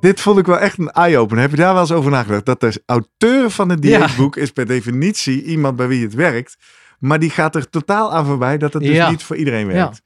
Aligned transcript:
Dit 0.00 0.20
vond 0.20 0.38
ik 0.38 0.46
wel 0.46 0.58
echt 0.58 0.78
een 0.78 0.90
eye-opener. 0.90 1.42
Heb 1.42 1.50
je 1.50 1.56
daar 1.56 1.72
wel 1.72 1.82
eens 1.82 1.92
over 1.92 2.10
nagedacht? 2.10 2.46
Dat 2.46 2.60
de 2.60 2.82
auteur 2.86 3.50
van 3.50 3.68
het 3.68 3.84
Ja. 3.84 3.98
dieetboek 3.98 4.36
is 4.36 4.50
per 4.50 4.66
definitie 4.66 5.42
iemand 5.44 5.76
bij 5.76 5.88
wie 5.88 6.02
het 6.02 6.14
werkt. 6.14 6.56
Maar 6.98 7.18
die 7.18 7.30
gaat 7.30 7.54
er 7.54 7.70
totaal 7.70 8.12
aan 8.12 8.24
voorbij 8.26 8.58
dat 8.58 8.72
het 8.72 8.82
dus 8.82 8.92
Ja. 8.94 9.10
niet 9.10 9.22
voor 9.22 9.36
iedereen 9.36 9.66
werkt. 9.66 10.02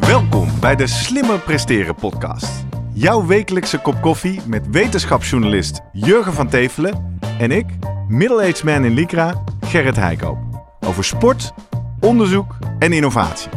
Welkom 0.00 0.48
bij 0.60 0.76
de 0.76 0.86
Slimmer 0.86 1.38
Presteren 1.38 1.94
podcast. 1.94 2.64
Jouw 2.92 3.26
wekelijkse 3.26 3.78
kop 3.78 4.00
koffie 4.02 4.40
met 4.46 4.62
wetenschapsjournalist 4.70 5.80
Jurgen 5.92 6.32
van 6.32 6.48
Tevelen 6.48 7.18
en 7.38 7.50
ik, 7.50 7.66
middle-aged 8.08 8.62
man 8.64 8.84
in 8.84 8.94
Lycra, 8.94 9.42
Gerrit 9.60 9.96
Heikoop. 9.96 10.38
Over 10.86 11.04
sport, 11.04 11.52
onderzoek 12.00 12.56
en 12.78 12.92
innovatie. 12.92 13.50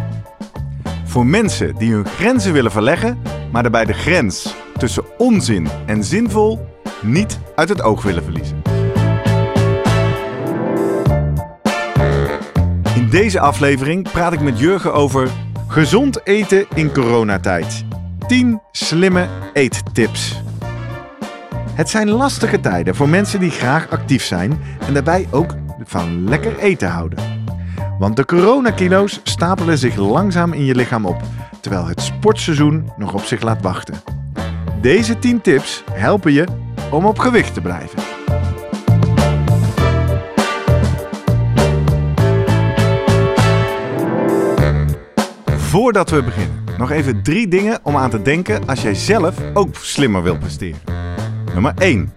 Voor 1.17 1.25
mensen 1.25 1.75
die 1.75 1.93
hun 1.93 2.05
grenzen 2.05 2.53
willen 2.53 2.71
verleggen, 2.71 3.21
maar 3.51 3.61
daarbij 3.61 3.85
de 3.85 3.93
grens 3.93 4.55
tussen 4.77 5.03
onzin 5.17 5.67
en 5.85 6.03
zinvol 6.03 6.67
niet 7.01 7.39
uit 7.55 7.69
het 7.69 7.81
oog 7.81 8.03
willen 8.03 8.23
verliezen. 8.23 8.61
In 12.95 13.09
deze 13.09 13.39
aflevering 13.39 14.11
praat 14.11 14.33
ik 14.33 14.41
met 14.41 14.59
Jurgen 14.59 14.93
over 14.93 15.29
gezond 15.67 16.25
eten 16.27 16.65
in 16.73 16.93
coronatijd. 16.93 17.85
10 18.27 18.61
slimme 18.71 19.27
eettips. 19.53 20.41
Het 21.73 21.89
zijn 21.89 22.09
lastige 22.09 22.59
tijden 22.59 22.95
voor 22.95 23.09
mensen 23.09 23.39
die 23.39 23.51
graag 23.51 23.89
actief 23.89 24.23
zijn 24.23 24.59
en 24.87 24.93
daarbij 24.93 25.27
ook 25.31 25.55
van 25.83 26.29
lekker 26.29 26.57
eten 26.57 26.89
houden. 26.89 27.36
Want 27.99 28.15
de 28.15 28.25
coronakilo's 28.25 29.19
stapelen 29.23 29.77
zich 29.77 29.95
langzaam 29.95 30.53
in 30.53 30.65
je 30.65 30.75
lichaam 30.75 31.05
op, 31.05 31.21
terwijl 31.61 31.87
het 31.87 32.01
sportseizoen 32.01 32.91
nog 32.97 33.13
op 33.13 33.21
zich 33.21 33.41
laat 33.41 33.61
wachten. 33.61 33.95
Deze 34.81 35.19
10 35.19 35.41
tips 35.41 35.83
helpen 35.91 36.33
je 36.33 36.47
om 36.91 37.05
op 37.05 37.19
gewicht 37.19 37.53
te 37.53 37.61
blijven. 37.61 37.99
Voordat 45.57 46.09
we 46.09 46.23
beginnen, 46.23 46.63
nog 46.77 46.91
even 46.91 47.23
drie 47.23 47.47
dingen 47.47 47.79
om 47.83 47.95
aan 47.97 48.09
te 48.09 48.21
denken 48.21 48.67
als 48.67 48.81
jij 48.81 48.95
zelf 48.95 49.35
ook 49.53 49.75
slimmer 49.75 50.23
wilt 50.23 50.39
presteren. 50.39 50.79
Nummer 51.53 51.73
1. 51.77 52.16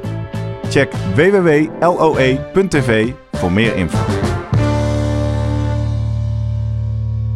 Check 0.71 0.93
www.loe.tv 1.15 3.11
voor 3.31 3.51
meer 3.51 3.75
info. 3.75 3.97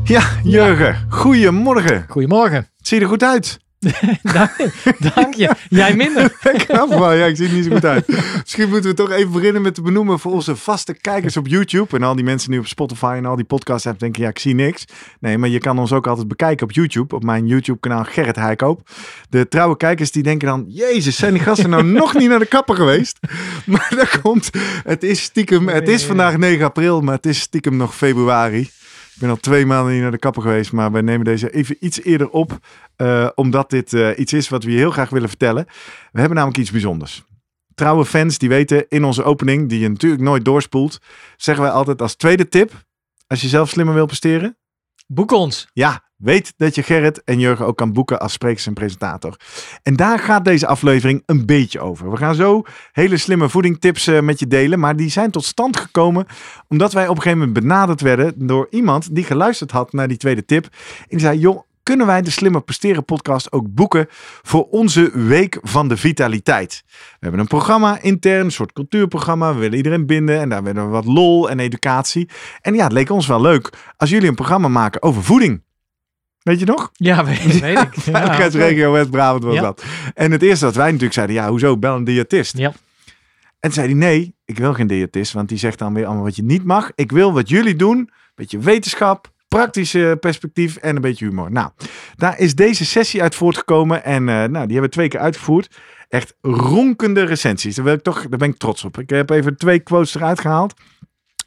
Ja, 0.04 0.22
Jurgen, 0.44 1.06
goedemorgen. 1.10 2.06
Goedemorgen. 2.08 2.68
Zie 2.78 2.98
je 2.98 3.04
er 3.04 3.10
goed 3.10 3.24
uit? 3.24 3.60
Dank, 4.34 4.56
dank 5.16 5.34
je. 5.34 5.56
Jij 5.70 5.96
minder. 5.96 6.38
Wel, 6.90 7.14
ja, 7.14 7.26
ik 7.26 7.36
zie 7.36 7.48
er 7.48 7.54
niet 7.54 7.64
zo 7.64 7.72
goed 7.72 7.86
uit. 7.86 8.08
Misschien 8.42 8.70
moeten 8.70 8.90
we 8.90 8.96
toch 8.96 9.12
even 9.12 9.32
beginnen 9.32 9.62
met 9.62 9.76
te 9.76 9.82
benoemen 9.82 10.20
voor 10.20 10.32
onze 10.32 10.56
vaste 10.56 10.94
kijkers 10.94 11.38
op 11.38 11.48
YouTube. 11.48 11.96
En 11.96 12.04
al 12.04 12.16
die 12.16 12.24
mensen 12.24 12.52
nu 12.52 12.58
op 12.58 12.68
Spotify 12.68 13.14
en 13.18 13.26
al 13.26 13.36
die 13.36 13.46
podcasts 13.46 13.84
hebben 13.84 14.04
denken, 14.04 14.22
ja, 14.22 14.30
ik 14.30 14.40
zie 14.40 14.54
niks. 14.54 14.86
Nee, 15.20 15.38
maar 15.38 15.50
je 15.50 15.60
kan 15.60 15.80
ons 15.80 15.92
ook 15.92 16.08
altijd 16.08 16.28
bekijken 16.28 16.68
op 16.68 16.72
YouTube, 16.72 17.16
op 17.16 17.24
mijn 17.24 17.48
YouTube 17.48 17.80
kanaal 17.80 18.04
Gerrit 18.04 18.36
Heikoop. 18.36 18.90
De 19.30 19.48
trouwe 19.48 19.78
kijkers 19.78 20.12
die 20.12 20.24
denken 20.24 20.48
dan, 20.48 20.66
jezus, 20.68 21.16
zijn 21.16 21.34
die 21.34 21.44
gasten 21.44 21.70
nou 21.70 21.84
nog 21.84 22.14
niet 22.14 22.30
naar 22.30 22.40
de 22.40 22.46
kapper 22.46 22.76
geweest? 22.76 23.20
Maar 23.66 23.94
dat 23.96 24.22
komt, 24.22 24.50
het 24.84 25.04
is 25.04 25.22
stiekem, 25.22 25.68
het 25.68 25.88
is 25.88 26.04
vandaag 26.04 26.38
9 26.38 26.66
april, 26.66 27.02
maar 27.02 27.16
het 27.16 27.26
is 27.26 27.40
stiekem 27.40 27.78
nog 27.78 27.96
februari. 27.96 28.70
Ik 29.16 29.22
ben 29.22 29.30
al 29.30 29.38
twee 29.38 29.66
maanden 29.66 29.94
niet 29.94 30.02
naar 30.02 30.12
de 30.12 30.18
kapper 30.18 30.42
geweest, 30.42 30.72
maar 30.72 30.92
wij 30.92 31.02
nemen 31.02 31.26
deze 31.26 31.54
even 31.54 31.76
iets 31.80 32.02
eerder 32.04 32.30
op. 32.30 32.60
eh, 32.96 33.30
omdat 33.36 33.70
dit 33.70 33.94
eh, 33.94 34.10
iets 34.18 34.34
is 34.34 34.50
wat 34.50 34.64
we 34.64 34.72
je 34.72 34.78
heel 34.78 34.92
graag 34.92 35.10
willen 35.10 35.30
vertellen. 35.30 35.66
We 36.12 36.20
hebben 36.20 36.36
namelijk 36.38 36.60
iets 36.60 36.72
bijzonders. 36.72 37.24
Trouwe 37.76 38.06
fans 38.06 38.38
die 38.38 38.50
weten 38.50 38.86
in 38.90 39.04
onze 39.04 39.24
opening, 39.24 39.70
die 39.70 39.80
je 39.80 39.90
natuurlijk 39.90 40.22
nooit 40.22 40.46
doorspoelt, 40.46 41.00
zeggen 41.38 41.64
wij 41.64 41.74
altijd 41.74 42.02
als 42.02 42.16
tweede 42.16 42.48
tip, 42.50 42.72
als 43.28 43.42
je 43.42 43.48
zelf 43.48 43.70
slimmer 43.70 43.94
wil 43.94 44.06
presteren. 44.06 44.58
Boek 45.08 45.32
ons. 45.32 45.68
Ja, 45.74 46.04
weet 46.18 46.54
dat 46.58 46.76
je 46.76 46.84
Gerrit 46.84 47.24
en 47.24 47.40
Jurgen 47.40 47.66
ook 47.66 47.78
kan 47.78 47.94
boeken 47.94 48.20
als 48.20 48.34
sprekers 48.34 48.68
en 48.68 48.74
presentator. 48.74 49.40
En 49.84 49.96
daar 49.96 50.20
gaat 50.20 50.46
deze 50.46 50.68
aflevering 50.68 51.24
een 51.26 51.46
beetje 51.46 51.80
over. 51.80 52.12
We 52.12 52.18
gaan 52.18 52.36
zo 52.36 52.64
hele 52.92 53.18
slimme 53.18 53.50
voedingtips 53.50 54.08
eh, 54.08 54.22
met 54.22 54.40
je 54.40 54.48
delen, 54.48 54.80
maar 54.80 54.96
die 54.96 55.10
zijn 55.10 55.32
tot 55.32 55.46
stand 55.46 55.78
gekomen 55.78 56.26
omdat 56.68 56.94
wij 56.94 57.04
op 57.08 57.16
een 57.16 57.22
gegeven 57.22 57.38
moment 57.38 57.60
benaderd 57.60 58.02
werden 58.02 58.48
door 58.48 58.68
iemand 58.70 59.16
die 59.16 59.24
geluisterd 59.24 59.72
had 59.72 59.94
naar 59.94 60.08
die 60.08 60.18
tweede 60.18 60.46
tip. 60.46 60.64
En 60.66 61.08
die 61.08 61.20
zei, 61.20 61.40
joh, 61.40 61.62
kunnen 61.86 62.06
wij 62.06 62.22
de 62.22 62.30
Slimmer 62.30 62.62
Presteren 62.62 63.06
podcast 63.06 63.52
ook 63.52 63.74
boeken 63.74 64.06
voor 64.42 64.64
onze 64.70 65.12
Week 65.14 65.58
van 65.62 65.88
de 65.88 65.98
Vitaliteit? 65.98 66.84
We 66.88 67.18
hebben 67.20 67.40
een 67.40 67.48
programma 67.48 68.02
intern, 68.02 68.46
een 68.46 68.52
soort 68.52 68.74
cultuurprogramma. 68.74 69.54
We 69.54 69.60
willen 69.60 69.78
iedereen 69.78 70.06
binden 70.06 70.40
en 70.40 70.50
daar 70.50 70.64
willen 70.64 70.84
we 70.86 70.90
wat 70.90 71.06
lol 71.06 71.50
en 71.50 71.60
educatie. 71.60 72.30
En 72.62 72.74
ja, 72.76 72.84
het 72.84 72.92
leek 72.92 73.10
ons 73.10 73.28
wel 73.28 73.42
leuk 73.42 73.70
als 73.98 74.10
jullie 74.10 74.28
een 74.30 74.36
programma 74.36 74.68
maken 74.68 75.02
over 75.02 75.24
voeding. 75.24 75.64
Weet 76.42 76.60
je 76.60 76.66
nog? 76.66 76.90
Ja, 76.94 77.26
weet, 77.26 77.60
weet 77.60 77.80
ik. 77.80 77.96
Ja, 78.76 78.90
West-Brabant 78.90 79.44
was 79.44 79.54
Ja. 79.54 79.62
dat. 79.62 79.84
En 80.14 80.32
het 80.32 80.42
eerste 80.42 80.66
dat 80.66 80.76
wij 80.76 80.86
natuurlijk 80.86 81.14
zeiden, 81.14 81.36
ja, 81.36 81.50
hoezo, 81.50 81.78
bel 81.78 81.96
een 81.96 82.04
diëtist. 82.04 82.58
Ja. 82.58 82.74
En 83.60 83.72
zei 83.72 83.86
hij, 83.88 83.96
nee, 83.96 84.36
ik 84.46 84.58
wil 84.58 84.74
geen 84.74 84.88
diëtist, 84.88 85.34
want 85.34 85.50
die 85.50 85.58
zegt 85.58 85.80
dan 85.80 85.94
weer 85.94 86.06
allemaal 86.06 86.24
wat 86.24 86.36
je 86.36 86.44
niet 86.44 86.64
mag. 86.64 86.92
Ik 86.96 87.12
wil 87.12 87.34
wat 87.34 87.50
jullie 87.50 87.76
doen, 87.76 88.10
beetje 88.36 88.60
wetenschap, 88.60 89.32
praktische 89.56 90.18
perspectief 90.20 90.76
en 90.76 90.96
een 90.96 91.02
beetje 91.02 91.26
humor. 91.26 91.52
Nou, 91.52 91.70
daar 92.16 92.40
is 92.40 92.56
deze 92.56 92.86
sessie 92.86 93.22
uit 93.22 93.36
voortgekomen 93.36 94.04
en 94.04 94.30
eh, 94.30 94.36
nou, 94.36 94.50
die 94.50 94.60
hebben 94.60 94.82
we 94.82 94.90
twee 94.90 95.08
keer 95.08 95.20
uitgevoerd. 95.20 95.80
Echt 96.10 96.36
ronkende 96.42 97.24
recensies. 97.24 97.76
Daar, 97.76 97.88
ik 97.88 98.02
toch, 98.02 98.28
daar 98.28 98.40
ben 98.40 98.50
ik 98.50 98.58
trots 98.58 98.84
op. 98.84 99.00
Ik 99.00 99.10
heb 99.10 99.30
even 99.30 99.58
twee 99.58 99.80
quotes 99.80 100.16
eruit 100.16 100.40
gehaald 100.40 100.74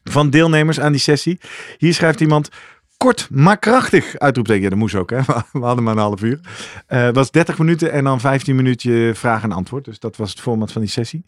van 0.05 0.31
deelnemers 0.31 0.81
aan 0.81 0.93
die 0.93 1.01
sessie. 1.01 1.41
Hier 1.79 1.95
schrijft 1.95 2.21
iemand... 2.21 2.49
Kort, 2.97 3.29
maar 3.31 3.59
krachtig. 3.59 4.19
Uitroepteken. 4.19 4.63
Ja, 4.63 4.69
dat 4.69 4.79
moest 4.79 4.95
ook, 4.95 5.11
hè. 5.11 5.21
We 5.53 5.65
hadden 5.65 5.85
maar 5.85 5.93
een 5.93 6.01
half 6.01 6.23
uur. 6.23 6.41
Eh, 6.87 7.03
Het 7.03 7.15
was 7.15 7.31
30 7.31 7.59
minuten 7.59 7.93
en 7.93 8.05
dan 8.05 8.21
15 8.21 8.57
minuten 8.57 9.17
vraag 9.17 9.43
en 9.43 9.53
antwoord. 9.53 9.85
Dus 9.85 9.99
dat 9.99 10.17
was 10.17 10.31
het 10.31 10.41
format 10.41 10.73
van 10.73 10.81
die 10.81 10.91
sessie. 10.91 11.25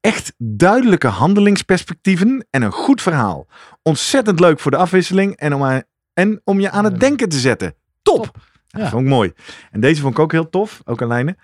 Echt 0.00 0.32
duidelijke 0.38 1.06
handelingsperspectieven 1.06 2.46
en 2.50 2.62
een 2.62 2.72
goed 2.72 3.02
verhaal. 3.02 3.46
Ontzettend 3.82 4.40
leuk 4.40 4.60
voor 4.60 4.70
de 4.70 4.76
afwisseling 4.76 5.36
en 5.36 5.54
om, 5.54 5.82
en 6.20 6.40
om 6.44 6.60
je 6.60 6.70
aan 6.70 6.84
het 6.84 7.00
denken 7.00 7.28
te 7.28 7.38
zetten. 7.38 7.74
Top! 8.02 8.24
Top. 8.24 8.36
Ja, 8.66 8.78
Ja. 8.80 8.88
vond 8.88 9.02
ik 9.02 9.08
mooi. 9.08 9.32
En 9.70 9.80
deze 9.80 10.00
vond 10.00 10.12
ik 10.14 10.18
ook 10.20 10.32
heel 10.32 10.48
tof, 10.50 10.80
ook 10.84 11.02
aan 11.02 11.08
lijnen. 11.08 11.36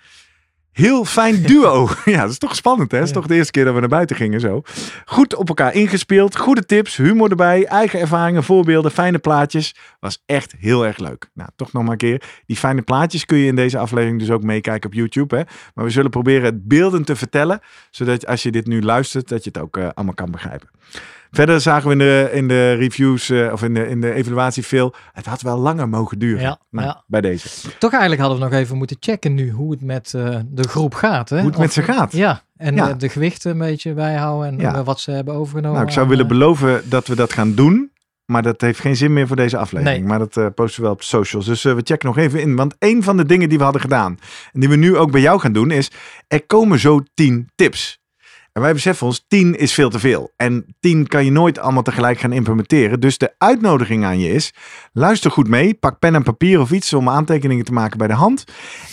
Heel 0.71 1.05
fijn 1.05 1.41
duo. 1.51 1.89
ja, 2.05 2.21
dat 2.21 2.29
is 2.29 2.37
toch 2.37 2.55
spannend, 2.55 2.91
hè? 2.91 2.97
Dat 2.97 3.07
is 3.07 3.13
Ja. 3.13 3.19
toch 3.19 3.29
de 3.29 3.35
eerste 3.35 3.51
keer 3.51 3.65
dat 3.65 3.73
we 3.73 3.79
naar 3.79 3.89
buiten 3.89 4.15
gingen 4.15 4.39
zo. 4.39 4.61
Goed 5.05 5.35
op 5.35 5.47
elkaar 5.47 5.73
ingespeeld, 5.73 6.37
goede 6.37 6.65
tips, 6.65 6.97
humor 6.97 7.29
erbij, 7.29 7.65
eigen 7.65 7.99
ervaringen, 7.99 8.43
voorbeelden, 8.43 8.91
fijne 8.91 9.17
plaatjes. 9.19 9.75
Was 9.99 10.23
echt 10.25 10.55
heel 10.57 10.85
erg 10.85 10.97
leuk. 10.97 11.29
Nou, 11.33 11.49
toch 11.55 11.73
nog 11.73 11.83
maar 11.83 11.91
een 11.91 11.97
keer. 11.97 12.21
Die 12.45 12.57
fijne 12.57 12.81
plaatjes 12.81 13.25
kun 13.25 13.37
je 13.37 13.47
in 13.47 13.55
deze 13.55 13.77
aflevering 13.77 14.19
dus 14.19 14.31
ook 14.31 14.43
meekijken 14.43 14.89
op 14.89 14.95
YouTube, 14.95 15.35
hè? 15.35 15.41
Maar 15.73 15.85
we 15.85 15.91
zullen 15.91 16.09
proberen 16.11 16.43
het 16.45 16.67
beelden 16.67 17.03
te 17.05 17.15
vertellen, 17.15 17.59
zodat 17.91 18.25
als 18.27 18.43
je 18.43 18.51
dit 18.51 18.67
nu 18.67 18.81
luistert, 18.81 19.27
dat 19.27 19.43
je 19.43 19.49
het 19.53 19.61
ook 19.61 19.77
eh, 19.77 19.87
allemaal 19.93 20.15
kan 20.15 20.31
begrijpen. 20.31 20.69
Verder 21.37 21.61
zagen 21.61 21.85
we 21.87 21.91
in 21.93 21.99
de, 21.99 22.29
in 22.33 22.47
de 22.47 22.73
reviews 22.73 23.29
eh, 23.29 23.51
of 23.51 23.63
in 23.63 23.73
de, 23.73 23.87
in 23.87 24.01
de 24.01 24.13
evaluatie 24.13 24.65
veel. 24.65 24.93
Het 25.13 25.25
had 25.25 25.41
wel 25.41 25.57
langer 25.57 25.89
mogen 25.89 26.19
duren. 26.19 26.41
Ja, 26.41 26.59
Nou, 26.69 26.87
ja. 26.87 27.03
Bij 27.07 27.21
deze. 27.21 27.47
Toch 27.79 27.91
eigenlijk 27.91 28.21
hadden 28.21 28.39
we 28.39 28.45
nog 28.45 28.53
even 28.53 28.77
moeten 28.77 28.97
checken 28.99 29.33
nu 29.33 29.51
hoe 29.51 29.71
het 29.71 29.81
met 29.81 30.13
eh, 30.13 30.37
de 30.47 30.67
groep 30.67 30.93
gaat. 30.93 31.29
Hè? 31.29 31.39
Hoe 31.39 31.49
het 31.49 31.57
met 31.59 31.73
ze 31.73 31.81
gaat. 31.83 32.11
Ja, 32.11 32.41
en 32.55 32.75
Ja. 32.75 32.89
eh, 32.89 32.97
de 32.97 33.09
gewichten 33.09 33.51
een 33.51 33.57
beetje 33.57 33.93
bijhouden 33.93 34.47
en 34.51 34.59
Ja. 34.59 34.83
wat 34.83 34.99
ze 34.99 35.11
hebben 35.11 35.33
overgenomen. 35.33 35.73
Nou, 35.75 35.85
ik 35.87 35.91
zou 35.93 36.05
aan, 36.05 36.11
willen 36.11 36.27
beloven 36.27 36.81
dat 36.89 37.07
we 37.07 37.15
dat 37.15 37.33
gaan 37.33 37.53
doen. 37.53 37.91
Maar 38.25 38.41
dat 38.41 38.61
heeft 38.61 38.79
geen 38.79 38.95
zin 38.95 39.13
meer 39.13 39.27
voor 39.27 39.35
deze 39.35 39.57
aflevering. 39.57 39.99
Nee. 39.99 40.07
Maar 40.17 40.29
dat 40.29 40.55
posten 40.55 40.75
we 40.79 40.85
wel 40.85 40.95
op 40.95 41.03
socials. 41.03 41.45
Dus 41.45 41.63
we 41.63 41.81
checken 41.83 42.07
nog 42.07 42.17
even 42.17 42.41
in. 42.41 42.55
Want 42.55 42.75
een 42.79 43.03
van 43.03 43.17
de 43.17 43.25
dingen 43.25 43.49
die 43.49 43.57
we 43.57 43.63
hadden 43.63 43.81
gedaan. 43.81 44.17
En 44.53 44.59
die 44.59 44.69
we 44.69 44.75
nu 44.75 44.97
ook 44.97 45.11
bij 45.11 45.21
jou 45.21 45.39
gaan 45.39 45.53
doen 45.53 45.71
is. 45.71 45.91
Er 46.27 46.45
komen 46.45 46.79
zo 46.79 47.03
10 47.13 47.49
tips. 47.55 47.99
En 48.57 48.63
wij 48.63 48.73
beseffen 48.73 49.07
ons, 49.07 49.25
10 49.27 49.55
is 49.57 49.73
veel 49.73 49.89
te 49.89 49.99
veel. 49.99 50.33
En 50.35 50.65
10 50.79 51.07
kan 51.07 51.25
je 51.25 51.31
nooit 51.31 51.59
allemaal 51.59 51.83
tegelijk 51.83 52.19
gaan 52.19 52.31
implementeren. 52.31 52.99
Dus 52.99 53.17
de 53.17 53.33
uitnodiging 53.37 54.05
aan 54.05 54.19
je 54.19 54.29
is, 54.29 54.53
luister 54.93 55.31
goed 55.31 55.47
mee. 55.47 55.73
Pak 55.73 55.99
pen 55.99 56.15
en 56.15 56.23
papier 56.23 56.59
of 56.59 56.71
iets 56.71 56.93
om 56.93 57.09
aantekeningen 57.09 57.65
te 57.65 57.73
maken 57.73 57.97
bij 57.97 58.07
de 58.07 58.13
hand. 58.13 58.43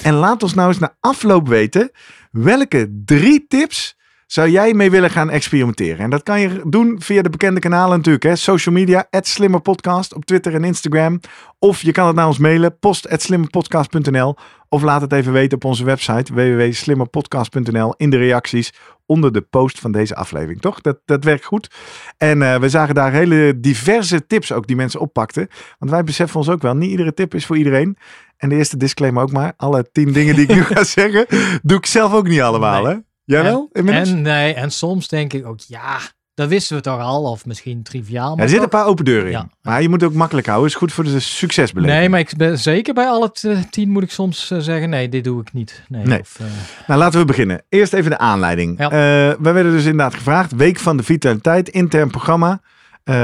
En 0.02 0.14
laat 0.14 0.43
ons 0.43 0.55
nou 0.55 0.69
eens 0.69 0.78
na 0.78 0.96
afloop 1.00 1.49
weten, 1.49 1.90
welke 2.31 3.02
drie 3.05 3.46
tips 3.49 3.96
zou 4.26 4.49
jij 4.49 4.75
mee 4.75 4.91
willen 4.91 5.11
gaan 5.11 5.31
experimenteren? 5.31 5.99
En 5.99 6.11
dat 6.11 6.23
kan 6.23 6.41
je 6.41 6.62
doen 6.67 6.97
via 6.99 7.23
de 7.23 7.31
bekende 7.31 7.61
kanalen 7.61 7.97
natuurlijk. 7.97 8.25
Hè? 8.25 8.37
Social 8.37 8.75
media, 8.75 9.06
slimmerpodcast 9.11 10.15
op 10.15 10.25
Twitter 10.25 10.55
en 10.55 10.65
Instagram. 10.65 11.21
Of 11.59 11.82
je 11.82 11.93
kan 11.93 12.06
het 12.06 12.17
naar 12.17 12.26
ons 12.26 12.38
mailen, 12.38 12.79
post.slimmerpodcast.nl. 12.79 14.37
Of 14.69 14.82
laat 14.82 15.00
het 15.00 15.12
even 15.12 15.32
weten 15.32 15.56
op 15.56 15.65
onze 15.65 15.85
website 15.85 16.35
www.slimmerpodcast.nl 16.35 17.94
in 17.97 18.11
de 18.11 18.17
reacties 18.17 18.73
onder 19.06 19.32
de 19.32 19.41
post 19.41 19.81
van 19.81 19.93
deze 19.93 20.15
aflevering. 20.15 20.61
Toch? 20.61 20.81
Dat, 20.81 20.99
dat 21.05 21.25
werkt 21.25 21.44
goed. 21.44 21.75
En 22.17 22.41
uh, 22.41 22.56
we 22.56 22.69
zagen 22.69 22.94
daar 22.94 23.12
hele 23.12 23.61
diverse 23.61 24.26
tips 24.26 24.53
ook 24.53 24.67
die 24.67 24.76
mensen 24.76 25.00
oppakten. 25.00 25.49
Want 25.79 25.91
wij 25.91 26.05
beseffen 26.05 26.37
ons 26.37 26.49
ook 26.49 26.62
wel, 26.62 26.75
niet 26.75 26.91
iedere 26.91 27.15
tip 27.15 27.35
is 27.35 27.47
voor 27.47 27.56
iedereen. 27.56 27.97
En 28.37 28.49
de 28.49 28.55
eerste 28.55 28.76
disclaimer 28.76 29.23
ook 29.23 29.32
maar. 29.32 29.53
Alle 29.56 29.88
tien 29.93 30.12
dingen 30.12 30.35
die 30.35 30.47
ik 30.47 30.55
nu 30.55 30.62
ga 30.75 30.85
zeggen, 30.85 31.26
doe 31.62 31.79
ik 31.79 31.87
zelf 31.87 32.12
ook 32.12 32.29
niet 32.29 32.41
allemaal. 32.41 32.82
Nee. 32.82 32.94
Hè? 32.94 32.99
Jij 33.25 33.43
wel? 33.43 33.69
En, 33.73 34.23
nee, 34.23 34.55
en 34.55 34.71
soms 34.71 35.09
denk 35.09 35.32
ik 35.32 35.47
ook, 35.47 35.61
ja, 35.61 35.99
dat 36.35 36.49
wisten 36.49 36.76
we 36.76 36.82
toch 36.82 37.00
al, 37.00 37.23
of 37.31 37.47
misschien 37.47 37.82
triviaal. 37.82 38.35
Maar 38.35 38.44
er 38.44 38.50
zitten 38.50 38.65
een 38.65 38.79
paar 38.79 38.87
open 38.87 39.05
deuren 39.05 39.26
in. 39.26 39.31
Ja. 39.31 39.49
Maar 39.62 39.82
je 39.82 39.88
moet 39.88 40.03
ook 40.03 40.12
makkelijk 40.12 40.47
houden. 40.47 40.69
is 40.69 40.75
goed 40.75 40.93
voor 40.93 41.05
de 41.05 41.21
succesbeleving. 41.21 41.99
Nee, 41.99 42.09
maar 42.09 42.21
ik 42.21 42.37
ben, 42.37 42.59
zeker 42.59 42.94
bij 42.94 43.06
alle 43.06 43.32
tien 43.71 43.91
moet 43.91 44.03
ik 44.03 44.11
soms 44.11 44.50
uh, 44.50 44.59
zeggen, 44.59 44.88
nee, 44.88 45.09
dit 45.09 45.25
doe 45.25 45.41
ik 45.41 45.53
niet. 45.53 45.82
Nee. 45.88 46.05
nee. 46.05 46.21
Of, 46.21 46.38
uh... 46.41 46.47
Nou, 46.87 47.00
laten 47.00 47.21
we 47.21 47.25
beginnen. 47.25 47.62
Eerst 47.69 47.93
even 47.93 48.11
de 48.11 48.19
aanleiding. 48.19 48.79
Ja. 48.79 48.85
Uh, 48.85 49.37
we 49.41 49.53
werden 49.53 49.73
dus 49.73 49.85
inderdaad 49.85 50.15
gevraagd. 50.15 50.55
Week 50.55 50.79
van 50.79 50.97
de 50.97 51.03
Vitaliteit, 51.03 51.69
intern 51.69 52.11
programma. 52.11 52.61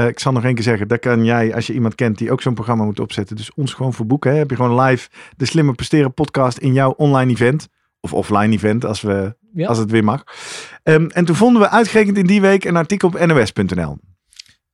ik 0.07 0.19
zal 0.19 0.31
nog 0.31 0.43
één 0.43 0.53
keer 0.53 0.63
zeggen, 0.63 0.87
daar 0.87 0.99
kan 0.99 1.25
jij, 1.25 1.55
als 1.55 1.67
je 1.67 1.73
iemand 1.73 1.95
kent 1.95 2.17
die 2.17 2.31
ook 2.31 2.41
zo'n 2.41 2.53
programma 2.53 2.83
moet 2.83 2.99
opzetten, 2.99 3.35
dus 3.35 3.53
ons 3.53 3.73
gewoon 3.73 3.93
voor 3.93 4.05
boeken. 4.05 4.31
Hè? 4.31 4.37
Heb 4.37 4.49
je 4.49 4.55
gewoon 4.55 4.81
live 4.81 5.09
de 5.37 5.45
Slimmer 5.45 5.75
Presteren 5.75 6.13
podcast 6.13 6.57
in 6.57 6.73
jouw 6.73 6.91
online 6.91 7.31
event. 7.31 7.67
Of 8.03 8.13
offline 8.13 8.53
event, 8.53 8.85
als, 8.85 9.01
we, 9.01 9.35
ja. 9.53 9.67
als 9.67 9.77
het 9.77 9.91
weer 9.91 10.03
mag. 10.03 10.23
Um, 10.83 11.09
en 11.09 11.25
toen 11.25 11.35
vonden 11.35 11.61
we 11.61 11.69
uitgerekend 11.69 12.17
in 12.17 12.27
die 12.27 12.41
week 12.41 12.65
een 12.65 12.75
artikel 12.75 13.07
op 13.07 13.25
nos.nl. 13.25 13.97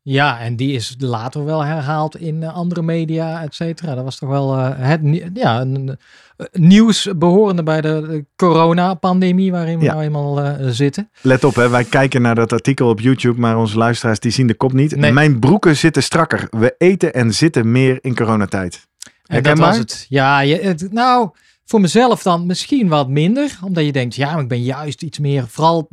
Ja, 0.01 0.39
en 0.39 0.55
die 0.55 0.73
is 0.73 0.95
later 0.97 1.45
wel 1.45 1.65
herhaald 1.65 2.15
in 2.15 2.41
uh, 2.41 2.55
andere 2.55 2.81
media, 2.81 3.41
et 3.41 3.55
cetera. 3.55 3.95
Dat 3.95 4.03
was 4.03 4.17
toch 4.17 4.29
wel 4.29 4.57
uh, 4.57 4.69
het 4.75 5.01
ja, 5.33 5.61
een, 5.61 5.97
nieuws 6.51 7.09
behorende 7.15 7.63
bij 7.63 7.81
de, 7.81 8.05
de 8.07 8.25
coronapandemie 8.35 9.51
waarin 9.51 9.79
we 9.79 9.85
ja. 9.85 9.91
nou 9.91 10.03
eenmaal 10.03 10.55
zitten. 10.71 11.09
Let 11.21 11.43
op, 11.43 11.55
hè, 11.55 11.69
wij 11.69 11.83
kijken 11.83 12.21
naar 12.21 12.35
dat 12.35 12.53
artikel 12.53 12.89
op 12.89 12.99
YouTube, 12.99 13.39
maar 13.39 13.57
onze 13.57 13.77
luisteraars 13.77 14.19
die 14.19 14.31
zien 14.31 14.47
de 14.47 14.53
kop 14.53 14.73
niet. 14.73 14.95
Nee. 14.95 15.11
Mijn 15.11 15.39
broeken 15.39 15.77
zitten 15.77 16.03
strakker. 16.03 16.47
We 16.49 16.75
eten 16.77 17.13
en 17.13 17.33
zitten 17.33 17.71
meer 17.71 17.97
in 18.01 18.15
coronatijd. 18.15 18.87
En 19.25 19.43
dat 19.43 19.57
was 19.57 19.77
het. 19.77 20.05
Ja, 20.09 20.39
je, 20.39 20.55
het, 20.55 20.91
nou... 20.91 21.29
Voor 21.67 21.81
mezelf 21.81 22.21
dan 22.21 22.45
misschien 22.45 22.87
wat 22.87 23.09
minder, 23.09 23.59
omdat 23.63 23.85
je 23.85 23.91
denkt, 23.91 24.15
ja, 24.15 24.33
maar 24.33 24.41
ik 24.41 24.47
ben 24.47 24.63
juist 24.63 25.01
iets 25.01 25.19
meer, 25.19 25.47
vooral, 25.47 25.89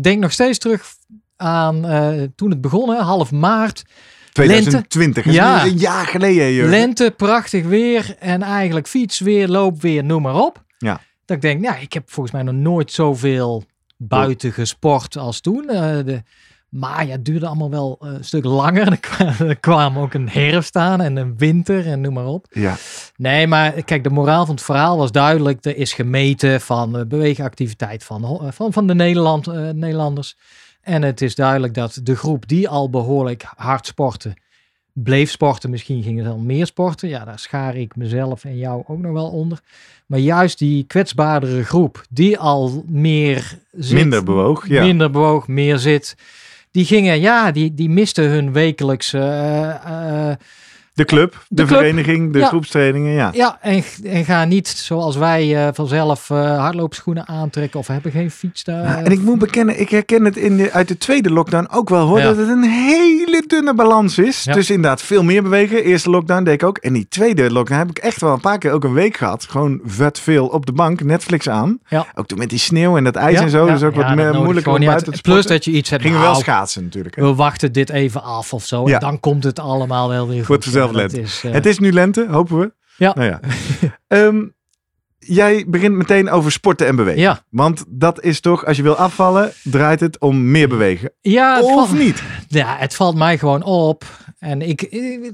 denk 0.00 0.20
nog 0.20 0.32
steeds 0.32 0.58
terug 0.58 0.94
aan 1.36 1.86
uh, 1.86 2.22
toen 2.36 2.50
het 2.50 2.60
begon, 2.60 2.90
hè, 2.90 2.96
half 2.96 3.30
maart. 3.32 3.84
2020, 4.32 5.24
lente, 5.24 5.38
ja, 5.40 5.64
een 5.64 5.76
jaar 5.76 6.06
geleden. 6.06 6.68
Lente, 6.68 7.14
prachtig 7.16 7.64
weer 7.64 8.16
en 8.18 8.42
eigenlijk 8.42 8.86
fiets 8.86 9.18
weer, 9.18 9.48
loop 9.48 9.82
weer, 9.82 10.04
noem 10.04 10.22
maar 10.22 10.40
op. 10.40 10.64
Ja. 10.78 11.00
Dat 11.24 11.36
ik 11.36 11.42
denk, 11.42 11.64
ja, 11.64 11.76
ik 11.76 11.92
heb 11.92 12.10
volgens 12.10 12.34
mij 12.34 12.42
nog 12.42 12.54
nooit 12.54 12.92
zoveel 12.92 13.64
buiten 13.96 14.52
gesport 14.52 15.16
als 15.16 15.40
toen. 15.40 15.64
Uh, 15.70 15.80
de, 16.04 16.22
maar 16.68 17.06
ja, 17.06 17.12
het 17.12 17.24
duurde 17.24 17.46
allemaal 17.46 17.70
wel 17.70 17.96
een 18.00 18.24
stuk 18.24 18.44
langer. 18.44 18.98
Er 19.38 19.56
kwam 19.56 19.98
ook 19.98 20.14
een 20.14 20.28
herfst 20.28 20.76
aan 20.76 21.00
en 21.00 21.16
een 21.16 21.36
winter 21.36 21.86
en 21.86 22.00
noem 22.00 22.14
maar 22.14 22.26
op. 22.26 22.46
Ja. 22.50 22.76
Nee, 23.16 23.46
maar 23.46 23.82
kijk, 23.82 24.04
de 24.04 24.10
moraal 24.10 24.46
van 24.46 24.54
het 24.54 24.64
verhaal 24.64 24.96
was 24.96 25.12
duidelijk. 25.12 25.64
Er 25.64 25.76
is 25.76 25.92
gemeten 25.92 26.60
van 26.60 27.04
beweegactiviteit 27.08 28.04
van, 28.04 28.52
van, 28.52 28.72
van 28.72 28.86
de 28.86 28.94
Nederland, 28.94 29.48
uh, 29.48 29.70
Nederlanders. 29.70 30.36
En 30.80 31.02
het 31.02 31.20
is 31.20 31.34
duidelijk 31.34 31.74
dat 31.74 32.00
de 32.02 32.16
groep 32.16 32.48
die 32.48 32.68
al 32.68 32.90
behoorlijk 32.90 33.44
hard 33.56 33.86
sporten, 33.86 34.34
bleef 34.92 35.30
sporten. 35.30 35.70
Misschien 35.70 36.02
gingen 36.02 36.24
ze 36.24 36.30
al 36.30 36.38
meer 36.38 36.66
sporten. 36.66 37.08
Ja, 37.08 37.24
daar 37.24 37.38
schaar 37.38 37.76
ik 37.76 37.96
mezelf 37.96 38.44
en 38.44 38.56
jou 38.56 38.82
ook 38.86 38.98
nog 38.98 39.12
wel 39.12 39.28
onder. 39.28 39.60
Maar 40.06 40.18
juist 40.18 40.58
die 40.58 40.84
kwetsbaardere 40.84 41.64
groep, 41.64 42.04
die 42.10 42.38
al 42.38 42.84
meer 42.86 43.58
zit, 43.72 43.98
Minder 43.98 44.24
bewoog, 44.24 44.68
ja. 44.68 44.84
Minder 44.84 45.10
bewoog, 45.10 45.48
meer 45.48 45.78
zit 45.78 46.16
die 46.78 46.86
gingen, 46.86 47.20
ja, 47.20 47.50
die, 47.52 47.74
die 47.74 47.88
misten 47.88 48.30
hun 48.30 48.52
wekelijkse. 48.54 49.18
De 50.98 51.04
club, 51.04 51.32
de, 51.32 51.38
de 51.48 51.64
club. 51.64 51.78
vereniging, 51.78 52.32
de 52.32 52.38
ja. 52.38 52.46
groepstrainingen, 52.46 53.12
ja. 53.12 53.30
Ja, 53.32 53.58
en, 53.60 53.84
en 54.04 54.24
ga 54.24 54.44
niet 54.44 54.68
zoals 54.68 55.16
wij 55.16 55.66
uh, 55.66 55.68
vanzelf 55.72 56.30
uh, 56.30 56.58
hardloopschoenen 56.58 57.28
aantrekken 57.28 57.80
of 57.80 57.86
hebben 57.86 58.12
geen 58.12 58.30
fiets 58.30 58.64
daar. 58.64 58.82
Ja, 58.82 59.02
en 59.02 59.12
ik 59.12 59.20
moet 59.20 59.38
bekennen, 59.38 59.80
ik 59.80 59.90
herken 59.90 60.24
het 60.24 60.36
in 60.36 60.56
de, 60.56 60.72
uit 60.72 60.88
de 60.88 60.98
tweede 60.98 61.30
lockdown 61.30 61.68
ook 61.70 61.88
wel 61.88 62.06
hoor, 62.06 62.18
ja. 62.18 62.24
dat 62.24 62.36
het 62.36 62.48
een 62.48 62.62
hele 62.62 63.44
dunne 63.46 63.74
balans 63.74 64.18
is. 64.18 64.44
Dus 64.44 64.70
inderdaad 64.70 65.02
veel 65.02 65.22
meer 65.22 65.42
bewegen. 65.42 65.84
Eerste 65.84 66.10
lockdown 66.10 66.44
deed 66.44 66.54
ik 66.54 66.62
ook. 66.62 66.78
En 66.78 66.92
die 66.92 67.06
tweede 67.08 67.50
lockdown 67.50 67.78
heb 67.80 67.90
ik 67.90 67.98
echt 67.98 68.20
wel 68.20 68.32
een 68.32 68.40
paar 68.40 68.58
keer 68.58 68.72
ook 68.72 68.84
een 68.84 68.92
week 68.92 69.16
gehad. 69.16 69.46
Gewoon 69.48 69.80
vet 69.84 70.20
veel 70.20 70.46
op 70.46 70.66
de 70.66 70.72
bank, 70.72 71.02
Netflix 71.02 71.48
aan. 71.48 71.78
Ja. 71.88 72.06
Ook 72.14 72.26
toen 72.26 72.38
met 72.38 72.50
die 72.50 72.58
sneeuw 72.58 72.96
en 72.96 73.04
dat 73.04 73.16
ijs 73.16 73.40
en 73.40 73.50
zo. 73.50 73.66
Dus 73.66 73.82
ook 73.82 73.94
wat 73.94 74.14
moeilijker 74.14 74.72
om 74.72 74.84
buiten 74.84 75.12
te 75.12 75.20
Plus 75.20 75.46
dat 75.46 75.64
je 75.64 75.70
iets 75.70 75.90
hebt. 75.90 76.02
Gingen 76.02 76.18
nou, 76.18 76.30
wel 76.30 76.40
schaatsen 76.40 76.82
natuurlijk. 76.82 77.16
Hè. 77.16 77.22
We 77.22 77.34
wachten 77.34 77.72
dit 77.72 77.90
even 77.90 78.22
af 78.22 78.52
of 78.52 78.64
zo. 78.64 78.86
En 78.86 79.00
dan 79.00 79.20
komt 79.20 79.44
het 79.44 79.58
allemaal 79.58 80.08
wel 80.08 80.28
weer 80.28 80.44
goed. 80.44 80.64
Lente. 80.94 81.20
Is, 81.20 81.42
uh... 81.44 81.52
Het 81.52 81.66
is 81.66 81.78
nu 81.78 81.92
lente, 81.92 82.26
hopen 82.30 82.58
we. 82.58 82.72
Ja. 82.96 83.14
Nou 83.14 83.28
ja. 83.28 83.40
um, 84.08 84.54
jij 85.18 85.64
begint 85.68 85.94
meteen 85.94 86.30
over 86.30 86.52
sporten 86.52 86.86
en 86.86 86.96
bewegen. 86.96 87.20
Ja. 87.20 87.42
Want 87.50 87.84
dat 87.88 88.22
is 88.22 88.40
toch, 88.40 88.66
als 88.66 88.76
je 88.76 88.82
wil 88.82 88.96
afvallen, 88.96 89.52
draait 89.62 90.00
het 90.00 90.18
om 90.18 90.50
meer 90.50 90.68
bewegen. 90.68 91.12
Ja, 91.20 91.60
of 91.60 91.72
valt, 91.72 91.98
niet? 91.98 92.22
Ja, 92.48 92.76
het 92.76 92.94
valt 92.94 93.16
mij 93.16 93.38
gewoon 93.38 93.62
op. 93.62 94.04
En 94.38 94.62
ik, 94.62 94.82
ik 94.82 95.32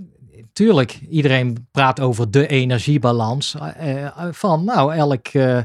tuurlijk, 0.52 1.00
iedereen 1.10 1.68
praat 1.70 2.00
over 2.00 2.30
de 2.30 2.46
energiebalans. 2.46 3.54
Uh, 3.82 4.06
van 4.30 4.64
nou, 4.64 4.94
elk 4.94 5.32
uh, 5.32 5.58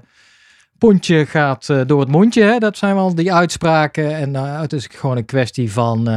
pondje 0.77 1.25
gaat 1.25 1.87
door 1.87 1.99
het 1.99 2.09
mondje. 2.09 2.43
Hè? 2.43 2.57
Dat 2.57 2.77
zijn 2.77 2.95
wel 2.95 3.15
die 3.15 3.33
uitspraken. 3.33 4.15
En 4.15 4.33
het 4.35 4.73
is 4.73 4.87
gewoon 4.91 5.17
een 5.17 5.25
kwestie 5.25 5.71
van 5.71 6.09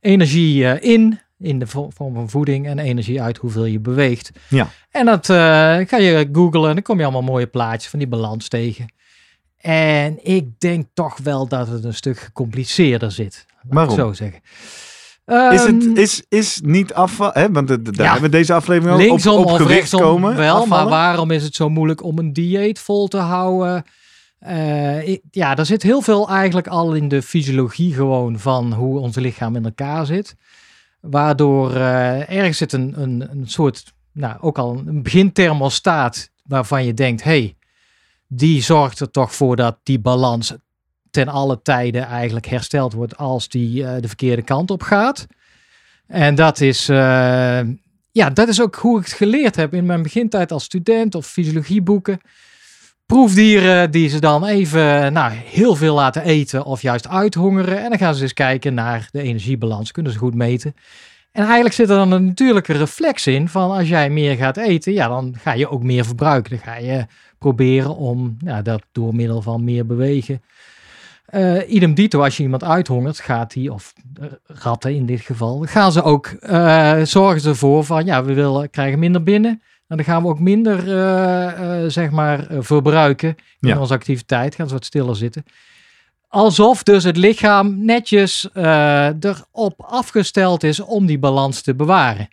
energie 0.00 0.80
in 0.80 1.20
in 1.44 1.58
de 1.58 1.66
vorm 1.66 1.92
van 1.92 2.30
voeding 2.30 2.66
en 2.66 2.78
energie 2.78 3.22
uit 3.22 3.36
hoeveel 3.36 3.64
je 3.64 3.80
beweegt. 3.80 4.30
Ja. 4.48 4.68
En 4.90 5.06
dat 5.06 5.28
uh, 5.28 5.36
ga 5.86 5.96
je 5.96 6.28
googlen 6.32 6.68
en 6.68 6.74
dan 6.74 6.82
kom 6.82 6.98
je 6.98 7.04
allemaal 7.04 7.22
mooie 7.22 7.46
plaatjes 7.46 7.90
van 7.90 7.98
die 7.98 8.08
balans 8.08 8.48
tegen. 8.48 8.92
En 9.58 10.18
ik 10.22 10.60
denk 10.60 10.86
toch 10.94 11.18
wel 11.18 11.48
dat 11.48 11.68
het 11.68 11.84
een 11.84 11.94
stuk 11.94 12.18
gecompliceerder 12.18 13.12
zit. 13.12 13.46
Waarom? 13.62 13.94
zo 13.94 14.12
zeggen. 14.12 14.40
Um, 15.26 15.50
is 15.50 15.62
het 15.62 15.98
is, 15.98 16.22
is 16.28 16.60
niet 16.64 16.94
afval, 16.94 17.30
hè? 17.32 17.50
want 17.50 17.68
de, 17.68 17.82
de, 17.82 17.90
daar 17.92 18.06
ja, 18.06 18.12
hebben 18.12 18.30
we 18.30 18.36
deze 18.36 18.52
aflevering 18.52 18.94
ook 18.94 19.00
linksom 19.00 19.38
op, 19.38 19.44
op 19.44 19.50
of 19.50 19.56
gericht 19.56 19.90
komen. 19.90 20.36
Wel, 20.36 20.56
afvallen. 20.56 20.68
maar 20.68 20.88
waarom 20.88 21.30
is 21.30 21.42
het 21.42 21.54
zo 21.54 21.68
moeilijk 21.68 22.02
om 22.02 22.18
een 22.18 22.32
dieet 22.32 22.78
vol 22.78 23.08
te 23.08 23.16
houden? 23.16 23.84
Uh, 24.48 25.08
ik, 25.08 25.20
ja, 25.30 25.56
er 25.56 25.66
zit 25.66 25.82
heel 25.82 26.00
veel 26.00 26.28
eigenlijk 26.28 26.66
al 26.66 26.94
in 26.94 27.08
de 27.08 27.22
fysiologie 27.22 27.94
gewoon 27.94 28.38
van 28.38 28.72
hoe 28.72 28.98
ons 28.98 29.16
lichaam 29.16 29.56
in 29.56 29.64
elkaar 29.64 30.06
zit. 30.06 30.36
Waardoor 31.02 31.70
uh, 31.74 32.30
ergens 32.30 32.58
zit 32.58 32.72
een, 32.72 33.02
een, 33.02 33.30
een 33.30 33.48
soort, 33.48 33.94
nou 34.12 34.40
ook 34.40 34.58
al 34.58 34.82
een 34.86 35.02
beginthermostaat 35.02 36.30
waarvan 36.44 36.84
je 36.84 36.94
denkt, 36.94 37.22
hey, 37.22 37.56
die 38.26 38.62
zorgt 38.62 39.00
er 39.00 39.10
toch 39.10 39.34
voor 39.34 39.56
dat 39.56 39.78
die 39.82 39.98
balans 39.98 40.54
ten 41.10 41.28
alle 41.28 41.62
tijden 41.62 42.06
eigenlijk 42.06 42.46
hersteld 42.46 42.92
wordt 42.92 43.16
als 43.16 43.48
die 43.48 43.82
uh, 43.82 43.94
de 44.00 44.08
verkeerde 44.08 44.42
kant 44.42 44.70
op 44.70 44.82
gaat. 44.82 45.26
En 46.06 46.34
dat 46.34 46.60
is, 46.60 46.88
uh, 46.88 47.60
ja, 48.12 48.30
dat 48.32 48.48
is 48.48 48.60
ook 48.60 48.74
hoe 48.74 48.98
ik 48.98 49.04
het 49.04 49.14
geleerd 49.14 49.56
heb 49.56 49.74
in 49.74 49.86
mijn 49.86 50.02
begintijd 50.02 50.52
als 50.52 50.64
student 50.64 51.14
of 51.14 51.26
fysiologieboeken 51.26 52.20
proefdieren 53.12 53.90
die 53.90 54.08
ze 54.08 54.20
dan 54.20 54.44
even 54.44 55.12
nou, 55.12 55.32
heel 55.32 55.74
veel 55.74 55.94
laten 55.94 56.22
eten 56.22 56.64
of 56.64 56.82
juist 56.82 57.08
uithongeren. 57.08 57.82
En 57.82 57.88
dan 57.88 57.98
gaan 57.98 58.14
ze 58.14 58.22
eens 58.22 58.32
kijken 58.32 58.74
naar 58.74 59.08
de 59.10 59.22
energiebalans. 59.22 59.92
Kunnen 59.92 60.12
ze 60.12 60.18
goed 60.18 60.34
meten. 60.34 60.74
En 61.32 61.42
eigenlijk 61.44 61.74
zit 61.74 61.88
er 61.88 61.96
dan 61.96 62.12
een 62.12 62.24
natuurlijke 62.24 62.72
reflex 62.72 63.26
in 63.26 63.48
van 63.48 63.70
als 63.70 63.88
jij 63.88 64.10
meer 64.10 64.36
gaat 64.36 64.56
eten, 64.56 64.92
ja, 64.92 65.08
dan 65.08 65.34
ga 65.38 65.52
je 65.52 65.68
ook 65.68 65.82
meer 65.82 66.04
verbruiken. 66.04 66.50
Dan 66.50 66.64
ga 66.64 66.76
je 66.76 67.06
proberen 67.38 67.96
om 67.96 68.36
ja, 68.44 68.62
dat 68.62 68.82
door 68.92 69.14
middel 69.14 69.42
van 69.42 69.64
meer 69.64 69.86
bewegen. 69.86 70.42
Uh, 71.34 71.70
idem 71.72 71.94
dito, 71.94 72.22
als 72.22 72.36
je 72.36 72.42
iemand 72.42 72.64
uithongert, 72.64 73.20
gaat 73.20 73.52
die, 73.52 73.72
of 73.72 73.92
ratten 74.46 74.94
in 74.94 75.06
dit 75.06 75.20
geval, 75.20 75.62
gaan 75.64 75.92
ze 75.92 76.02
ook, 76.02 76.34
uh, 76.40 77.02
zorgen 77.02 77.48
ervoor 77.48 77.84
van, 77.84 78.04
ja, 78.04 78.24
we 78.24 78.34
willen, 78.34 78.70
krijgen 78.70 78.98
minder 78.98 79.22
binnen. 79.22 79.62
En 79.92 79.98
dan 79.98 80.06
gaan 80.06 80.22
we 80.22 80.28
ook 80.28 80.40
minder, 80.40 80.86
uh, 80.86 81.82
uh, 81.82 81.88
zeg 81.90 82.10
maar, 82.10 82.46
verbruiken 82.58 83.28
in 83.60 83.68
Ja. 83.68 83.78
onze 83.78 83.92
activiteit. 83.92 84.54
Gaan 84.54 84.68
ze 84.68 84.74
wat 84.74 84.84
stiller 84.84 85.16
zitten. 85.16 85.44
alsof 86.28 86.82
dus 86.82 87.04
het 87.04 87.16
lichaam 87.16 87.84
netjes 87.84 88.48
erop 88.54 89.74
afgesteld 89.76 90.62
is 90.62 90.80
om 90.80 91.06
die 91.06 91.18
balans 91.18 91.60
te 91.60 91.74
bewaren. 91.74 92.28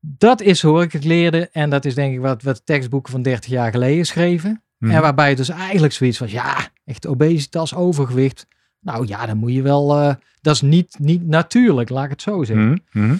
Dat 0.00 0.40
is 0.40 0.62
hoe 0.62 0.82
ik 0.82 0.92
het 0.92 1.04
leerde 1.04 1.48
en 1.52 1.70
dat 1.70 1.84
is 1.84 1.94
denk 1.94 2.14
ik 2.14 2.20
wat, 2.20 2.42
wat 2.42 2.66
tekstboeken 2.66 3.12
van 3.12 3.22
30 3.22 3.50
jaar 3.50 3.70
geleden 3.70 4.06
schreven. 4.06 4.62
Mhm. 4.78 4.92
En 4.92 5.00
waarbij 5.00 5.28
het 5.28 5.36
dus 5.36 5.48
eigenlijk 5.48 5.92
zoiets 5.92 6.18
was, 6.18 6.30
ja, 6.30 6.68
echt 6.84 7.06
obesitas, 7.06 7.74
overgewicht. 7.74 8.46
Nou 8.80 9.06
ja, 9.06 9.26
dan 9.26 9.36
moet 9.36 9.52
je 9.52 9.62
wel, 9.62 10.00
uh, 10.00 10.14
dat 10.40 10.54
is 10.54 10.60
niet, 10.60 10.96
niet 10.98 11.26
natuurlijk, 11.26 11.88
laat 11.88 12.04
ik 12.04 12.10
het 12.10 12.22
zo 12.22 12.44
zeggen. 12.44 12.82
Mhm, 12.92 13.04
mhm. 13.06 13.16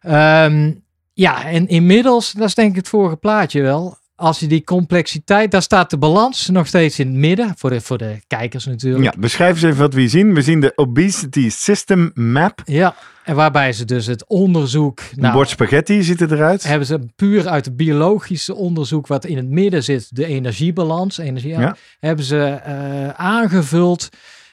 Ehm, 0.00 0.72
ja, 1.20 1.44
en 1.44 1.68
inmiddels, 1.68 2.32
dat 2.32 2.48
is 2.48 2.54
denk 2.54 2.70
ik 2.70 2.76
het 2.76 2.88
vorige 2.88 3.16
plaatje 3.16 3.62
wel. 3.62 3.98
Als 4.14 4.40
je 4.40 4.46
die 4.46 4.64
complexiteit, 4.64 5.50
daar 5.50 5.62
staat 5.62 5.90
de 5.90 5.98
balans 5.98 6.48
nog 6.48 6.66
steeds 6.66 6.98
in 6.98 7.06
het 7.06 7.16
midden. 7.16 7.54
Voor 7.56 7.70
de, 7.70 7.80
voor 7.80 7.98
de 7.98 8.20
kijkers 8.26 8.66
natuurlijk. 8.66 9.04
Ja, 9.04 9.20
beschrijf 9.20 9.54
eens 9.54 9.62
even 9.62 9.78
wat 9.78 9.94
we 9.94 10.00
hier 10.00 10.08
zien. 10.08 10.34
We 10.34 10.42
zien 10.42 10.60
de 10.60 10.72
Obesity 10.76 11.50
System 11.50 12.10
Map. 12.14 12.62
Ja, 12.64 12.94
en 13.24 13.34
waarbij 13.34 13.72
ze 13.72 13.84
dus 13.84 14.06
het 14.06 14.26
onderzoek... 14.26 15.00
Een 15.00 15.20
nou, 15.20 15.34
bord 15.34 15.48
spaghetti 15.48 16.02
ziet 16.02 16.20
het 16.20 16.30
eruit. 16.30 16.62
Hebben 16.62 16.86
ze 16.86 17.00
puur 17.16 17.48
uit 17.48 17.64
het 17.64 17.76
biologische 17.76 18.54
onderzoek 18.54 19.06
wat 19.06 19.24
in 19.24 19.36
het 19.36 19.48
midden 19.48 19.84
zit, 19.84 20.16
de 20.16 20.26
energiebalans, 20.26 21.18
energie, 21.18 21.58
Ja. 21.58 21.76
hebben 22.00 22.24
ze 22.24 22.60
uh, 22.66 23.08
aangevuld 23.08 24.08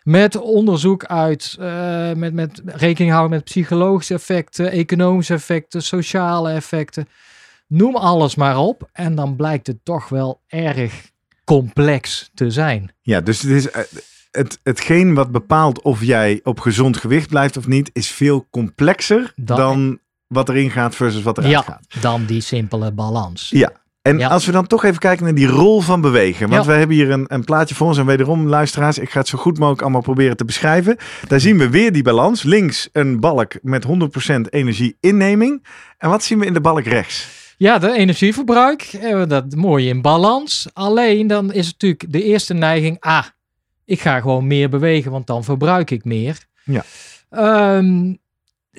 met 0.07 0.35
onderzoek 0.35 1.05
uit, 1.05 1.57
uh, 1.59 2.13
met, 2.13 2.33
met 2.33 2.61
rekening 2.65 3.11
houden 3.11 3.37
met 3.37 3.43
psychologische 3.43 4.13
effecten, 4.13 4.71
economische 4.71 5.33
effecten, 5.33 5.83
sociale 5.83 6.51
effecten. 6.51 7.07
Noem 7.67 7.95
alles 7.95 8.35
maar 8.35 8.57
op. 8.57 8.89
En 8.91 9.15
dan 9.15 9.35
blijkt 9.35 9.67
het 9.67 9.77
toch 9.83 10.09
wel 10.09 10.41
erg 10.47 11.11
complex 11.43 12.29
te 12.33 12.51
zijn. 12.51 12.91
Ja, 13.01 13.21
dus 13.21 13.41
het 13.41 13.51
is. 13.51 13.67
Het, 14.31 14.59
hetgeen 14.63 15.13
wat 15.13 15.31
bepaalt 15.31 15.81
of 15.81 16.03
jij 16.03 16.39
op 16.43 16.59
gezond 16.59 16.97
gewicht 16.97 17.29
blijft 17.29 17.57
of 17.57 17.67
niet, 17.67 17.89
is 17.93 18.07
veel 18.07 18.47
complexer 18.49 19.33
dan, 19.35 19.57
dan 19.57 19.99
wat 20.27 20.49
erin 20.49 20.71
gaat 20.71 20.95
versus 20.95 21.21
wat 21.21 21.37
eruit 21.37 21.53
ja, 21.53 21.61
gaat. 21.61 22.01
Dan 22.01 22.25
die 22.25 22.41
simpele 22.41 22.91
balans. 22.91 23.49
Ja, 23.49 23.71
en 24.07 24.17
Ja. 24.17 24.27
als 24.27 24.45
we 24.45 24.51
dan 24.51 24.67
toch 24.67 24.83
even 24.83 24.99
kijken 24.99 25.23
naar 25.25 25.33
die 25.35 25.47
rol 25.47 25.81
van 25.81 26.01
bewegen. 26.01 26.49
Want 26.49 26.65
Ja. 26.65 26.71
we 26.71 26.77
hebben 26.77 26.95
hier 26.95 27.11
een, 27.11 27.25
een 27.27 27.43
plaatje 27.43 27.75
voor 27.75 27.87
ons. 27.87 27.97
En 27.97 28.05
wederom, 28.05 28.47
luisteraars, 28.47 28.97
ik 28.97 29.09
ga 29.09 29.19
het 29.19 29.27
zo 29.27 29.37
goed 29.37 29.57
mogelijk 29.57 29.81
allemaal 29.81 30.01
proberen 30.01 30.37
te 30.37 30.45
beschrijven. 30.45 30.97
Daar 31.27 31.39
zien 31.39 31.57
we 31.57 31.69
weer 31.69 31.91
die 31.91 32.03
balans. 32.03 32.43
Links 32.43 32.89
een 32.91 33.19
balk 33.19 33.53
met 33.61 33.83
100% 33.85 34.49
energie-inneming. 34.49 35.63
En 35.97 36.09
wat 36.09 36.23
zien 36.23 36.39
we 36.39 36.45
in 36.45 36.53
de 36.53 36.61
balk 36.61 36.83
rechts? 36.83 37.27
Ja, 37.57 37.77
de 37.77 37.91
energieverbruik, 37.91 38.81
eh, 38.81 39.23
dat 39.27 39.55
mooi 39.55 39.87
in 39.89 40.01
balans. 40.01 40.67
Alleen 40.73 41.27
dan 41.27 41.45
is 41.53 41.65
het 41.65 41.73
natuurlijk 41.81 42.11
de 42.13 42.23
eerste 42.23 42.53
neiging, 42.53 42.97
ah, 42.99 43.23
ik 43.85 43.99
ga 44.01 44.19
gewoon 44.19 44.47
meer 44.47 44.69
bewegen, 44.69 45.11
want 45.11 45.27
dan 45.27 45.43
verbruik 45.43 45.91
ik 45.91 46.03
meer. 46.05 46.37
Ja. 46.63 46.83
Ehm, 47.29 48.13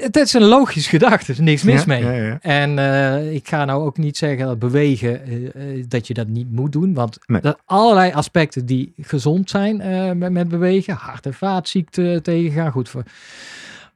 het 0.00 0.17
is 0.17 0.33
een 0.33 0.43
logisch 0.45 0.87
gedachte, 0.87 1.25
er 1.25 1.31
is 1.31 1.38
niks 1.45 1.62
mis 1.62 1.81
Ja, 1.81 1.87
mee. 1.87 2.02
ja, 2.05 2.12
ja. 2.12 2.38
En 2.40 2.78
eh, 2.78 3.33
ik 3.35 3.49
ga 3.49 3.64
nou 3.64 3.85
ook 3.85 3.97
niet 3.99 4.17
zeggen 4.17 4.47
dat 4.47 4.59
bewegen, 4.59 5.25
eh, 5.26 5.47
eh, 5.78 5.85
dat 5.88 6.07
je 6.07 6.14
dat 6.14 6.26
niet 6.28 6.52
moet 6.52 6.73
doen. 6.73 6.95
Want 6.95 7.19
Nee. 7.26 7.40
er 7.40 7.57
allerlei 7.64 8.12
aspecten 8.12 8.67
die 8.67 8.93
gezond 9.00 9.50
zijn 9.50 9.76
met, 10.19 10.33
met 10.33 10.49
bewegen. 10.49 10.95
Hart- 10.95 11.26
en 11.26 11.35
vaatziekten 11.35 12.23
tegengaan, 12.23 12.73
goed 12.73 12.88
voor 12.88 13.02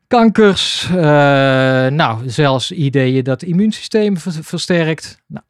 kankers. 0.06 0.88
nou, 1.90 2.18
zelfs 2.30 2.72
ideeën 2.72 3.24
dat 3.24 3.40
het 3.40 3.50
immuunsysteem 3.50 4.16
ver- 4.18 4.44
versterkt. 4.44 5.22
Nou, 5.26 5.44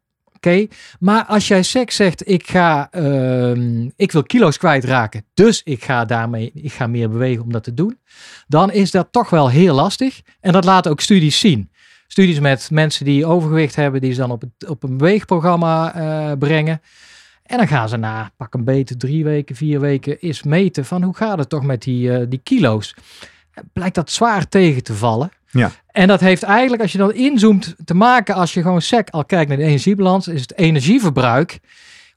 oké. 0.47 0.67
Maar 0.99 1.25
als 1.25 1.49
jij 1.49 1.63
seks 1.63 1.97
zegt, 1.97 2.29
ik, 2.29 2.49
ga, 2.51 2.89
ehm, 2.91 3.89
ik 3.97 4.13
wil 4.13 4.23
kilo's 4.23 4.59
kwijtraken, 4.59 5.25
dus 5.35 5.63
ik 5.65 5.85
ga 5.85 6.05
daarmee 6.05 6.51
ik 6.55 6.73
ga 6.73 6.87
meer 6.87 7.11
bewegen 7.11 7.43
om 7.43 7.53
dat 7.53 7.65
te 7.65 7.75
doen. 7.75 7.99
Dan 8.47 8.73
is 8.73 8.91
dat 8.91 9.09
toch 9.11 9.31
wel 9.31 9.51
heel 9.51 9.75
lastig. 9.75 10.21
En 10.41 10.53
dat 10.53 10.65
laten 10.65 10.91
ook 10.91 11.01
studies 11.01 11.39
zien. 11.39 11.71
Studies 12.07 12.41
met 12.41 12.71
mensen 12.71 13.05
die 13.05 13.27
overgewicht 13.27 13.77
hebben, 13.77 14.01
die 14.01 14.13
ze 14.13 14.21
dan 14.21 14.31
op, 14.31 14.41
het, 14.41 14.69
op 14.69 14.83
een 14.83 14.97
beweegprogramma 14.97 15.95
eh, 15.95 16.39
brengen. 16.39 16.81
En 17.43 17.57
dan 17.57 17.69
gaan 17.69 17.89
ze 17.89 17.97
na 17.97 18.31
pak 18.37 18.55
een 18.55 18.65
beter 18.65 18.97
drie 18.99 19.25
weken, 19.25 19.57
vier 19.57 19.81
weken 19.81 20.19
eens 20.19 20.43
meten 20.43 20.85
van 20.85 21.03
hoe 21.03 21.17
gaat 21.17 21.39
het 21.39 21.49
toch 21.49 21.63
met 21.63 21.83
die, 21.83 22.13
eh, 22.13 22.27
die 22.29 22.41
kilo's. 22.43 22.95
Blijkt 23.73 23.95
dat 23.95 24.11
zwaar 24.11 24.49
tegen 24.49 24.83
te 24.83 24.95
vallen. 24.95 25.31
Ja. 25.53 25.71
En 25.87 26.09
dat 26.09 26.21
heeft 26.21 26.43
eigenlijk, 26.43 26.83
als 26.83 26.93
je 26.93 26.99
dan 26.99 27.13
inzoomt, 27.15 27.75
te 27.85 27.95
maken 27.95 28.35
als 28.35 28.55
je 28.55 28.63
gewoon 28.63 28.83
sec 28.83 29.09
al 29.11 29.25
kijkt 29.25 29.49
naar 29.49 29.59
de 29.59 29.65
energiebalans, 29.65 30.29
is 30.29 30.41
het 30.41 30.59
energieverbruik 30.59 31.59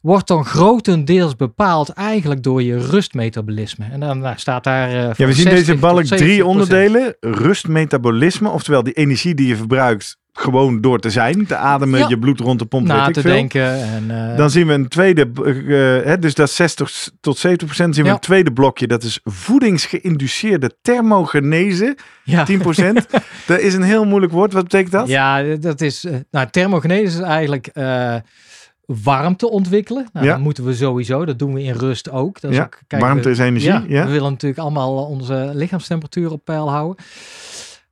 wordt 0.01 0.27
dan 0.27 0.46
grotendeels 0.46 1.36
bepaald 1.36 1.89
eigenlijk 1.89 2.44
door 2.44 2.63
je 2.63 2.77
rustmetabolisme. 2.77 3.86
En 3.92 4.00
dan 4.00 4.20
nou, 4.20 4.38
staat 4.38 4.63
daar. 4.63 4.89
eh, 4.89 4.96
Ja, 4.96 5.25
we 5.25 5.34
zien 5.34 5.44
60 5.44 5.65
deze 5.65 5.75
balk 5.75 6.06
70%. 6.06 6.08
drie 6.08 6.46
onderdelen. 6.46 7.15
Rust, 7.20 7.68
metabolisme, 7.68 8.50
oftewel 8.50 8.84
die 8.84 8.94
energie 8.94 9.36
die 9.36 9.48
je 9.48 9.56
verbruikt 9.56 10.18
gewoon 10.38 10.82
door 10.82 11.00
te 11.00 11.10
zijn. 11.10 11.46
Te 11.46 11.56
ademen, 11.56 12.00
Ja. 12.00 12.08
je 12.08 12.20
bloed 12.20 12.39
rond 12.39 12.60
de 12.60 12.65
pomp, 12.65 12.88
Na 12.88 13.12
te 13.12 13.22
veel. 13.22 13.32
denken. 13.32 13.82
En, 13.82 14.32
eh, 14.32 14.38
Dan 14.38 14.50
zien 14.50 14.68
we 14.68 14.74
een 14.74 14.88
tweede, 14.88 15.30
eh, 15.44 16.08
hè, 16.08 16.20
dus 16.20 16.34
dat 16.34 16.48
is 16.48 16.56
60 16.56 17.10
tot 17.22 17.38
70 17.38 17.68
procent. 17.68 17.96
Zien 17.96 18.04
we 18.04 18.10
Ja. 18.10 18.15
een 18.15 18.22
tweede 18.22 18.54
blokje, 18.54 18.88
dat 18.88 19.04
is 19.04 19.20
voedingsgeïnduceerde 19.24 20.72
thermogenese, 20.82 21.98
ja. 22.24 22.44
10 22.44 22.60
procent. 22.60 23.06
dat 23.48 23.60
is 23.60 23.74
een 23.74 23.84
heel 23.84 24.06
moeilijk 24.06 24.32
woord, 24.34 24.54
wat 24.54 24.63
betekent 24.63 24.92
dat? 24.92 25.08
Ja, 25.08 25.44
dat 25.44 25.82
is. 25.82 26.06
nou, 26.32 26.48
thermogenese 26.51 27.18
is 27.18 27.24
eigenlijk 27.24 27.70
warmte 28.86 29.50
ontwikkelen. 29.50 30.08
Nou, 30.13 30.25
Ja. 30.25 30.32
Dat 30.32 30.42
moeten 30.42 30.63
we 30.65 30.74
sowieso. 30.75 31.25
Dat 31.25 31.39
doen 31.39 31.54
we 31.54 31.63
in 31.63 31.74
rust 31.74 32.10
ook. 32.12 32.42
Dat 32.42 32.51
is 32.51 32.58
Ja, 32.58 32.63
ook 32.63 32.80
kijk, 32.88 33.01
Warmte 33.01 33.24
we- 33.24 33.30
is 33.30 33.39
energie, 33.39 33.70
Ja, 33.72 33.84
ja. 33.88 34.06
we 34.06 34.12
willen 34.12 34.32
natuurlijk 34.32 34.62
allemaal 34.62 35.06
onze 35.06 35.51
lichaamstemperatuur 35.54 36.32
op 36.32 36.46
peil 36.46 36.70
houden. 36.70 37.06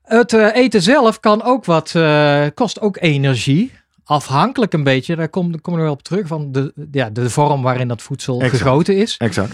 Het 0.03 0.33
eh, 0.33 0.55
eten 0.55 0.81
zelf 0.81 1.19
kan 1.19 1.43
ook 1.43 1.65
wat, 1.65 1.95
eh, 1.95 2.45
kost 2.53 2.81
ook 2.81 2.97
energie. 2.99 3.71
Afhankelijk 4.03 4.73
een 4.73 4.83
beetje, 4.83 5.15
daar 5.15 5.29
kom, 5.29 5.61
kom 5.61 5.73
ik 5.73 5.79
wel 5.79 5.91
op 5.91 6.03
terug, 6.03 6.27
van 6.27 6.51
de, 6.51 6.73
ja, 6.91 7.09
de 7.09 7.29
vorm 7.29 7.61
waarin 7.61 7.87
dat 7.87 8.01
voedsel 8.01 8.41
Exact. 8.41 8.63
gegoten 8.63 8.97
is. 8.97 9.15
Exact. 9.17 9.53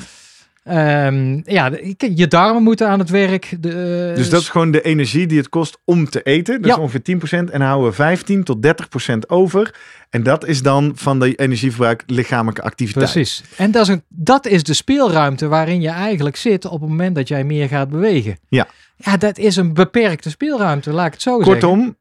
Ehm, 0.63 1.41
ja, 1.43 1.71
je 2.15 2.27
darmen 2.27 2.63
moeten 2.63 2.87
aan 2.87 2.99
het 2.99 3.09
werk. 3.09 3.57
De, 3.59 4.11
Dus 4.15 4.29
dat 4.29 4.41
is 4.41 4.49
gewoon 4.49 4.71
de 4.71 4.81
energie 4.81 5.27
die 5.27 5.37
het 5.37 5.49
kost 5.49 5.77
om 5.85 6.09
te 6.09 6.21
eten. 6.21 6.55
Dat 6.61 6.65
Ja. 6.69 6.75
is 6.75 6.79
ongeveer 6.81 7.01
10 7.01 7.17
procent. 7.17 7.49
En 7.49 7.59
dan 7.59 7.67
houden 7.67 7.89
we 7.89 7.95
15 7.95 8.43
tot 8.43 8.61
30 8.61 8.89
procent 8.89 9.29
over. 9.29 9.75
En 10.09 10.23
dat 10.23 10.45
is 10.47 10.61
dan 10.61 10.91
van 10.95 11.19
de 11.19 11.35
energieverbruik 11.35 12.03
lichamelijke 12.05 12.61
activiteit. 12.61 13.11
Precies. 13.11 13.43
En 13.57 13.71
dat 13.71 13.81
is, 13.81 13.87
een, 13.87 14.03
dat 14.07 14.45
is 14.47 14.63
de 14.63 14.73
speelruimte 14.73 15.47
waarin 15.47 15.81
je 15.81 15.89
eigenlijk 15.89 16.35
zit 16.35 16.65
op 16.65 16.81
het 16.81 16.89
moment 16.89 17.15
dat 17.15 17.27
jij 17.27 17.43
meer 17.43 17.67
gaat 17.67 17.89
bewegen. 17.89 18.37
Ja. 18.49 18.67
Ja, 18.95 19.17
dat 19.17 19.37
is 19.37 19.55
een 19.55 19.73
beperkte 19.73 20.29
speelruimte, 20.29 20.91
laat 20.91 21.05
ik 21.07 21.13
het 21.13 21.21
zo 21.21 21.35
zeggen. 21.41 21.51
Kortom, 21.59 21.97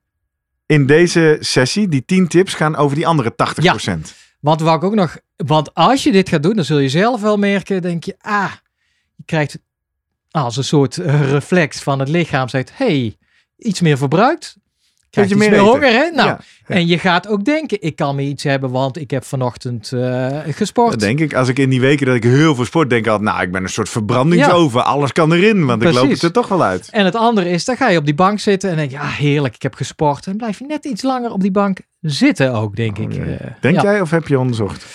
in 0.66 0.86
deze 0.86 1.36
sessie, 1.40 1.88
die 1.88 2.04
10 2.04 2.28
tips 2.28 2.54
gaan 2.54 2.76
over 2.76 2.96
die 2.96 3.06
andere 3.06 3.34
80 3.34 3.64
procent. 3.64 4.14
Want 4.40 4.61
wat 4.61 4.75
ik 4.75 4.85
ook 4.85 4.95
nog, 4.95 5.18
want 5.37 5.75
als 5.75 6.02
je 6.02 6.12
dit 6.12 6.28
gaat 6.28 6.42
doen, 6.42 6.57
dan 6.57 6.64
zul 6.64 6.78
je 6.78 6.88
zelf 6.88 7.21
wel 7.21 7.37
merken, 7.37 7.83
denk 7.83 8.04
je, 8.04 8.16
ah, 8.18 8.52
je 9.16 9.23
krijgt 9.25 9.59
als 10.30 10.57
een 10.57 10.64
soort 10.64 10.97
reflex 10.97 11.83
van 11.83 11.99
het 11.99 12.09
lichaam, 12.09 12.49
zegt, 12.49 12.78
hey, 12.78 13.16
iets 13.57 13.80
meer 13.80 13.99
verbruikt. 13.99 14.57
Krijg 15.10 15.28
je 15.28 15.36
meer 15.36 15.50
meer 15.50 15.60
honger, 15.60 15.92
hè? 15.92 16.10
Nou, 16.10 16.28
Ja, 16.28 16.40
ja. 16.66 16.74
en 16.74 16.86
je 16.86 16.98
gaat 16.98 17.28
ook 17.28 17.44
denken, 17.44 17.82
ik 17.82 17.96
kan 17.96 18.16
me 18.16 18.22
iets 18.22 18.44
hebben, 18.44 18.70
want 18.70 18.98
ik 18.98 19.10
heb 19.10 19.24
vanochtend 19.24 19.92
eh, 19.92 20.38
gesport. 20.48 20.90
Dat 20.90 21.00
denk 21.00 21.20
ik. 21.20 21.34
Als 21.34 21.48
ik 21.48 21.58
in 21.58 21.70
die 21.70 21.80
weken 21.80 22.06
dat 22.06 22.14
ik 22.14 22.22
heel 22.22 22.54
veel 22.54 22.64
sport 22.64 22.90
denk, 22.90 23.06
altijd, 23.06 23.30
nou, 23.30 23.42
ik 23.42 23.52
ben 23.52 23.62
een 23.62 23.68
soort 23.68 23.88
verbrandingsoven. 23.88 24.84
Alles 24.84 25.12
kan 25.12 25.32
erin, 25.32 25.66
want 25.66 25.82
ik 25.82 25.92
loop 25.92 26.10
het 26.10 26.22
er 26.22 26.32
toch 26.32 26.48
wel 26.48 26.62
uit. 26.62 26.88
En 26.90 27.04
het 27.04 27.14
andere 27.14 27.48
is, 27.50 27.64
dan 27.64 27.76
ga 27.76 27.88
je 27.88 27.98
op 27.98 28.04
die 28.04 28.14
bank 28.14 28.40
zitten 28.40 28.70
en 28.70 28.76
denk 28.76 28.90
je, 28.90 28.96
ja, 28.96 29.06
heerlijk, 29.06 29.54
ik 29.54 29.62
heb 29.62 29.74
gesport. 29.74 30.26
En 30.26 30.36
blijf 30.36 30.58
je 30.58 30.64
net 30.66 30.84
iets 30.84 31.02
langer 31.02 31.32
op 31.32 31.40
die 31.40 31.50
bank 31.50 31.78
zitten 32.00 32.54
ook, 32.54 32.76
denk 32.76 32.98
ik. 32.98 33.12
Oh, 33.12 33.18
nee. 33.24 33.34
Eh, 33.36 33.50
Denk 33.60 33.80
jij 33.80 34.00
of 34.00 34.10
heb 34.10 34.28
je 34.28 34.38
onderzocht? 34.38 34.86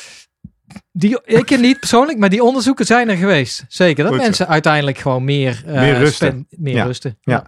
Die, 0.92 1.20
ik 1.24 1.60
niet 1.60 1.80
persoonlijk, 1.80 2.18
maar 2.18 2.30
die 2.30 2.44
onderzoeken 2.44 2.86
zijn 2.86 3.10
er 3.10 3.18
geweest. 3.18 3.66
Zeker, 3.68 4.04
dat 4.04 4.08
Goed 4.08 4.22
zo. 4.22 4.26
mensen 4.28 4.48
uiteindelijk 4.48 4.98
gewoon 4.98 5.24
meer, 5.24 5.64
eh, 5.66 5.74
Meer 5.80 5.98
rusten. 5.98 6.48
meer 6.50 6.76
Ja. 6.76 6.84
rusten. 6.84 7.18
Ja. 7.22 7.46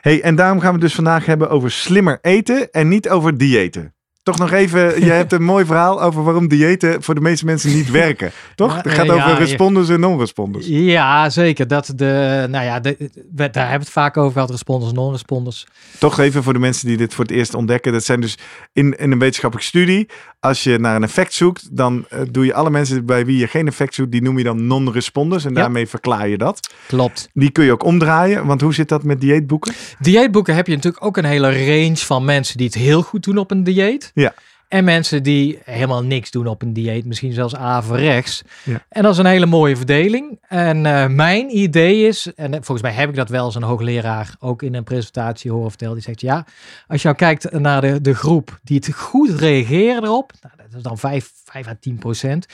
Hey, 0.00 0.22
en 0.22 0.34
daarom 0.34 0.58
gaan 0.58 0.68
we 0.68 0.74
het 0.74 0.84
dus 0.84 0.94
vandaag 0.94 1.26
hebben 1.26 1.50
over 1.50 1.70
slimmer 1.70 2.18
eten 2.22 2.70
en 2.70 2.88
niet 2.88 3.08
over 3.08 3.38
diëten. 3.38 3.94
Toch 4.22 4.38
nog 4.38 4.52
even, 4.52 4.80
je 5.04 5.10
hebt 5.10 5.32
een 5.32 5.42
mooi 5.42 5.64
verhaal 5.64 6.02
over 6.02 6.22
waarom 6.24 6.48
diëten 6.48 7.02
voor 7.02 7.14
de 7.14 7.20
meeste 7.20 7.44
mensen 7.44 7.74
niet 7.74 7.90
werken. 7.90 8.30
Toch? 8.54 8.82
Het 8.82 8.92
gaat 8.92 9.06
eh, 9.06 9.14
over 9.14 9.28
ja, 9.28 9.34
responders 9.36 9.88
en 9.88 10.00
non-responders. 10.00 10.66
Ja, 10.68 11.30
zeker. 11.30 11.68
Dat 11.68 11.92
de, 11.94 12.46
nou 12.50 12.64
ja, 12.64 12.80
de, 12.80 12.96
daar 13.30 13.50
hebben 13.52 13.70
we 13.70 13.76
het 13.78 13.90
vaak 13.90 14.16
over 14.16 14.32
gehad, 14.32 14.50
responders, 14.50 14.92
non-responders. 14.92 15.66
Toch 15.98 16.18
even 16.18 16.42
voor 16.42 16.52
de 16.52 16.58
mensen 16.58 16.88
die 16.88 16.96
dit 16.96 17.14
voor 17.14 17.24
het 17.24 17.32
eerst 17.32 17.54
ontdekken. 17.54 17.92
Dat 17.92 18.04
zijn 18.04 18.20
dus 18.20 18.38
in, 18.72 18.96
in 18.98 19.12
een 19.12 19.18
wetenschappelijke 19.18 19.70
studie. 19.70 20.08
Als 20.40 20.62
je 20.62 20.78
naar 20.78 20.96
een 20.96 21.02
effect 21.02 21.32
zoekt, 21.34 21.76
dan 21.76 22.04
eh, 22.08 22.20
doe 22.30 22.44
je 22.44 22.54
alle 22.54 22.70
mensen 22.70 23.06
bij 23.06 23.26
wie 23.26 23.38
je 23.38 23.46
geen 23.46 23.66
effect 23.66 23.94
zoekt, 23.94 24.10
die 24.12 24.22
noem 24.22 24.38
je 24.38 24.44
dan 24.44 24.66
non-responders. 24.66 25.44
En 25.44 25.54
Ja. 25.54 25.60
daarmee 25.60 25.86
verklaar 25.86 26.28
je 26.28 26.38
dat. 26.38 26.74
Klopt. 26.88 27.28
Die 27.32 27.50
kun 27.50 27.64
je 27.64 27.72
ook 27.72 27.84
omdraaien. 27.84 28.46
Want 28.46 28.60
hoe 28.60 28.74
zit 28.74 28.88
dat 28.88 29.02
met 29.02 29.20
dieetboeken? 29.20 29.74
Dieetboeken 29.98 30.54
heb 30.54 30.66
je 30.66 30.74
natuurlijk 30.74 31.04
ook 31.04 31.16
een 31.16 31.24
hele 31.24 31.48
range 31.66 31.96
van 31.96 32.24
mensen 32.24 32.56
die 32.56 32.66
het 32.66 32.74
heel 32.74 33.02
goed 33.02 33.22
doen 33.24 33.36
op 33.38 33.50
een 33.50 33.64
dieet. 33.64 34.10
Ja. 34.14 34.34
En 34.68 34.84
mensen 34.84 35.22
die 35.22 35.58
helemaal 35.64 36.02
niks 36.04 36.30
doen 36.30 36.46
op 36.46 36.62
een 36.62 36.72
dieet, 36.72 37.04
misschien 37.04 37.32
zelfs 37.32 37.54
averechts. 37.56 38.42
Ja. 38.64 38.84
En 38.88 39.02
dat 39.02 39.12
is 39.12 39.18
een 39.18 39.26
hele 39.26 39.46
mooie 39.46 39.76
verdeling. 39.76 40.38
En 40.48 40.86
eh, 40.86 41.06
mijn 41.06 41.56
idee 41.56 42.06
is, 42.06 42.32
en 42.34 42.50
volgens 42.52 42.82
mij 42.82 42.92
heb 42.92 43.08
ik 43.08 43.14
dat 43.14 43.28
wel 43.28 43.44
als 43.44 43.54
een 43.54 43.62
hoogleraar 43.62 44.34
ook 44.38 44.62
in 44.62 44.74
een 44.74 44.84
presentatie 44.84 45.50
horen 45.50 45.68
vertellen, 45.68 45.94
die 45.94 46.02
zegt 46.02 46.20
ja, 46.20 46.46
als 46.86 47.02
je 47.02 47.06
nou 47.08 47.18
kijkt 47.20 47.52
naar 47.52 47.80
de, 47.80 48.00
de 48.00 48.14
groep 48.14 48.58
die 48.62 48.76
het 48.76 48.94
goed 48.94 49.30
reageren 49.30 50.02
erop, 50.04 50.32
nou, 50.42 50.54
dat 50.56 50.76
is 50.76 50.82
dan 50.82 50.98
5, 50.98 51.30
5 51.44 51.66
à 51.68 51.74
10 51.80 51.98
procent. 51.98 52.46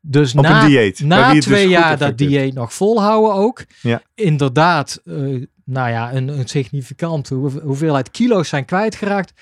Dus 0.00 0.34
Op 0.34 0.42
na, 0.42 0.68
na 1.04 1.32
dus 1.32 1.44
twee 1.44 1.68
jaar 1.68 1.90
dat 1.98 2.00
heeft. 2.18 2.18
dieet 2.18 2.54
nog 2.54 2.72
volhouden 2.74 3.34
ook. 3.34 3.64
Ja. 3.80 4.02
Inderdaad, 4.14 5.00
eh, 5.04 5.14
nou 5.64 5.90
ja, 5.90 6.12
een, 6.14 6.28
een 6.28 6.48
significante 6.48 7.34
hoe- 7.34 7.60
hoeveelheid 7.62 8.10
kilo's 8.10 8.48
zijn 8.48 8.64
kwijtgeraakt. 8.64 9.32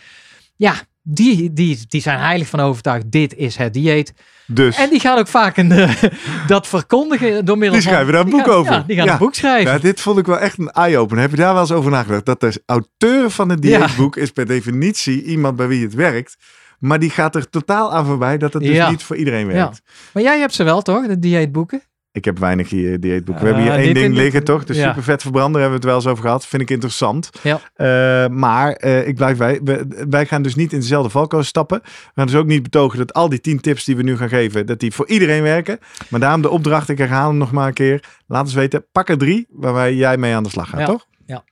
Ja, 0.56 0.74
die, 1.14 1.52
die, 1.52 1.78
die 1.88 2.00
zijn 2.00 2.18
heilig 2.18 2.48
van 2.48 2.60
overtuigd, 2.60 3.10
dit 3.10 3.34
is 3.36 3.56
het 3.56 3.72
dieet. 3.72 4.12
Dus, 4.46 4.76
En 4.76 4.90
die 4.90 5.00
gaan 5.00 5.18
ook 5.18 5.26
vaak 5.26 5.56
een, 5.56 5.72
eh, 5.72 6.02
dat 6.46 6.66
verkondigen 6.66 7.44
door 7.44 7.58
middel 7.58 7.78
Die 7.78 7.82
van... 7.82 7.92
schrijven 7.92 8.12
daar 8.12 8.22
een 8.22 8.26
die 8.28 8.36
boek 8.36 8.46
gaan- 8.46 8.54
over. 8.54 8.72
Ja, 8.72 8.84
die 8.86 8.96
gaan 8.96 9.04
Ja. 9.06 9.12
een 9.12 9.18
boek 9.18 9.34
schrijven. 9.34 9.72
ja, 9.72 9.78
dit 9.78 10.00
vond 10.00 10.18
ik 10.18 10.26
wel 10.26 10.38
echt 10.38 10.58
een 10.58 10.70
eye-opener. 10.70 11.22
Heb 11.22 11.30
je 11.30 11.36
daar 11.36 11.52
wel 11.52 11.62
eens 11.62 11.72
over 11.72 11.90
nagedacht? 11.90 12.24
Dat 12.26 12.40
de 12.40 12.62
auteur 12.66 13.30
van 13.30 13.48
het 13.48 13.62
dieetboek 13.62 14.16
is 14.16 14.30
per 14.30 14.46
definitie 14.46 15.22
iemand 15.24 15.56
bij 15.56 15.66
wie 15.68 15.82
het 15.82 15.94
werkt. 15.94 16.36
Maar 16.78 16.98
die 16.98 17.10
gaat 17.10 17.34
er 17.34 17.50
totaal 17.50 17.92
aan 17.92 18.06
voorbij 18.06 18.38
dat 18.38 18.52
het 18.52 18.62
dus 18.62 18.88
niet 18.88 19.02
voor 19.02 19.16
iedereen 19.16 19.46
werkt. 19.46 19.82
Maar 20.12 20.22
jij 20.22 20.38
hebt 20.38 20.54
ze 20.54 20.62
wel 20.62 20.82
toch, 20.82 21.06
de 21.06 21.18
dieetboeken? 21.18 21.82
Ik 22.12 22.24
heb 22.24 22.38
weinig 22.38 22.68
hier 22.70 23.00
dieetboeken. 23.00 23.44
We 23.44 23.50
hebben 23.52 23.72
hier 23.72 23.84
één 23.84 23.94
ding 23.94 24.14
liggen, 24.14 24.44
toch? 24.44 24.64
De 24.64 24.74
ja. 24.74 24.88
supervet 24.88 25.22
verbrander 25.22 25.60
hebben 25.60 25.80
we 25.80 25.86
het 25.86 25.94
wel 25.94 26.02
eens 26.02 26.12
over 26.12 26.24
gehad. 26.24 26.46
Vind 26.46 26.62
ik 26.62 26.70
interessant. 26.70 27.30
Ja. 27.42 27.60
Eh, 27.74 28.28
maar 28.28 28.72
eh, 28.72 29.08
ik 29.08 29.14
blijf 29.14 29.36
bij. 29.38 29.60
we- 29.64 30.06
wij 30.10 30.26
gaan 30.26 30.42
dus 30.42 30.54
niet 30.54 30.72
in 30.72 30.80
dezelfde 30.80 31.10
valkuil 31.10 31.42
stappen. 31.42 31.80
We 31.82 31.90
gaan 32.14 32.26
dus 32.26 32.34
ook 32.34 32.46
niet 32.46 32.62
betogen 32.62 32.98
dat 32.98 33.12
al 33.12 33.28
die 33.28 33.40
tien 33.40 33.60
tips 33.60 33.84
die 33.84 33.96
we 33.96 34.02
nu 34.02 34.16
gaan 34.16 34.28
geven, 34.28 34.66
dat 34.66 34.78
die 34.80 34.92
voor 34.92 35.08
iedereen 35.08 35.42
werken. 35.42 35.78
Maar 36.08 36.20
daarom 36.20 36.42
de 36.42 36.48
opdracht, 36.50 36.88
ik 36.88 36.98
herhaal 36.98 37.28
hem 37.28 37.38
nog 37.38 37.52
maar 37.52 37.66
een 37.66 37.72
keer. 37.74 38.04
Laat 38.26 38.42
ons 38.44 38.54
weten, 38.54 38.86
pak 38.92 39.08
er 39.08 39.18
drie 39.18 39.46
waarbij 39.50 39.94
jij 39.94 40.16
mee 40.16 40.34
aan 40.34 40.42
de 40.42 40.50
slag 40.50 40.68
gaat, 40.68 40.86
toch? 40.86 41.06
Ja. 41.26 41.44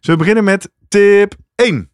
Zullen 0.00 0.18
we 0.20 0.24
beginnen 0.26 0.44
met 0.44 0.70
tip 0.88 1.34
1? 1.54 1.90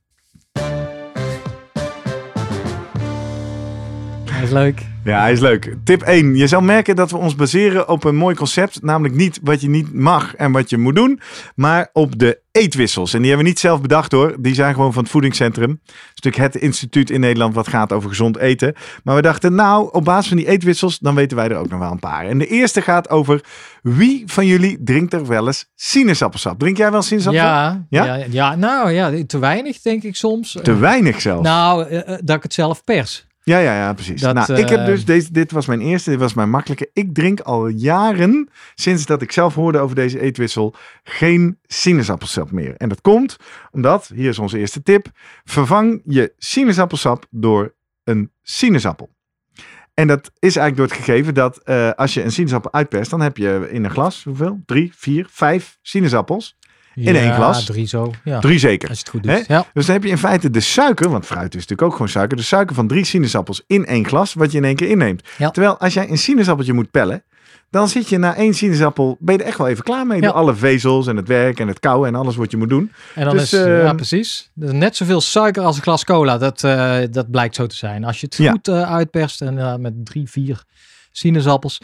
Dat 4.24 4.42
is 4.42 4.50
leuk. 4.50 4.82
Ja, 5.08 5.20
hij 5.20 5.32
is 5.32 5.40
leuk. 5.40 5.74
Tip 5.84 6.02
1. 6.02 6.36
Je 6.36 6.46
zal 6.46 6.60
merken 6.60 6.96
dat 6.96 7.10
we 7.10 7.16
ons 7.16 7.34
baseren 7.34 7.88
op 7.88 8.04
een 8.04 8.16
mooi 8.16 8.34
concept. 8.34 8.82
Namelijk 8.82 9.14
niet 9.14 9.38
wat 9.42 9.60
je 9.60 9.68
niet 9.68 9.92
mag 9.94 10.34
en 10.34 10.52
wat 10.52 10.70
je 10.70 10.78
moet 10.78 10.94
doen. 10.96 11.20
Maar 11.54 11.88
op 11.92 12.18
de 12.18 12.40
eetwissels. 12.52 13.12
En 13.12 13.18
die 13.18 13.28
hebben 13.28 13.46
we 13.46 13.50
niet 13.52 13.60
zelf 13.60 13.80
bedacht 13.80 14.12
hoor. 14.12 14.36
Die 14.40 14.54
zijn 14.54 14.74
gewoon 14.74 14.92
van 14.92 15.02
het 15.02 15.12
voedingscentrum. 15.12 15.80
Natuurlijk 16.14 16.52
het 16.52 16.62
instituut 16.62 17.10
in 17.10 17.20
Nederland 17.20 17.54
wat 17.54 17.68
gaat 17.68 17.92
over 17.92 18.08
gezond 18.08 18.36
eten. 18.36 18.74
Maar 19.04 19.14
we 19.14 19.22
dachten 19.22 19.54
nou, 19.54 19.88
op 19.92 20.04
basis 20.04 20.28
van 20.28 20.36
die 20.36 20.48
eetwissels, 20.48 20.98
dan 20.98 21.14
weten 21.14 21.36
wij 21.36 21.48
er 21.48 21.56
ook 21.56 21.68
nog 21.68 21.78
wel 21.78 21.90
een 21.90 21.98
paar. 21.98 22.26
En 22.26 22.38
de 22.38 22.46
eerste 22.46 22.82
gaat 22.82 23.10
over 23.10 23.44
wie 23.82 24.22
van 24.26 24.46
jullie 24.46 24.82
drinkt 24.82 25.12
er 25.12 25.26
wel 25.26 25.46
eens 25.46 25.70
sinaasappelsap? 25.74 26.58
Drink 26.58 26.76
jij 26.76 26.90
wel 26.90 27.02
sinaasappelsap? 27.02 27.50
Ja, 27.50 27.86
Ja? 27.88 28.14
ja? 28.14 28.24
Ja, 28.30 28.56
nou 28.56 28.90
ja, 28.90 29.12
te 29.26 29.38
weinig 29.38 29.80
denk 29.80 30.02
ik 30.02 30.16
soms. 30.16 30.58
Te 30.62 30.76
weinig 30.76 31.20
zelfs. 31.20 31.42
Nou, 31.42 31.86
eh, 31.88 31.98
eh, 31.98 32.18
dat 32.24 32.36
ik 32.36 32.42
het 32.42 32.54
zelf 32.54 32.84
pers. 32.84 33.26
Ja, 33.48 33.58
ja, 33.58 33.74
ja, 33.74 33.92
precies. 33.92 34.20
Dat, 34.20 34.34
nou, 34.34 34.54
ik 34.54 34.68
heb 34.68 34.78
eh, 34.78 34.86
dus 34.86 35.04
deze, 35.04 35.32
dit 35.32 35.50
was 35.50 35.66
mijn 35.66 35.80
eerste, 35.80 36.10
dit 36.10 36.18
was 36.18 36.34
mijn 36.34 36.50
makkelijke. 36.50 36.90
Ik 36.92 37.14
drink 37.14 37.40
al 37.40 37.68
jaren, 37.68 38.48
sinds 38.74 39.06
dat 39.06 39.22
ik 39.22 39.32
zelf 39.32 39.54
hoorde 39.54 39.78
over 39.78 39.96
deze 39.96 40.20
eetwissel, 40.20 40.74
geen 41.02 41.58
sinaasappelsap 41.62 42.50
meer. 42.50 42.74
En 42.76 42.88
dat 42.88 43.00
komt 43.00 43.36
omdat, 43.70 44.10
hier 44.14 44.28
is 44.28 44.38
onze 44.38 44.58
eerste 44.58 44.82
tip, 44.82 45.06
vervang 45.44 46.02
je 46.04 46.32
sinaasappelsap 46.38 47.26
door 47.30 47.74
een 48.04 48.32
sinaasappel. 48.42 49.16
En 49.94 50.06
dat 50.06 50.30
is 50.38 50.56
eigenlijk 50.56 50.76
door 50.76 50.86
het 50.86 51.06
gegeven 51.06 51.34
dat 51.34 51.58
eh, 51.58 51.90
als 51.90 52.14
je 52.14 52.22
een 52.22 52.32
sinaasappel 52.32 52.72
uitperst, 52.72 53.10
dan 53.10 53.20
heb 53.20 53.36
je 53.36 53.68
in 53.70 53.84
een 53.84 53.90
glas, 53.90 54.24
hoeveel? 54.24 54.60
Drie, 54.66 54.92
vier, 54.96 55.26
vijf 55.30 55.78
sinaasappels. 55.82 56.57
In 57.06 57.16
één 57.16 57.34
glas? 57.34 57.64
drie 57.64 57.86
zo. 57.86 58.12
Ja, 58.24 58.38
Drie 58.40 58.58
zeker. 58.58 58.88
als 58.88 58.98
je 58.98 59.04
het 59.04 59.12
goed 59.14 59.22
doet. 59.36 59.46
Ja. 59.46 59.66
Dus 59.72 59.86
dan 59.86 59.94
heb 59.94 60.04
je 60.04 60.10
in 60.10 60.18
feite 60.18 60.50
de 60.50 60.60
suiker, 60.60 61.10
want 61.10 61.26
fruit 61.26 61.48
is 61.54 61.60
natuurlijk 61.60 61.82
ook 61.82 61.92
gewoon 61.92 62.08
suiker, 62.08 62.36
de 62.36 62.42
suiker 62.42 62.74
van 62.74 62.86
drie 62.86 63.04
sinaasappels 63.04 63.62
in 63.66 63.86
één 63.86 64.06
glas, 64.06 64.34
wat 64.34 64.52
je 64.52 64.58
in 64.58 64.64
één 64.64 64.76
keer 64.76 64.88
inneemt. 64.88 65.22
Terwijl 65.36 65.78
als 65.78 65.94
jij 65.94 66.10
een 66.10 66.18
sinaasappeltje 66.18 66.72
moet 66.72 66.90
pellen, 66.90 67.22
dan 67.70 67.88
zit 67.88 68.08
je 68.08 68.18
na 68.18 68.34
één 68.36 68.54
sinaasappel, 68.54 69.16
ben 69.20 69.34
je 69.36 69.40
er 69.42 69.46
echt 69.48 69.58
wel 69.58 69.68
even 69.68 69.84
klaar 69.84 70.06
mee. 70.06 70.20
Door 70.20 70.32
alle 70.32 70.54
vezels 70.54 71.06
en 71.06 71.16
het 71.16 71.28
werk 71.28 71.60
en 71.60 71.68
het 71.68 71.80
kauwen 71.80 72.08
en 72.08 72.14
alles 72.14 72.36
wat 72.36 72.50
je 72.50 72.56
moet 72.56 72.68
doen. 72.68 72.92
En 73.14 73.24
dan 73.24 73.34
Dus, 73.36 73.52
is, 73.52 73.60
eh, 73.64 73.82
ja 73.82 73.92
precies, 73.92 74.50
is 74.60 74.72
net 74.72 74.96
zoveel 74.96 75.20
suiker 75.20 75.62
als 75.62 75.76
een 75.76 75.82
glas 75.82 76.04
cola. 76.04 76.38
Dat, 76.38 76.64
eh, 76.64 76.96
dat 77.10 77.30
blijkt 77.30 77.54
zo 77.54 77.66
te 77.66 77.76
zijn. 77.76 78.04
Als 78.04 78.20
je 78.20 78.26
het 78.30 78.48
goed 78.50 78.68
eh, 78.68 78.82
uitperst 78.92 79.40
en 79.40 79.58
eh, 79.58 79.76
met 79.76 79.92
drie, 80.06 80.28
vier 80.30 80.62
sinaasappels. 81.18 81.80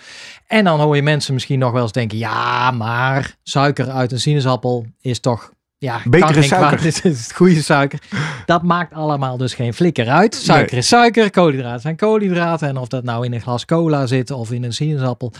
En 0.47 0.65
dan 0.65 0.81
hoor 0.81 0.97
je 0.97 1.03
mensen 1.03 1.35
misschien 1.35 1.59
nog 1.59 1.73
wel 1.73 1.83
eens 1.83 1.93
denken, 1.93 2.19
ja, 2.19 2.71
maar 2.71 3.37
suiker 3.43 3.91
uit 3.91 4.13
een 4.13 4.21
sinaasappel 4.21 4.87
is 5.01 5.21
toch... 5.21 5.53
Ja, 5.79 6.01
Betere 6.05 6.43
suiker. 6.43 6.83
Dit 6.93 7.05
is 7.05 7.31
goede 7.35 7.63
suiker. 7.63 7.99
Dat 8.47 8.63
maakt 8.63 8.93
allemaal 8.95 9.37
dus 9.37 9.55
geen 9.55 9.75
flikker 9.75 10.09
uit. 10.09 10.35
Suiker 10.35 10.71
Nee. 10.73 10.81
is 10.81 10.89
suiker, 10.89 11.31
koolhydraten 11.31 11.81
zijn 11.81 11.97
koolhydraten. 11.97 12.69
En 12.69 12.77
of 12.77 12.89
dat 12.89 13.05
nou 13.05 13.25
in 13.25 13.33
een 13.33 13.41
glas 13.41 13.65
cola 13.65 14.07
zit 14.07 14.31
of 14.31 14.51
in 14.53 14.65
een 14.65 14.73
sinaasappel. 14.73 15.33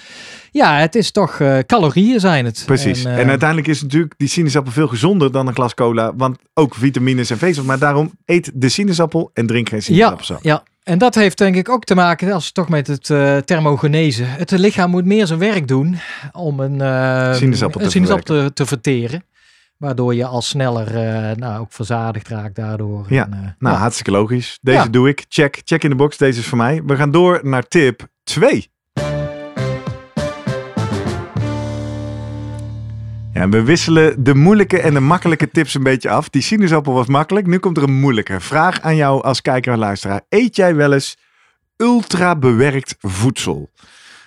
Ja, 0.51 0.77
het 0.79 0.95
is 0.95 1.11
toch 1.11 1.41
eh, 1.41 1.59
calorieën 1.59 2.21
zijn 2.21 2.45
het. 2.45 2.63
Precies. 2.67 3.05
En, 3.05 3.19
eh, 3.19 3.29
uiteindelijk 3.29 3.69
is 3.69 3.83
natuurlijk 3.83 4.15
die 4.17 4.29
sinaasappel 4.29 4.73
veel 4.73 4.89
gezonder 4.89 5.33
dan 5.33 5.47
een 5.47 5.55
glas 5.55 5.75
cola, 5.75 6.15
want 6.17 6.39
ook 6.55 6.75
vitamines 6.75 7.31
en 7.31 7.39
vezels. 7.39 7.67
Maar 7.67 7.79
daarom 7.79 8.13
eet 8.25 8.51
de 8.55 8.69
sinaasappel 8.69 9.31
en 9.35 9.47
drink 9.47 9.69
geen 9.69 9.79
Ja, 9.79 9.85
sinaasappelsap. 9.85 10.43
ja, 10.43 10.63
en 10.85 10.99
dat 10.99 11.15
heeft 11.15 11.39
denk 11.39 11.57
ik 11.57 11.69
ook 11.69 11.85
te 11.85 11.95
maken, 11.95 12.33
als 12.33 12.53
toch 12.53 12.69
met 12.69 12.87
het 12.87 13.11
eh 13.11 13.37
thermogenese. 13.37 14.25
Het 14.25 14.51
lichaam 14.51 14.91
moet 14.91 15.05
meer 15.05 15.27
zijn 15.27 15.39
werk 15.39 15.69
doen 15.69 15.97
om 16.33 16.61
een, 16.61 16.81
eh, 16.81 17.35
Sinaasappel 17.35 17.81
te 17.81 17.91
sinaasappel 17.91 18.25
te, 18.25 18.53
te 18.53 18.67
verteren. 18.67 19.25
Waardoor 19.77 20.15
je 20.15 20.27
al 20.27 20.43
sneller 20.43 20.87
eh, 20.97 21.37
nou, 21.37 21.61
ook 21.61 21.73
verzadigd 21.73 22.29
raakt 22.29 22.55
daardoor. 22.55 23.07
Ja, 23.09 23.25
En, 23.25 23.57
Nou, 23.59 23.75
ja. 23.75 23.81
hartstikke 23.81 24.11
logisch. 24.11 24.59
Deze 24.63 24.79
Ja. 24.79 24.89
doe 24.89 25.09
ik. 25.09 25.25
Check. 25.29 25.61
Check 25.65 25.85
in 25.85 25.91
de 25.91 25.97
box. 25.97 26.17
Deze 26.17 26.39
is 26.41 26.47
voor 26.47 26.59
mij. 26.59 26.83
We 26.87 26.97
gaan 26.97 27.11
door 27.11 27.41
naar 27.43 27.69
tip 27.69 28.07
2. 28.25 28.73
Ja, 33.35 33.49
we 33.49 33.63
wisselen 33.63 34.25
de 34.25 34.35
moeilijke 34.35 34.81
en 34.81 34.95
de 34.95 35.01
makkelijke 35.01 35.51
tips 35.51 35.75
een 35.75 35.83
beetje 35.83 36.11
af. 36.11 36.29
Die 36.29 36.43
sinaasappel 36.43 36.93
was 36.93 37.07
makkelijk. 37.07 37.47
Nu 37.47 37.59
komt 37.59 37.77
er 37.77 37.83
een 37.83 38.01
moeilijke. 38.01 38.41
Vraag 38.41 38.81
aan 38.81 38.97
jou 38.97 39.23
als 39.23 39.41
kijker 39.41 39.73
en 39.73 39.79
luisteraar. 39.79 40.21
Eet 40.29 40.57
jij 40.57 40.75
wel 40.75 40.93
eens 40.93 41.17
ultra 41.77 42.37
bewerkt 42.37 42.97
voedsel? 43.01 43.71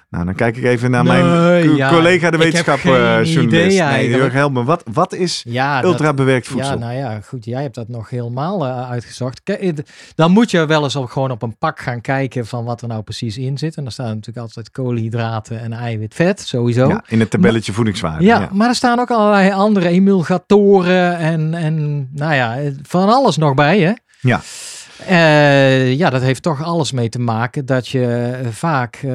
Nou, 0.09 0.25
dan 0.25 0.35
kijk 0.35 0.57
ik 0.57 0.63
even 0.63 0.91
naar 0.91 1.03
mijn 1.03 1.25
Nee, 1.43 1.67
co- 1.67 1.75
ja, 1.75 1.89
collega 1.89 2.29
de 2.31 2.37
ik 2.37 2.43
heb 2.43 2.51
wetenschap 2.51 2.79
geen 2.79 2.93
eh, 2.93 3.23
journalist. 3.33 3.79
Nee. 3.79 4.09
Jurgen, 4.09 4.53
me. 4.53 4.63
Wat, 4.63 4.83
wat 4.93 5.13
is 5.13 5.43
ja, 5.47 5.81
dat- 5.81 5.91
ultra 5.91 6.13
bewerkt 6.13 6.47
voedsel? 6.47 6.71
Ja, 6.73 6.77
nou 6.79 6.93
ja, 6.93 7.19
goed. 7.25 7.45
Jij 7.45 7.61
hebt 7.61 7.75
dat 7.75 7.87
nog 7.87 8.09
helemaal 8.09 8.65
eh, 8.65 8.89
uitgezocht. 8.89 9.43
Kijk, 9.43 9.81
dan 10.15 10.31
moet 10.31 10.51
je 10.51 10.65
wel 10.65 10.83
eens 10.83 10.95
op, 10.95 11.09
gewoon 11.09 11.31
op 11.31 11.41
een 11.41 11.57
pak 11.57 11.79
gaan 11.79 12.01
kijken 12.01 12.45
van 12.47 12.63
wat 12.65 12.81
er 12.81 12.87
nou 12.87 13.01
precies 13.01 13.37
in 13.37 13.57
zit. 13.57 13.75
En 13.75 13.83
daar 13.83 13.91
staan 13.91 14.05
natuurlijk 14.05 14.37
altijd 14.37 14.71
koolhydraten 14.71 15.59
en 15.61 15.73
eiwit, 15.73 16.13
vet, 16.13 16.39
sowieso. 16.39 16.87
Ja, 16.87 17.03
in 17.07 17.19
het 17.19 17.29
tabelletje 17.29 17.73
voedingswaarde. 17.73 18.23
Ja, 18.25 18.39
ja. 18.39 18.49
maar 18.51 18.67
er 18.69 18.75
staan 18.75 18.99
ook 18.99 19.11
allerlei 19.11 19.51
andere 19.51 19.87
emulgatoren 19.87 21.17
en, 21.17 21.53
en 21.53 22.07
nou 22.11 22.33
ja, 22.33 22.57
van 22.81 23.09
alles 23.09 23.37
nog 23.37 23.53
bij, 23.53 23.79
hè? 23.79 23.91
Ja. 24.19 24.41
Eh, 25.05 25.93
ja, 25.93 26.09
dat 26.09 26.21
heeft 26.21 26.41
toch 26.41 26.63
alles 26.63 26.91
mee 26.91 27.09
te 27.09 27.19
maken 27.19 27.65
dat 27.65 27.87
je 27.87 28.05
eh, 28.41 28.47
vaak, 28.51 28.95
eh, 28.95 29.11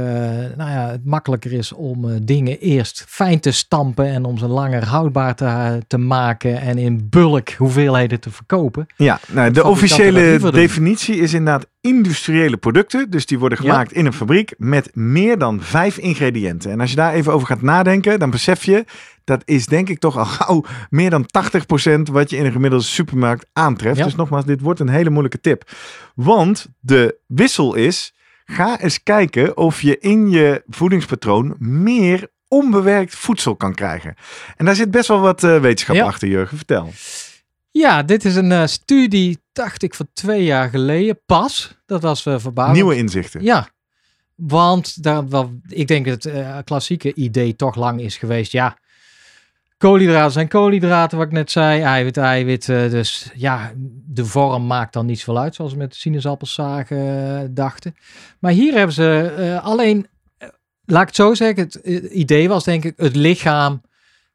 nou 0.57 0.71
ja, 0.71 0.88
het 0.90 1.05
makkelijker 1.05 1.53
is 1.53 1.73
om 1.73 2.25
dingen 2.25 2.59
eerst 2.59 3.05
fijn 3.09 3.40
te 3.40 3.51
stampen 3.51 4.07
en 4.07 4.25
om 4.25 4.38
ze 4.38 4.47
langer 4.47 4.85
houdbaar 4.85 5.35
te, 5.35 5.79
te 5.87 5.99
maken 5.99 6.61
en 6.61 6.79
in 6.79 7.07
bulk 7.11 7.51
hoeveelheden 7.51 8.21
te 8.21 8.31
verkopen. 8.31 8.87
Ja, 8.97 9.21
nou, 9.29 9.51
de 9.51 9.64
officiële 9.64 10.51
definitie 10.51 11.16
is 11.16 11.35
inderdaad 11.35 11.66
industriële 11.83 12.57
producten. 12.57 13.11
Dus 13.11 13.27
die 13.27 13.38
worden 13.38 13.59
Ja. 13.62 13.71
gemaakt 13.71 13.92
in 13.92 14.07
een 14.07 14.12
fabriek 14.12 14.55
met 14.59 14.90
meer 14.97 15.38
dan 15.38 15.61
vijf 15.62 15.99
ingrediënten. 15.99 16.71
En 16.71 16.81
als 16.81 16.90
je 16.90 16.97
daar 16.97 17.12
even 17.12 17.33
over 17.33 17.47
gaat 17.47 17.62
nadenken, 17.62 18.18
dan 18.18 18.31
besef 18.31 18.64
je, 18.64 18.85
dat 19.25 19.42
is 19.45 19.66
denk 19.66 19.88
ik 19.88 19.99
toch 19.99 20.18
al 20.18 20.25
gauw 20.25 20.64
meer 20.90 21.11
dan 21.11 21.27
80% 21.27 22.11
wat 22.11 22.31
je 22.31 22.37
in 22.37 22.45
een 22.45 22.53
gemiddelde 22.53 22.85
supermarkt 22.85 23.47
aantreft. 23.53 23.97
Ja. 23.99 24.05
Dus 24.05 24.14
nogmaals, 24.14 24.45
dit 24.45 24.61
wordt 24.61 24.81
een 24.81 24.88
hele 24.88 25.11
moeilijke 25.11 25.40
tip. 25.40 25.71
Want 26.14 26.66
de 26.81 27.18
wissel 27.27 27.75
is, 27.75 28.14
ga 28.45 28.81
eens 28.81 29.03
kijken 29.03 29.57
of 29.57 29.81
je 29.81 29.99
in 29.99 30.31
je 30.31 30.62
voedingspatroon 30.68 31.55
meer 31.59 32.29
onbewerkt 32.49 33.14
voedsel 33.14 33.57
kan 33.57 33.75
krijgen. 33.75 34.14
En 34.57 34.64
daar 34.64 34.75
zit 34.75 34.90
best 34.90 35.09
wel 35.09 35.21
wat 35.21 35.45
eh, 35.45 35.61
wetenschap 35.61 35.97
Ja. 35.97 36.05
achter, 36.05 36.29
Jurgen. 36.29 36.57
Vertel. 36.57 36.92
Ja, 37.83 38.03
dit 38.03 38.25
is 38.25 38.37
een 38.37 38.53
eh, 38.53 38.66
studie, 38.66 39.38
dacht 39.53 39.83
ik, 39.83 39.95
van 39.95 40.09
twee 40.12 40.45
jaar 40.45 40.68
geleden 40.68 41.21
pas. 41.27 41.77
Dat 41.87 42.03
was 42.03 42.27
uh, 42.27 42.38
verbazend. 42.38 42.77
Nieuwe 42.77 42.97
inzichten. 42.97 43.42
Ja, 43.42 43.68
want 44.35 45.03
daar, 45.03 45.29
wel, 45.29 45.51
ik 45.68 45.88
denk 45.88 46.07
dat 46.07 46.23
het 46.23 46.35
eh, 46.35 46.59
klassieke 46.64 47.14
idee 47.14 47.57
toch 47.57 47.75
lang 47.75 48.01
is 48.01 48.16
geweest. 48.16 48.53
Ja, 48.53 48.79
Koolhydraten 49.77 50.33
zijn 50.33 50.49
koolhydraten, 50.49 51.18
wat 51.18 51.27
ik 51.27 51.33
net 51.33 51.51
zei. 51.51 51.81
Eiwit, 51.81 52.16
eiwit. 52.16 52.66
dus 52.66 53.31
ja, 53.35 53.73
de 54.07 54.25
vorm 54.25 54.66
maakt 54.66 54.92
dan 54.92 55.07
niet 55.07 55.18
zoveel 55.18 55.42
uit, 55.42 55.55
zoals 55.55 55.73
we 55.73 55.79
met 55.79 56.88
eh, 56.88 57.40
dachten. 57.51 57.95
Maar 58.38 58.53
hier 58.53 58.75
hebben 58.75 58.95
ze 58.95 59.61
alleen, 59.62 60.07
laat 60.85 61.03
ik 61.03 61.07
het 61.07 61.16
zo 61.16 61.35
zeggen, 61.35 61.64
het 61.64 62.05
idee 62.05 62.49
was 62.49 62.64
denk 62.64 62.85
ik, 62.85 62.92
het 62.97 63.16
lichaam, 63.16 63.83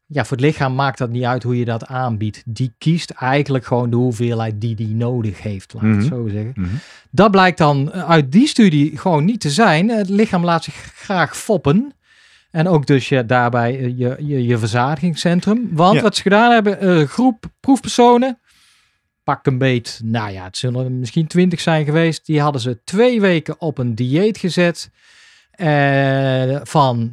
ja, 0.08 0.26
voor 0.26 0.38
het 0.38 0.46
lichaam 0.46 0.76
maakt 0.76 0.98
dat 0.98 1.10
niet 1.10 1.24
uit 1.24 1.44
hoe 1.44 1.58
je 1.58 1.66
dat 1.66 1.86
aanbiedt. 1.86 2.44
Die 2.46 2.74
kiest 2.78 3.10
eigenlijk 3.10 3.66
gewoon 3.66 3.90
de 3.90 3.96
hoeveelheid 3.96 4.62
die 4.62 4.76
die 4.76 4.96
nodig 4.96 5.42
heeft, 5.42 5.74
laat 5.74 5.84
ik 5.84 5.90
het 5.90 5.98
Mhm. 6.00 6.08
zo 6.08 6.28
zeggen. 6.28 6.52
Mhm. 6.56 6.70
Dat 7.12 7.32
blijkt 7.32 7.58
dan 7.58 7.92
eh, 7.92 8.10
uit 8.10 8.32
die 8.32 8.48
studie 8.48 8.98
gewoon 8.98 9.26
niet 9.26 9.40
te 9.40 9.50
zijn. 9.50 9.90
Het 9.90 10.10
lichaam 10.10 10.44
laat 10.44 10.64
zich 10.64 10.76
graag 10.96 11.38
foppen. 11.38 11.92
En 12.52 12.68
ook 12.68 12.86
dus 12.86 13.10
je, 13.10 13.26
daarbij 13.26 13.80
eh, 13.80 13.98
je, 13.98 14.16
je, 14.20 14.46
je 14.46 14.58
verzadigingscentrum. 14.58 15.70
Want 15.72 15.96
Ja. 15.96 16.02
wat 16.02 16.16
ze 16.16 16.22
gedaan 16.22 16.52
hebben, 16.52 16.88
een 16.90 17.08
groep 17.08 17.46
proefpersonen, 17.60 18.40
pak 19.24 19.46
een 19.46 19.58
beet, 19.58 20.02
nou 20.04 20.32
ja, 20.32 20.44
het 20.44 20.58
zullen 20.58 20.86
er 20.86 20.92
misschien 20.92 21.28
twintig 21.28 21.60
zijn 21.60 21.86
geweest. 21.86 22.26
Die 22.26 22.42
hadden 22.42 22.62
ze 22.62 22.80
twee 22.84 23.22
weken 23.22 23.62
op 23.62 23.78
een 23.78 23.96
dieet 23.96 24.38
gezet 24.38 24.90
eh, 25.52 26.60
van 26.64 27.00
eh, 27.02 27.08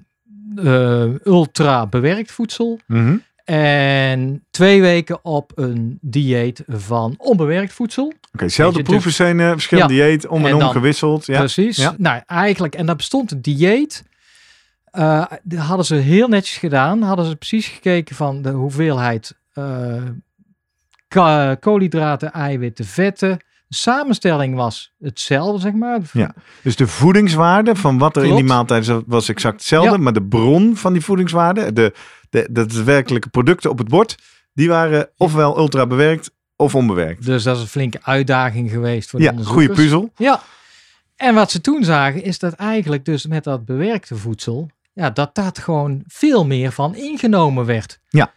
ultra 1.24 1.86
bewerkt 1.86 2.32
voedsel. 2.32 2.78
Mhm. 2.86 3.16
En 3.44 4.44
twee 4.50 4.80
weken 4.80 5.24
op 5.24 5.52
een 5.54 5.98
dieet 6.00 6.62
van 6.66 7.14
onbewerkt 7.18 7.72
voedsel. 7.72 8.12
Oké, 8.32 8.48
zelfde 8.48 8.78
je, 8.78 8.84
proeven 8.84 9.12
zijn 9.12 9.40
eh, 9.40 9.50
verschillende 9.50 9.94
Ja. 9.94 10.04
dieet, 10.06 10.26
om 10.26 10.40
en, 10.40 10.46
En 10.46 10.52
om 10.54 10.58
dan- 10.60 10.70
gewisseld. 10.70 11.26
Ja. 11.26 11.38
Precies. 11.38 11.76
Ja. 11.76 11.94
Nou, 11.98 12.22
eigenlijk, 12.26 12.74
en 12.74 12.86
dat 12.86 12.96
bestond 12.96 13.30
een 13.30 13.42
dieet. 13.42 14.04
Eh, 14.84 15.24
dat 15.42 15.58
hadden 15.58 15.86
ze 15.86 15.94
heel 15.94 16.28
netjes 16.28 16.56
gedaan. 16.58 17.02
Hadden 17.02 17.26
ze 17.26 17.36
precies 17.36 17.66
gekeken 17.68 18.16
van 18.16 18.42
de 18.42 18.50
hoeveelheid 18.50 19.36
eh, 19.52 20.02
koolhydraten, 21.60 22.32
eiwitten, 22.32 22.84
vetten. 22.84 23.38
Samenstelling 23.74 24.54
was 24.54 24.92
hetzelfde, 25.00 25.60
zeg 25.60 25.72
maar. 25.72 26.00
Ja. 26.12 26.34
Dus 26.62 26.76
de 26.76 26.86
voedingswaarde 26.86 27.76
van 27.76 27.98
wat 27.98 28.16
er 28.16 28.24
in 28.24 28.34
die 28.34 28.44
maaltijd 28.44 28.84
zat, 28.84 29.02
was 29.06 29.28
exact 29.28 29.54
hetzelfde. 29.54 29.90
Ja. 29.90 29.96
Maar 29.96 30.12
de 30.12 30.22
bron 30.22 30.76
van 30.76 30.92
die 30.92 31.04
voedingswaarde, 31.04 31.72
de, 31.72 31.92
de, 32.30 32.48
de, 32.50 32.66
de 32.66 32.84
werkelijke 32.84 33.28
producten 33.28 33.70
op 33.70 33.78
het 33.78 33.88
bord, 33.88 34.16
die 34.52 34.68
waren 34.68 35.08
ofwel 35.16 35.58
ultra 35.58 35.86
bewerkt 35.86 36.30
of 36.56 36.74
onbewerkt. 36.74 37.26
Dus 37.26 37.42
dat 37.42 37.56
is 37.56 37.62
een 37.62 37.68
flinke 37.68 37.98
uitdaging 38.02 38.70
geweest 38.70 39.10
voor 39.10 39.18
de 39.18 39.24
Ja, 39.24 39.30
onderzoekers. 39.30 39.66
goede 39.66 39.82
puzzel. 39.82 40.12
Ja. 40.16 40.42
En 41.16 41.34
wat 41.34 41.50
ze 41.50 41.60
toen 41.60 41.84
zagen 41.84 42.22
is 42.22 42.38
dat 42.38 42.52
eigenlijk 42.52 43.04
dus 43.04 43.26
met 43.26 43.44
dat 43.44 43.64
bewerkte 43.64 44.16
voedsel, 44.16 44.70
ja, 44.92 45.10
dat 45.10 45.34
dat 45.34 45.58
gewoon 45.58 46.02
veel 46.06 46.46
meer 46.46 46.72
van 46.72 46.94
ingenomen 46.94 47.64
werd. 47.66 48.00
Ja. 48.08 48.32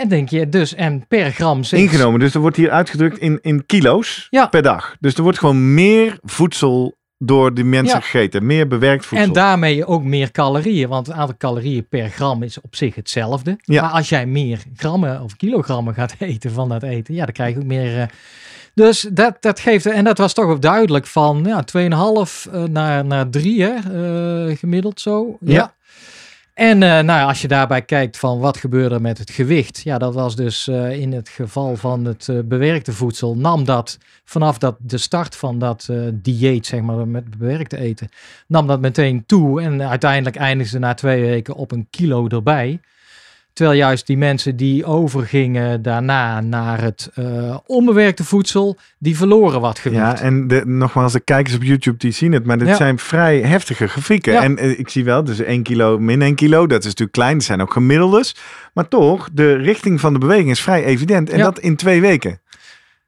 En 0.00 0.08
denk 0.08 0.28
je 0.28 0.48
dus, 0.48 0.74
en 0.74 1.06
per 1.08 1.30
gram 1.32 1.64
zit 1.64 1.78
Ingenomen. 1.80 2.20
Dus 2.20 2.34
er 2.34 2.40
wordt 2.40 2.56
hier 2.56 2.70
uitgedrukt 2.70 3.18
in, 3.18 3.38
in 3.42 3.66
kilo's 3.66 4.26
Ja. 4.30 4.46
per 4.46 4.62
dag. 4.62 4.96
Dus 5.00 5.14
er 5.14 5.22
wordt 5.22 5.38
gewoon 5.38 5.74
meer 5.74 6.18
voedsel 6.22 6.98
door 7.18 7.54
die 7.54 7.64
mensen 7.64 7.96
Ja. 7.98 8.02
gegeten. 8.04 8.46
Meer 8.46 8.66
bewerkt 8.66 9.06
voedsel. 9.06 9.26
En 9.26 9.32
daarmee 9.32 9.86
ook 9.86 10.02
meer 10.04 10.30
calorieën, 10.30 10.88
want 10.88 11.06
het 11.06 11.16
aantal 11.16 11.36
calorieën 11.36 11.86
per 11.88 12.08
gram 12.08 12.42
is 12.42 12.60
op 12.60 12.76
zich 12.76 12.94
hetzelfde. 12.94 13.56
Ja. 13.62 13.82
Maar 13.82 13.90
als 13.90 14.08
jij 14.08 14.26
meer 14.26 14.62
grammen 14.76 15.22
of 15.22 15.36
kilogrammen 15.36 15.94
gaat 15.94 16.14
eten 16.18 16.50
van 16.52 16.68
dat 16.68 16.82
eten, 16.82 17.14
ja, 17.14 17.24
dan 17.24 17.34
krijg 17.34 17.54
je 17.54 17.60
ook 17.60 17.66
meer. 17.66 18.00
eh, 18.00 18.06
dus 18.74 19.08
dat, 19.12 19.36
dat 19.40 19.60
geeft, 19.60 19.86
en 19.86 20.04
dat 20.04 20.18
was 20.18 20.32
toch 20.32 20.44
ook 20.44 20.62
duidelijk 20.62 21.06
van 21.06 21.42
ja, 21.46 21.64
2,5 21.64 22.46
eh, 22.52 22.62
naar, 22.62 23.04
naar 23.04 23.30
3 23.30 23.62
hè, 23.62 23.74
eh, 24.48 24.56
gemiddeld 24.56 25.00
zo. 25.00 25.36
Ja. 25.40 25.52
Ja. 25.54 25.74
En 26.60 26.82
eh, 26.82 27.00
nou, 27.00 27.28
als 27.28 27.42
je 27.42 27.48
daarbij 27.48 27.82
kijkt 27.82 28.18
van 28.18 28.38
wat 28.38 28.56
gebeurde 28.56 29.00
met 29.00 29.18
het 29.18 29.30
gewicht. 29.30 29.80
Ja, 29.82 29.98
dat 29.98 30.14
was 30.14 30.36
dus 30.36 30.68
eh, 30.68 31.00
in 31.00 31.12
het 31.12 31.28
geval 31.28 31.76
van 31.76 32.04
het 32.04 32.28
eh, 32.28 32.38
bewerkte 32.44 32.92
voedsel. 32.92 33.36
Nam 33.36 33.64
dat 33.64 33.98
vanaf 34.24 34.58
dat 34.58 34.76
de 34.78 34.98
start 34.98 35.36
van 35.36 35.58
dat 35.58 35.88
dieet, 36.12 36.66
zeg 36.66 36.80
maar, 36.80 37.08
met 37.08 37.38
bewerkte 37.38 37.76
eten. 37.76 38.08
Nam 38.46 38.66
dat 38.66 38.80
meteen 38.80 39.26
toe. 39.26 39.62
En 39.62 39.82
uiteindelijk 39.88 40.36
eindigden 40.36 40.72
ze 40.72 40.78
na 40.78 40.94
twee 40.94 41.20
weken 41.20 41.54
op 41.54 41.72
een 41.72 41.86
kilo 41.90 42.28
erbij. 42.28 42.80
Terwijl 43.52 43.78
juist 43.78 44.06
die 44.06 44.16
mensen 44.16 44.56
die 44.56 44.84
overgingen 44.84 45.82
daarna 45.82 46.40
naar 46.40 46.80
het 46.82 47.10
eh, 47.14 47.56
onbewerkte 47.66 48.24
voedsel, 48.24 48.76
die 48.98 49.16
verloren 49.16 49.60
wat 49.60 49.78
gewicht. 49.78 50.00
Ja, 50.02 50.20
en 50.20 50.48
de, 50.48 50.62
nogmaals, 50.66 51.12
de 51.12 51.20
kijkers 51.20 51.54
op 51.56 51.62
YouTube 51.62 51.98
die 51.98 52.10
zien 52.12 52.32
het, 52.32 52.44
maar 52.44 52.58
dit 52.58 52.68
Ja. 52.68 52.74
zijn 52.74 52.98
vrij 52.98 53.40
heftige 53.40 53.86
grafieken. 53.86 54.32
Ja. 54.32 54.42
En 54.42 54.56
eh, 54.58 54.78
ik 54.78 54.88
zie 54.88 55.04
wel, 55.04 55.24
dus 55.24 55.38
1 55.40 55.62
kilo 55.62 55.98
min 55.98 56.22
1 56.22 56.34
kilo, 56.34 56.66
dat 56.66 56.78
is 56.78 56.84
natuurlijk 56.84 57.12
klein, 57.12 57.34
dat 57.36 57.44
zijn 57.46 57.60
ook 57.60 57.72
gemiddeldes. 57.72 58.36
Maar 58.74 58.88
toch, 58.88 59.28
de 59.32 59.52
richting 59.56 60.00
van 60.00 60.12
de 60.12 60.18
beweging 60.18 60.50
is 60.50 60.60
vrij 60.60 60.84
evident. 60.84 61.30
En 61.30 61.38
Ja. 61.38 61.44
dat 61.44 61.58
in 61.58 61.76
twee 61.76 62.00
weken. 62.00 62.40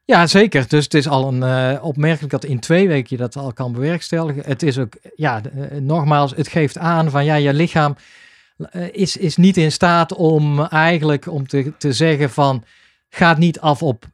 Ja, 0.05 0.27
zeker. 0.27 0.65
Dus 0.69 0.85
het 0.85 0.95
is 0.95 1.09
al 1.09 1.29
een 1.33 1.43
eh, 1.43 1.85
opmerkelijk 1.85 2.33
dat 2.33 2.45
in 2.45 2.61
twee 2.61 2.89
weken 2.89 3.07
je 3.09 3.17
dat 3.23 3.37
al 3.37 3.53
kan 3.53 3.73
bewerkstelligen. 3.73 4.43
Het 4.47 4.63
is 4.63 4.79
ook, 4.79 4.93
ja, 5.17 5.41
nogmaals, 5.81 6.33
het 6.37 6.49
geeft 6.49 6.79
aan 6.79 7.11
van 7.11 7.25
ja, 7.25 7.35
je 7.35 7.55
lichaam 7.55 7.97
is, 8.93 9.17
is 9.17 9.37
niet 9.37 9.57
in 9.57 9.73
staat 9.73 10.15
om 10.15 10.61
eigenlijk 10.61 11.27
om 11.27 11.47
te, 11.47 11.73
te 11.79 11.93
zeggen 11.93 12.31
van 12.31 12.65
gaat 13.11 13.39
niet 13.39 13.61
af 13.61 13.83
op 13.83 14.05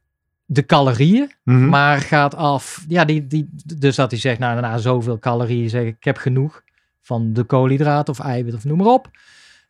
de 0.44 0.66
calorieën, 0.66 1.32
Mhm. 1.44 1.68
maar 1.68 2.00
gaat 2.00 2.34
af, 2.34 2.84
ja, 2.88 3.04
die, 3.04 3.26
die, 3.26 3.48
dus 3.76 3.96
dat 3.96 4.10
hij 4.10 4.20
zegt, 4.20 4.38
nou, 4.38 4.60
na 4.60 4.78
zoveel 4.78 5.18
calorieën 5.18 5.68
zeg 5.68 5.82
ik, 5.82 5.96
ik 5.96 6.04
heb 6.04 6.16
genoeg 6.16 6.62
van 7.02 7.32
de 7.32 7.42
koolhydraten 7.42 8.12
of 8.12 8.20
eiwit 8.20 8.54
of 8.54 8.64
noem 8.64 8.78
maar 8.78 8.86
op. 8.86 9.10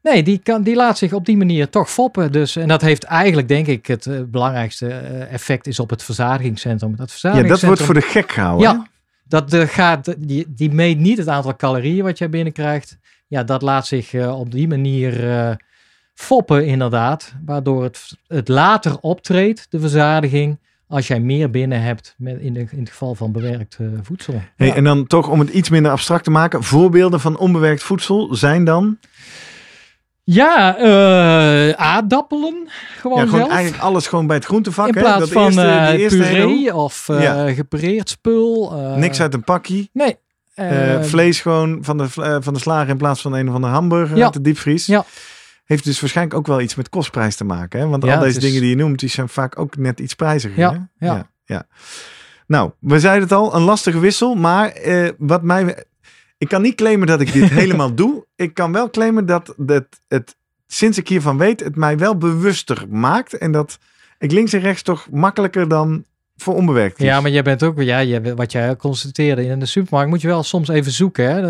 Nee, 0.02 0.22
die, 0.22 0.38
kan, 0.38 0.62
die 0.62 0.76
laat 0.76 0.98
zich 0.98 1.12
op 1.12 1.24
die 1.26 1.36
manier 1.36 1.68
toch 1.68 1.90
foppen. 1.90 2.32
Dus, 2.32 2.56
en 2.56 2.68
dat 2.68 2.80
heeft 2.80 3.04
eigenlijk, 3.04 3.48
denk 3.48 3.66
ik, 3.66 3.86
het 3.86 4.06
eh, 4.06 4.20
belangrijkste 4.26 4.88
eh, 4.88 5.32
effect 5.32 5.66
is 5.66 5.80
op 5.80 5.90
het 5.90 6.02
verzadigingscentrum. 6.02 6.90
Dat 6.90 6.98
ja, 6.98 7.04
dat 7.04 7.10
verzadigingscentrum, 7.10 7.68
wordt 7.68 7.82
voor 7.82 8.12
de 8.12 8.20
gek 8.20 8.32
gehouden. 8.32 8.68
Ja, 8.68 8.86
dat 9.24 9.52
eh, 9.52 9.68
gaat, 9.68 10.14
die, 10.18 10.46
die 10.48 10.72
meet 10.72 10.98
niet 10.98 11.18
het 11.18 11.28
aantal 11.28 11.56
calorieën 11.56 12.04
wat 12.04 12.18
jij 12.18 12.30
binnenkrijgt. 12.30 12.98
Ja, 13.28 13.44
dat 13.44 13.62
laat 13.62 13.86
zich 13.86 14.14
eh, 14.14 14.38
op 14.40 14.50
die 14.52 14.68
manier 14.68 15.30
eh, 15.30 15.50
foppen 16.14 16.66
inderdaad. 16.66 17.34
Waardoor 17.44 17.82
het, 17.82 18.16
het 18.26 18.48
later 18.48 18.98
optreedt, 19.00 19.66
de 19.70 19.80
verzadiging, 19.80 20.58
als 20.88 21.06
jij 21.06 21.20
meer 21.20 21.50
binnen 21.50 21.82
hebt 21.82 22.14
met, 22.18 22.40
in, 22.40 22.54
de, 22.54 22.60
in 22.70 22.78
het 22.80 22.88
geval 22.90 23.14
van 23.14 23.32
bewerkt 23.32 23.76
eh, 23.80 23.86
voedsel. 24.02 24.34
Hey, 24.56 24.66
ja. 24.66 24.74
En 24.74 24.84
dan 24.84 25.06
toch 25.06 25.28
om 25.28 25.38
het 25.38 25.48
iets 25.48 25.68
minder 25.70 25.92
abstract 25.92 26.24
te 26.24 26.30
maken, 26.30 26.62
voorbeelden 26.62 27.20
van 27.20 27.38
onbewerkt 27.38 27.82
voedsel 27.82 28.34
zijn 28.34 28.64
dan 28.64 28.98
Ja, 30.24 30.76
aardappelen 31.76 32.68
gewoon, 32.98 33.18
ja, 33.18 33.24
gewoon 33.24 33.40
zelf. 33.40 33.52
eigenlijk 33.52 33.82
alles 33.82 34.06
gewoon 34.06 34.26
bij 34.26 34.36
het 34.36 34.44
groentevak. 34.44 34.88
in 34.88 34.94
hè? 34.94 35.00
plaats 35.00 35.18
Dat 35.18 35.28
van 35.28 35.44
eerste, 35.44 35.62
eh 35.62 35.98
eerste 35.98 36.18
puree 36.18 36.74
of 36.74 37.06
Ja. 37.06 37.52
gepareerd 37.52 38.08
spul. 38.08 38.72
Niks 38.96 39.20
uit 39.20 39.34
een 39.34 39.44
pakje. 39.44 39.88
Nee. 39.92 40.16
Eh, 40.58 40.94
eh, 40.94 41.02
vlees 41.02 41.40
gewoon 41.40 41.78
van 41.84 41.98
de, 41.98 42.06
eh, 42.14 42.36
van 42.40 42.54
de 42.54 42.60
slager 42.60 42.88
in 42.88 42.96
plaats 42.96 43.20
van 43.20 43.32
een 43.32 43.48
of 43.48 43.54
andere 43.54 43.72
hamburger 43.72 44.16
Ja. 44.16 44.24
uit 44.24 44.32
de 44.32 44.40
diepvries. 44.40 44.86
Ja. 44.86 45.04
Heeft 45.64 45.84
dus 45.84 46.00
waarschijnlijk 46.00 46.36
ook 46.36 46.46
wel 46.46 46.60
iets 46.60 46.74
met 46.74 46.88
kostprijs 46.88 47.36
te 47.36 47.44
maken. 47.44 47.80
Hè? 47.80 47.86
Want 47.86 48.04
Ja, 48.04 48.14
al 48.14 48.20
deze 48.20 48.36
is- 48.36 48.42
dingen 48.42 48.60
die 48.60 48.70
je 48.70 48.76
noemt, 48.76 48.98
die 48.98 49.08
zijn 49.08 49.28
vaak 49.28 49.58
ook 49.58 49.76
net 49.76 50.00
iets 50.00 50.14
prijziger. 50.14 50.58
Ja, 50.58 50.88
hè? 50.98 51.06
ja. 51.06 51.14
ja, 51.14 51.30
ja. 51.44 51.66
Nou, 52.46 52.70
we 52.80 53.00
zeiden 53.00 53.22
het 53.22 53.32
al, 53.32 53.54
een 53.54 53.62
lastige 53.62 53.98
wissel. 53.98 54.34
Maar 54.34 54.68
eh, 54.68 55.08
wat 55.18 55.42
mij... 55.42 55.84
Ik 56.38 56.48
kan 56.48 56.62
niet 56.62 56.74
claimen 56.74 57.06
dat 57.06 57.20
ik 57.20 57.32
dit 57.32 57.48
helemaal 57.62 57.94
doe. 57.94 58.26
Ik 58.36 58.54
kan 58.54 58.72
wel 58.72 58.90
claimen 58.90 59.26
dat 59.26 59.54
het, 59.66 60.00
het, 60.08 60.36
sinds 60.66 60.98
ik 60.98 61.08
hiervan 61.08 61.38
weet, 61.38 61.60
het 61.60 61.76
mij 61.76 61.98
wel 61.98 62.16
bewuster 62.16 62.84
maakt. 62.90 63.38
En 63.38 63.52
dat 63.52 63.78
ik 64.18 64.32
links 64.32 64.52
en 64.52 64.60
rechts 64.60 64.82
toch 64.82 65.06
makkelijker 65.10 65.68
dan 65.68 66.04
voor 66.42 66.54
onbewerkt 66.54 66.96
kies. 66.96 67.06
Ja, 67.06 67.20
maar 67.20 67.30
jij 67.30 67.42
bent 67.42 67.62
ook, 67.62 67.80
ja, 67.80 67.98
je, 67.98 68.34
wat 68.34 68.52
jij 68.52 68.76
constateerde 68.76 69.44
in 69.44 69.58
de 69.58 69.66
supermarkt, 69.66 70.10
moet 70.10 70.20
je 70.20 70.28
wel 70.28 70.42
soms 70.42 70.68
even 70.68 70.92
zoeken. 70.92 71.30
Hè? 71.30 71.42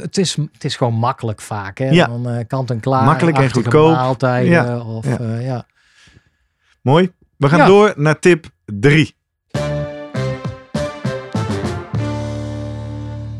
Het, 0.00 0.18
is, 0.18 0.36
het 0.52 0.64
is 0.64 0.76
gewoon 0.76 0.94
makkelijk 0.94 1.40
vaak. 1.40 1.78
Hè? 1.78 1.88
Ja. 1.90 2.06
Dan 2.06 2.28
eh, 2.28 2.46
kant 2.46 2.70
en 2.70 2.80
klaar. 2.80 3.04
Makkelijk 3.04 3.38
en 3.38 3.52
goedkoop. 3.52 3.90
Maaltijden 3.90 4.50
Ja, 4.50 4.80
of 4.80 5.06
ja. 5.06 5.18
ja. 5.20 5.38
ja. 5.38 5.66
Mooi. 6.82 7.12
We 7.36 7.48
gaan 7.48 7.66
door 7.66 7.92
naar 7.96 8.18
tip 8.18 8.46
3. 8.64 9.16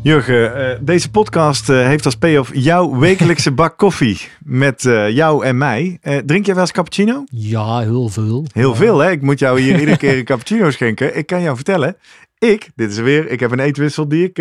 Jurgen, 0.02 0.54
eh, 0.54 0.78
deze 0.80 1.10
podcast 1.10 1.68
eh, 1.68 1.86
heeft 1.86 2.04
als 2.04 2.16
payoff 2.16 2.50
jouw 2.54 2.98
wekelijkse 2.98 3.52
bak 3.52 3.76
koffie 3.76 4.20
met 4.44 4.84
eh, 4.84 5.10
jou 5.10 5.44
en 5.44 5.58
mij. 5.58 5.98
Drink 6.26 6.46
jij 6.46 6.54
wel 6.54 6.62
eens 6.62 6.72
cappuccino? 6.72 7.24
Ja, 7.30 7.78
heel 7.78 8.08
veel. 8.08 8.46
Heel 8.52 8.74
veel, 8.74 8.98
hè? 8.98 9.10
Ik 9.10 9.22
moet 9.22 9.38
jou 9.38 9.60
hier 9.60 9.80
iedere 9.80 9.96
keer 9.96 10.18
een 10.18 10.24
cappuccino 10.24 10.70
schenken. 10.70 11.16
Ik 11.16 11.26
kan 11.26 11.42
jou 11.42 11.56
vertellen, 11.56 11.96
ik, 12.38 12.70
dit 12.74 12.90
is 12.90 12.96
er 12.96 13.04
weer, 13.04 13.30
ik 13.30 13.40
heb 13.40 13.50
een 13.50 13.60
eetwissel 13.60 14.08
die 14.08 14.32
ik 14.32 14.38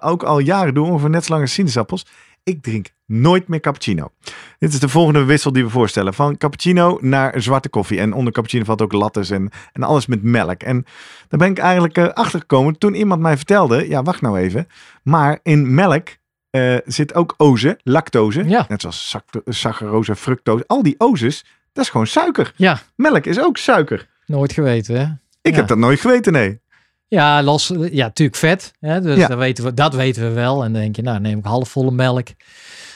ook 0.00 0.22
al 0.22 0.38
jaren 0.38 0.74
doe, 0.74 0.86
ongeveer 0.86 1.10
net 1.10 1.24
zo 1.24 1.30
lang 1.30 1.44
als 1.44 1.52
sinaasappels. 1.52 2.06
Ik 2.44 2.62
drink 2.62 2.86
nooit 3.10 3.48
meer 3.48 3.60
cappuccino. 3.60 4.10
Dit 4.58 4.72
is 4.72 4.78
de 4.80 4.88
volgende 4.88 5.24
wissel 5.24 5.52
die 5.52 5.64
we 5.64 5.70
voorstellen. 5.70 6.14
Van 6.14 6.36
cappuccino 6.36 6.98
naar 7.00 7.40
zwarte 7.42 7.68
koffie. 7.68 8.00
En 8.00 8.12
onder 8.12 8.32
cappuccino 8.32 8.64
valt 8.64 8.82
ook 8.82 8.92
lattes 8.92 9.30
en, 9.30 9.50
en 9.72 9.82
alles 9.82 10.06
met 10.06 10.22
melk. 10.22 10.62
En 10.62 10.84
daar 11.28 11.38
ben 11.38 11.50
ik 11.50 11.58
eigenlijk 11.58 11.96
eh, 11.96 12.08
achter 12.08 12.40
gekomen 12.40 12.78
toen 12.78 12.94
iemand 12.94 13.20
mij 13.20 13.36
vertelde, 13.36 13.88
ja 13.88 14.02
wacht 14.02 14.20
nou 14.20 14.38
even, 14.38 14.66
maar 15.02 15.38
in 15.42 15.74
melk 15.74 16.08
eh, 16.50 16.76
zit 16.84 17.14
ook 17.14 17.34
oze, 17.36 17.78
lactose. 17.82 18.44
Ja. 18.48 18.64
Net 18.68 18.80
zoals 18.80 19.08
sac- 19.08 19.42
saccharose, 19.44 20.16
fructose. 20.16 20.64
Al 20.66 20.82
die 20.82 20.94
ozes, 20.98 21.44
dat 21.72 21.84
is 21.84 21.90
gewoon 21.90 22.06
suiker. 22.06 22.52
Ja, 22.56 22.80
Melk 22.96 23.24
is 23.26 23.40
ook 23.40 23.56
suiker. 23.56 24.08
nooit 24.26 24.52
geweten, 24.52 24.94
hè? 25.00 25.02
Ik 25.42 25.52
Ja. 25.52 25.56
heb 25.58 25.68
dat 25.68 25.78
nooit 25.78 26.00
geweten, 26.00 26.32
nee. 26.32 26.60
Ja, 27.08 27.42
los, 27.42 27.72
ja, 27.90 28.04
natuurlijk 28.06 28.38
vet. 28.38 28.72
Hè? 28.80 29.00
Dus 29.00 29.16
Ja. 29.18 29.26
dat, 29.26 29.38
weten 29.38 29.64
we, 29.64 29.74
dat 29.74 29.94
weten 29.94 30.22
we 30.22 30.28
wel. 30.30 30.64
En 30.64 30.72
dan 30.72 30.80
denk 30.82 30.96
je, 30.96 31.02
nou, 31.02 31.20
neem 31.20 31.38
ik 31.38 31.44
halfvolle 31.44 31.90
melk. 31.90 32.28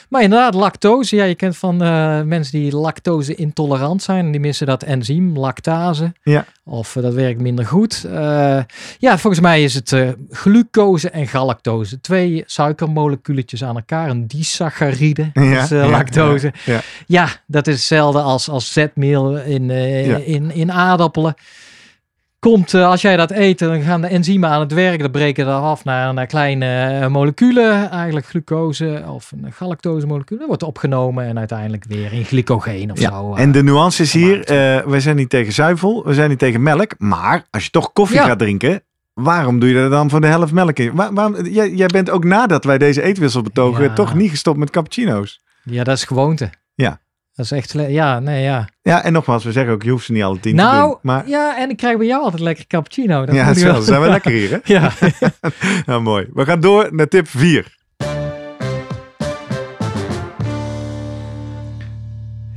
Maar 0.09 0.21
inderdaad, 0.21 0.53
lactose. 0.53 1.15
Ja, 1.15 1.23
je 1.23 1.35
kent 1.35 1.57
van 1.57 1.81
eh, 1.83 2.21
mensen 2.21 2.59
die 2.59 2.75
lactose 2.75 3.35
intolerant 3.35 4.03
zijn. 4.03 4.31
Die 4.31 4.39
missen 4.39 4.67
dat 4.67 4.83
enzym, 4.83 5.37
lactase. 5.37 6.13
Ja. 6.23 6.45
Of 6.63 6.95
eh, 6.95 7.03
dat 7.03 7.13
werkt 7.13 7.41
minder 7.41 7.65
goed. 7.65 8.03
Eh, 8.03 8.59
ja, 8.99 9.17
volgens 9.17 9.41
mij 9.41 9.63
is 9.63 9.73
het 9.73 9.95
glucose 10.29 11.09
en 11.09 11.27
galactose. 11.27 12.01
Twee 12.01 12.43
suikermoleculetjes 12.45 13.63
aan 13.63 13.75
elkaar. 13.75 14.09
Een 14.09 14.27
disaccharide. 14.27 15.29
Ja, 15.33 15.59
dus, 15.61 15.69
ja, 15.69 15.89
lactose. 15.89 16.53
ja, 16.65 16.81
ja. 17.07 17.27
Dat 17.47 17.67
is 17.67 17.75
hetzelfde 17.75 18.21
als, 18.21 18.49
als 18.49 18.73
zetmeel 18.73 19.37
in, 19.37 19.69
Ja. 19.69 20.17
in, 20.17 20.51
in 20.51 20.71
aardappelen. 20.71 21.35
Komt, 22.51 22.73
eh, 22.73 22.87
als 22.89 23.01
jij 23.01 23.17
dat 23.17 23.31
eet, 23.31 23.59
dan 23.59 23.81
gaan 23.81 24.01
de 24.01 24.07
enzymen 24.07 24.49
aan 24.49 24.59
het 24.59 24.73
werk. 24.73 24.99
Dan 24.99 25.11
breken 25.11 25.45
dat 25.45 25.61
af 25.61 25.83
naar, 25.83 26.13
naar 26.13 26.25
kleine 26.25 26.65
eh, 27.01 27.07
moleculen. 27.07 27.89
Eigenlijk 27.91 28.25
glucose 28.25 29.03
of 29.07 29.31
een 29.43 29.51
galactose 29.51 30.07
molecuul. 30.07 30.37
Dat 30.37 30.47
wordt 30.47 30.63
opgenomen 30.63 31.25
en 31.25 31.37
uiteindelijk 31.37 31.85
weer 31.87 32.13
in 32.13 32.23
glycogeen 32.25 32.91
of 32.91 32.99
Ja, 32.99 33.09
zo. 33.09 33.33
eh. 33.35 33.41
en 33.41 33.51
de 33.51 33.63
nuance 33.63 34.01
is 34.01 34.13
hier, 34.13 34.43
eh 34.43 34.85
wij 34.85 34.99
zijn 34.99 35.15
niet 35.15 35.29
tegen 35.29 35.53
zuivel, 35.53 36.03
we 36.05 36.13
zijn 36.13 36.29
niet 36.29 36.39
tegen 36.39 36.63
melk. 36.63 36.91
Maar 36.97 37.45
als 37.51 37.63
je 37.63 37.69
toch 37.69 37.93
koffie 37.93 38.17
Ja. 38.17 38.25
gaat 38.25 38.39
drinken, 38.39 38.81
waarom 39.13 39.59
doe 39.59 39.69
je 39.69 39.75
er 39.79 39.89
dan 39.89 40.09
voor 40.09 40.21
de 40.21 40.27
helft 40.27 40.53
melk 40.53 40.77
in? 40.79 40.91
Waar, 40.95 41.13
waarom, 41.13 41.45
jij, 41.45 41.69
jij 41.73 41.87
bent 41.87 42.09
ook 42.09 42.23
nadat 42.23 42.63
wij 42.63 42.77
deze 42.77 43.01
eetwissel 43.01 43.41
betogen, 43.41 43.83
Ja. 43.83 43.93
toch 43.93 44.13
niet 44.15 44.29
gestopt 44.29 44.57
met 44.57 44.69
cappuccino's. 44.69 45.41
Ja, 45.63 45.83
dat 45.83 45.95
is 45.97 46.03
gewoonte. 46.03 46.49
Dat 47.35 47.45
is 47.45 47.51
echt 47.51 47.69
slecht. 47.69 47.89
Ja, 47.91 48.19
nee, 48.19 48.43
ja. 48.43 48.67
Ja, 48.81 49.03
en 49.03 49.13
nogmaals, 49.13 49.43
we 49.43 49.51
zeggen 49.51 49.73
ook, 49.73 49.83
je 49.83 49.89
hoeft 49.89 50.05
ze 50.05 50.11
niet 50.11 50.23
alle 50.23 50.39
tien 50.39 50.55
te 50.55 50.61
Nou, 50.63 50.89
doen. 50.89 50.97
Maar 51.01 51.27
ja, 51.27 51.57
en 51.57 51.69
ik 51.69 51.77
krijg 51.77 51.97
bij 51.97 52.05
jou 52.07 52.23
altijd 52.23 52.41
lekker 52.41 52.67
cappuccino. 52.67 53.25
Dat 53.25 53.35
ja, 53.35 53.53
zo, 53.53 53.65
wel- 53.65 53.81
zijn 53.81 54.01
we 54.01 54.09
lekker 54.09 54.31
hier, 54.31 54.49
hè? 54.51 54.57
Ja. 54.63 54.91
Nou, 55.85 56.01
mooi. 56.01 56.27
We 56.33 56.45
gaan 56.45 56.59
door 56.59 56.87
naar 56.91 57.07
tip 57.07 57.27
4. 57.27 57.75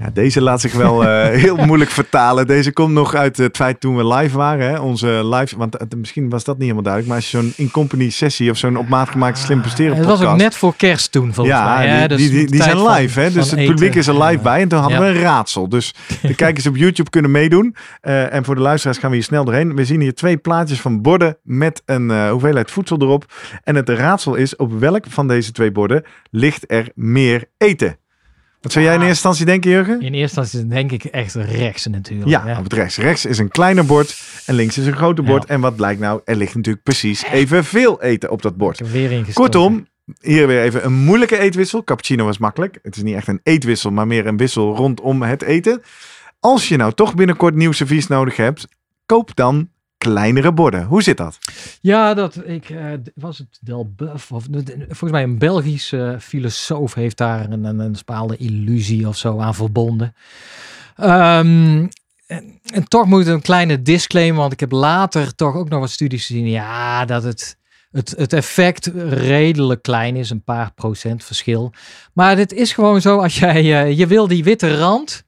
Ja, 0.08 0.14
deze 0.14 0.42
laat 0.42 0.60
zich 0.60 0.72
wel 0.72 1.04
eh, 1.04 1.28
heel 1.44 1.56
moeilijk 1.56 1.90
vertalen. 1.90 2.46
Deze 2.46 2.72
komt 2.72 2.92
nog 2.92 3.14
uit 3.14 3.36
het 3.36 3.56
feit 3.56 3.80
toen 3.80 3.96
we 3.96 4.06
live 4.14 4.36
waren. 4.36 4.68
Hè? 4.68 4.78
Onze 4.78 5.28
live, 5.28 5.56
want 5.56 5.76
misschien 5.96 6.28
was 6.28 6.44
dat 6.44 6.54
niet 6.54 6.62
helemaal 6.62 6.82
duidelijk. 6.82 7.12
Maar 7.14 7.22
als 7.22 7.30
je 7.30 7.38
zo'n 7.38 7.52
in-company 7.66 8.10
sessie 8.10 8.50
of 8.50 8.56
zo'n 8.56 8.76
op 8.76 8.88
maat 8.88 9.08
gemaakte 9.08 9.40
slim 9.40 9.60
presteren 9.60 9.96
Het 9.96 10.04
was 10.04 10.14
ook 10.14 10.20
podcast... 10.20 10.42
net 10.42 10.54
voor 10.56 10.74
kerst 10.76 11.12
toen, 11.12 11.34
volgens 11.34 11.56
ja, 11.56 11.74
mij. 11.76 11.98
die, 11.98 12.08
Dus 12.16 12.30
die, 12.30 12.46
die, 12.46 12.62
zijn 12.62 12.76
van- 12.78 12.90
live. 12.92 13.20
Hè? 13.20 13.30
Dus 13.30 13.50
het 13.50 13.64
publiek 13.64 13.94
is 13.94 14.06
er 14.06 14.22
live 14.24 14.42
bij. 14.42 14.60
En 14.60 14.68
toen 14.68 14.78
hadden 14.78 14.98
Ja. 14.98 15.04
we 15.04 15.10
een 15.18 15.22
raadsel. 15.22 15.68
Dus 15.68 15.94
de 16.22 16.34
kijkers 16.44 16.66
op 16.66 16.76
YouTube 16.76 17.10
kunnen 17.10 17.30
meedoen. 17.30 17.76
Eh, 18.00 18.34
en 18.34 18.44
voor 18.44 18.54
de 18.54 18.60
luisteraars 18.60 18.98
gaan 18.98 19.10
we 19.10 19.16
hier 19.16 19.24
snel 19.24 19.44
doorheen. 19.44 19.74
We 19.74 19.84
zien 19.84 20.00
hier 20.00 20.14
twee 20.14 20.36
plaatjes 20.36 20.80
van 20.80 21.02
borden 21.02 21.36
met 21.42 21.82
een 21.84 22.10
eh, 22.10 22.30
hoeveelheid 22.30 22.70
voedsel 22.70 22.96
erop. 23.00 23.24
En 23.64 23.74
het 23.74 23.88
raadsel 23.88 24.34
is 24.34 24.56
op 24.56 24.78
welk 24.80 25.04
van 25.08 25.28
deze 25.28 25.52
twee 25.52 25.72
borden 25.72 26.04
ligt 26.30 26.64
er 26.66 26.88
meer 26.94 27.44
eten? 27.56 27.96
Wat 28.60 28.72
zou 28.72 28.84
jij 28.84 28.94
in 28.94 29.00
eerste 29.00 29.14
instantie 29.14 29.44
denken, 29.44 29.70
Jurgen? 29.70 30.00
In 30.00 30.14
eerste 30.14 30.40
instantie 30.40 30.68
denk 30.68 30.92
ik 30.92 31.04
echt 31.04 31.34
rechts 31.34 31.86
natuurlijk. 31.86 32.28
Ja, 32.28 32.58
op 32.58 32.64
het 32.64 32.72
rechts. 32.72 32.96
Rechts 32.96 33.24
is 33.24 33.38
een 33.38 33.48
kleiner 33.48 33.86
bord 33.86 34.22
en 34.46 34.54
links 34.54 34.78
is 34.78 34.86
een 34.86 34.96
groter 34.96 35.24
bord. 35.24 35.44
En 35.44 35.60
wat 35.60 35.76
blijkt 35.76 36.00
nou? 36.00 36.20
Er 36.24 36.36
ligt 36.36 36.54
natuurlijk 36.54 36.84
precies 36.84 37.24
evenveel 37.24 38.02
eten 38.02 38.30
op 38.30 38.42
dat 38.42 38.56
bord. 38.56 38.90
Weer. 38.90 39.26
Kortom, 39.32 39.86
hier 40.20 40.46
weer 40.46 40.62
even 40.62 40.84
een 40.84 40.92
moeilijke 40.92 41.38
eetwissel. 41.38 41.84
Cappuccino 41.84 42.24
was 42.24 42.38
makkelijk. 42.38 42.78
Het 42.82 42.96
is 42.96 43.02
niet 43.02 43.14
echt 43.14 43.28
een 43.28 43.40
eetwissel, 43.42 43.90
maar 43.90 44.06
meer 44.06 44.26
een 44.26 44.36
wissel 44.36 44.76
rondom 44.76 45.22
het 45.22 45.42
eten. 45.42 45.82
Als 46.40 46.68
je 46.68 46.76
nou 46.76 46.92
toch 46.92 47.14
binnenkort 47.14 47.54
nieuw 47.54 47.72
servies 47.72 48.06
nodig 48.06 48.36
hebt, 48.36 48.68
koop 49.06 49.30
dan 49.34 49.68
kleinere 50.08 50.52
borden. 50.52 50.84
Hoe 50.84 51.02
zit 51.02 51.16
dat? 51.16 51.38
Ja, 51.80 52.14
dat 52.14 52.40
ik 52.44 52.70
eh, 52.70 52.86
was 53.14 53.38
het 53.38 53.58
Delboeuf 53.60 54.32
of 54.32 54.46
volgens 54.88 55.10
mij 55.10 55.22
een 55.22 55.38
Belgische 55.38 56.16
filosoof 56.20 56.94
heeft 56.94 57.16
daar 57.16 57.50
een, 57.50 57.64
een, 57.64 57.78
een 57.78 57.92
bepaalde 57.92 58.36
illusie 58.36 59.08
of 59.08 59.16
zo 59.16 59.38
aan 59.38 59.54
verbonden. 59.54 60.14
Ehm, 60.96 61.86
en, 62.26 62.88
toch 62.88 63.06
moet 63.06 63.26
een 63.26 63.42
kleine 63.42 63.82
disclaimer, 63.82 64.40
want 64.40 64.52
ik 64.52 64.60
heb 64.60 64.72
later 64.72 65.34
toch 65.34 65.54
ook 65.54 65.68
nog 65.68 65.80
wat 65.80 65.90
studies 65.90 66.26
gezien. 66.26 66.48
Ja, 66.48 67.04
dat 67.04 67.22
het, 67.22 67.58
het, 67.90 68.14
het 68.16 68.32
effect 68.32 68.86
redelijk 69.08 69.82
klein 69.82 70.16
is, 70.16 70.30
een 70.30 70.44
paar 70.44 70.72
procent 70.74 71.24
verschil. 71.24 71.72
Maar 72.12 72.36
het 72.36 72.52
is 72.52 72.72
gewoon 72.72 73.00
zo, 73.00 73.18
als 73.18 73.38
jij, 73.38 73.82
eh, 73.82 73.98
je 73.98 74.06
wil 74.06 74.28
die 74.28 74.44
witte 74.44 74.76
rand, 74.76 75.24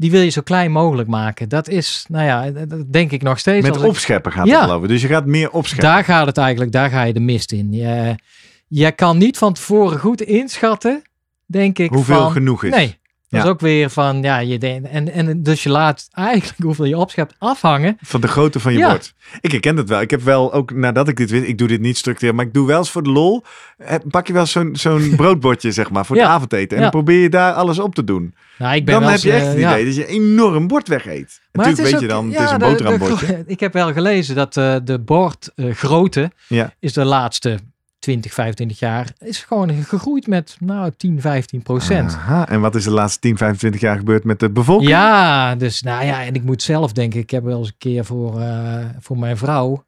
die 0.00 0.10
wil 0.10 0.20
je 0.20 0.28
zo 0.30 0.40
klein 0.40 0.72
mogelijk 0.72 1.08
maken. 1.08 1.48
Dat 1.48 1.68
is, 1.68 2.04
nou 2.08 2.24
ja, 2.24 2.64
dat- 2.66 2.92
denk 2.92 3.10
ik 3.10 3.22
nog 3.22 3.38
steeds. 3.38 3.66
Met 3.66 3.74
als 3.74 3.82
ik- 3.82 3.88
opscheppen 3.88 4.32
gaat 4.32 4.48
het 4.48 4.58
geloof 4.60 4.82
ik. 4.82 4.88
Dus 4.88 5.02
je 5.02 5.08
gaat 5.08 5.26
meer 5.26 5.50
opscheppen. 5.50 5.88
daar 5.88 6.04
gaat 6.04 6.26
het 6.26 6.36
eigenlijk, 6.38 6.72
daar 6.72 6.90
ga 6.90 7.02
je 7.02 7.12
de 7.12 7.20
mist 7.20 7.52
in. 7.52 7.72
Je, 7.72 8.14
je 8.68 8.92
kan 8.92 9.18
niet 9.18 9.38
van 9.38 9.52
tevoren 9.52 9.98
goed 9.98 10.20
inschatten, 10.20 11.02
denk 11.46 11.78
ik. 11.78 11.90
Hoeveel 11.90 12.20
van, 12.20 12.30
genoeg 12.32 12.64
is. 12.64 12.70
Nee. 12.70 12.98
Dat 13.30 13.40
Ja. 13.40 13.46
is 13.46 13.52
ook 13.52 13.60
weer 13.60 13.90
van, 13.90 14.22
ja, 14.22 14.38
je 14.38 14.58
denkt, 14.58 14.88
en, 14.88 15.12
en 15.12 15.42
dus 15.42 15.62
je 15.62 15.68
laat 15.68 16.08
eigenlijk 16.12 16.58
hoeveel 16.68 16.84
je 16.84 16.96
opschept 16.96 17.34
afhangen. 17.38 17.96
Van 18.00 18.20
de 18.20 18.28
grootte 18.28 18.60
van 18.60 18.72
je 18.72 18.78
Ja. 18.78 18.88
bord. 18.90 19.14
Ik 19.40 19.50
herken 19.52 19.76
het 19.76 19.88
wel. 19.88 20.00
Ik 20.00 20.10
heb 20.10 20.22
wel 20.22 20.52
ook 20.52 20.72
nadat 20.74 21.08
ik 21.08 21.16
dit 21.16 21.30
wist, 21.30 21.44
ik 21.48 21.58
doe 21.58 21.68
dit 21.68 21.80
niet 21.80 21.96
structureel, 21.96 22.34
maar 22.34 22.44
ik 22.46 22.52
doe 22.54 22.66
wel 22.66 22.78
eens 22.78 22.90
voor 22.90 23.02
de 23.02 23.10
lol. 23.10 23.42
eh, 23.78 23.94
Pak 24.10 24.26
je 24.26 24.32
wel 24.32 24.46
zo'n 24.46 24.70
zo'n 24.76 25.12
broodbordje, 25.16 25.72
zeg 25.72 25.90
maar, 25.90 26.06
voor 26.06 26.16
het 26.16 26.24
Ja. 26.24 26.30
avondeten. 26.30 26.76
En 26.76 26.82
dan 26.82 26.90
probeer 26.90 27.22
je 27.22 27.28
daar 27.28 27.52
alles 27.52 27.78
op 27.78 27.94
te 27.94 28.04
doen. 28.04 28.34
Nou, 28.58 28.74
ik 28.74 28.84
ben 28.84 28.94
Dan 28.94 29.02
wel 29.02 29.12
heb 29.12 29.20
je 29.20 29.32
echt 29.32 29.42
eh, 29.44 29.48
het 29.50 29.58
ja. 29.58 29.72
idee 29.72 29.84
dat 29.84 29.94
je 29.94 30.08
een 30.08 30.14
enorm 30.14 30.66
bord 30.66 30.88
weg 30.88 31.06
eet. 31.06 31.40
Maar 31.52 31.66
Natuurlijk 31.66 31.82
weet 31.84 31.94
is 31.94 32.00
je 32.00 32.06
dan, 32.14 32.30
het 32.32 32.40
is 32.42 32.50
een 32.50 32.58
de- 32.58 32.64
de 32.64 32.70
boterhambordje. 32.70 33.44
ik 33.46 33.60
heb 33.60 33.72
wel 33.72 33.92
gelezen 33.92 34.34
dat 34.34 34.56
eh, 34.56 34.76
de 34.84 34.98
bordgrootte 34.98 36.30
is 36.80 36.92
de 36.92 37.04
laatste 37.04 37.58
20, 38.00 38.32
25 38.32 38.78
jaar 38.78 39.12
is 39.18 39.38
gewoon 39.42 39.70
gegroeid 39.84 40.26
met 40.26 40.56
nou 40.60 40.92
10, 40.96 41.20
15 41.20 41.62
procent. 41.62 42.12
Aha, 42.12 42.48
en 42.48 42.60
wat 42.60 42.74
is 42.74 42.84
de 42.84 42.90
laatste 42.90 43.20
10, 43.20 43.36
25 43.36 43.80
jaar 43.80 43.96
gebeurd 43.96 44.24
met 44.24 44.40
de 44.40 44.50
bevolking? 44.50 44.90
Ja, 44.90 45.54
dus 45.54 45.82
nou 45.82 46.04
ja, 46.04 46.24
en 46.24 46.34
ik 46.34 46.42
moet 46.42 46.62
zelf 46.62 46.92
denken, 46.92 47.20
ik 47.20 47.30
heb 47.30 47.44
wel 47.44 47.58
eens 47.58 47.68
een 47.68 47.74
keer 47.78 48.04
voor, 48.04 48.40
eh, 48.40 48.84
voor 48.98 49.18
mijn 49.18 49.36
vrouw, 49.36 49.84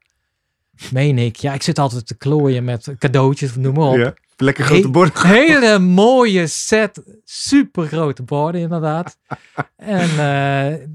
meen 0.93 1.19
ik, 1.19 1.37
ja, 1.37 1.55
ik 1.55 1.63
zit 1.63 1.79
altijd 1.79 2.07
te 2.07 2.17
klooien 2.17 2.65
met 2.65 2.95
cadeautjes, 2.99 3.57
noem 3.57 3.75
maar 3.75 3.89
op. 3.89 3.97
Ja, 3.97 4.15
Lekker 4.43 4.65
grote 4.65 4.81
Hey, 4.83 4.91
bord. 4.91 5.23
Hele 5.23 5.79
mooie 5.79 6.47
set, 6.47 7.03
super 7.25 7.87
grote 7.87 8.23
borden 8.23 8.61
inderdaad. 8.61 9.17
En 9.77 10.09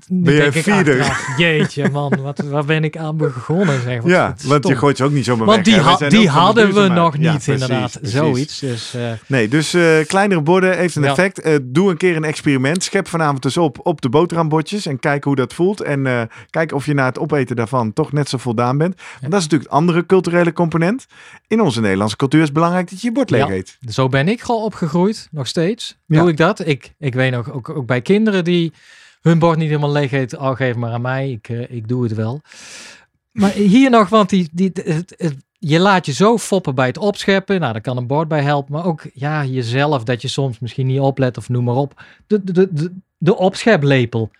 nu 0.07 0.21
Ben 0.23 0.33
jij 0.33 0.47
achteraf, 0.47 1.37
jeetje 1.37 1.89
man, 1.89 2.13
wat, 2.21 2.39
waar 2.39 2.65
ben 2.65 2.83
ik 2.83 2.97
aan 2.97 3.17
begonnen 3.17 3.81
zeg. 3.81 4.01
Wat 4.01 4.11
Ja, 4.11 4.35
want 4.45 4.67
je 4.67 4.75
gooit 4.75 4.97
ze 4.97 5.03
ook 5.03 5.11
niet 5.11 5.25
zomaar 5.25 5.45
Want 5.45 5.65
weg. 5.65 5.75
die, 5.85 5.97
zijn 5.97 6.09
die 6.09 6.21
de 6.21 6.29
hadden 6.29 6.73
we 6.73 6.87
nog 6.87 7.13
niet 7.17 7.23
Ja, 7.25 7.31
precies, 7.31 7.53
inderdaad, 7.53 7.91
precies. 7.99 8.17
zoiets. 8.17 8.59
Dus 8.59 8.93
eh, 8.93 9.01
Nee, 9.27 9.47
dus 9.47 9.73
eh, 9.73 10.05
kleinere 10.07 10.41
borden 10.41 10.77
heeft 10.77 10.95
een 10.95 11.03
Ja. 11.03 11.09
effect. 11.09 11.59
Doe 11.63 11.89
een 11.89 11.97
keer 11.97 12.15
een 12.15 12.23
experiment. 12.23 12.83
Schep 12.83 13.07
vanavond 13.07 13.41
dus 13.41 13.57
op 13.57 13.79
op 13.83 14.01
de 14.01 14.09
boterhambordjes 14.09 14.85
en 14.85 14.99
kijk 14.99 15.23
hoe 15.23 15.35
dat 15.35 15.53
voelt. 15.53 15.81
En 15.81 16.29
kijk 16.49 16.73
of 16.73 16.85
je 16.85 16.93
na 16.93 17.05
het 17.05 17.19
opeten 17.19 17.55
daarvan 17.55 17.93
toch 17.93 18.11
net 18.11 18.29
zo 18.29 18.37
voldaan 18.37 18.77
bent. 18.77 18.95
Want 19.19 19.31
dat 19.31 19.39
is 19.41 19.43
natuurlijk 19.47 19.69
het 19.69 19.79
andere 19.79 20.05
culturele 20.05 20.53
component. 20.53 21.05
In 21.47 21.61
onze 21.61 21.81
Nederlandse 21.81 22.15
cultuur 22.17 22.39
is 22.39 22.45
het 22.45 22.55
belangrijk 22.55 22.89
dat 22.89 23.01
je 23.01 23.07
je 23.07 23.13
bord 23.13 23.29
Ja. 23.37 23.49
eet. 23.49 23.77
Zo 23.89 24.07
ben 24.09 24.27
ik 24.27 24.41
gewoon 24.41 24.61
opgegroeid, 24.63 25.27
nog 25.31 25.47
steeds. 25.47 25.97
Ja. 26.05 26.19
Doe 26.19 26.29
ik 26.29 26.37
dat? 26.37 26.67
Ik, 26.67 26.93
ik 26.97 27.13
weet 27.13 27.31
nog, 27.31 27.51
ook, 27.51 27.69
ook 27.69 27.85
bij 27.85 28.01
kinderen 28.01 28.43
die 28.43 28.73
hun 29.21 29.39
bord 29.39 29.57
niet 29.57 29.67
helemaal 29.69 29.91
leeg 29.91 30.11
eten, 30.11 30.37
al 30.37 30.55
geef 30.55 30.75
maar 30.75 30.91
aan 30.91 31.01
mij, 31.01 31.31
ik, 31.31 31.49
eh, 31.49 31.71
ik 31.71 31.87
doe 31.87 32.03
het 32.03 32.13
wel. 32.13 32.41
Maar 33.31 33.51
hier 33.51 33.89
nog, 33.89 34.09
want 34.09 34.29
die, 34.29 34.49
die, 34.51 34.71
het, 34.73 35.13
het- 35.17 35.45
je 35.59 35.79
laat 35.79 36.05
je 36.05 36.13
zo 36.13 36.37
foppen 36.37 36.75
bij 36.75 36.87
het 36.87 36.97
opscheppen. 36.97 37.59
Nou, 37.59 37.73
daar 37.73 37.81
kan 37.81 37.97
een 37.97 38.07
bord 38.07 38.27
bij 38.27 38.41
helpen. 38.41 38.73
Maar 38.73 38.85
ook 38.85 39.01
ja, 39.13 39.45
jezelf, 39.45 40.03
dat 40.03 40.21
je 40.21 40.27
soms 40.27 40.59
misschien 40.59 40.85
niet 40.87 40.99
oplet 40.99 41.37
of 41.37 41.49
noem 41.49 41.63
maar 41.63 41.75
op. 41.75 42.01
De, 42.27 42.43
de, 42.43 42.51
de, 42.51 42.67
de, 42.71 42.91
de 43.17 43.37
opscheplepel. 43.37 44.31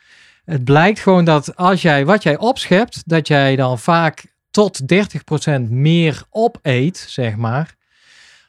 Het 0.45 0.63
blijkt 0.63 0.99
gewoon 0.99 1.25
dat 1.25 1.55
als 1.55 1.81
jij 1.81 2.05
wat 2.05 2.23
jij 2.23 2.37
opschept, 2.37 3.03
dat 3.05 3.27
jij 3.27 3.55
dan 3.55 3.79
vaak 3.79 4.25
tot 4.51 4.81
30% 4.81 5.61
meer 5.69 6.23
opeet, 6.29 6.97
zeg 6.97 7.35
maar. 7.35 7.75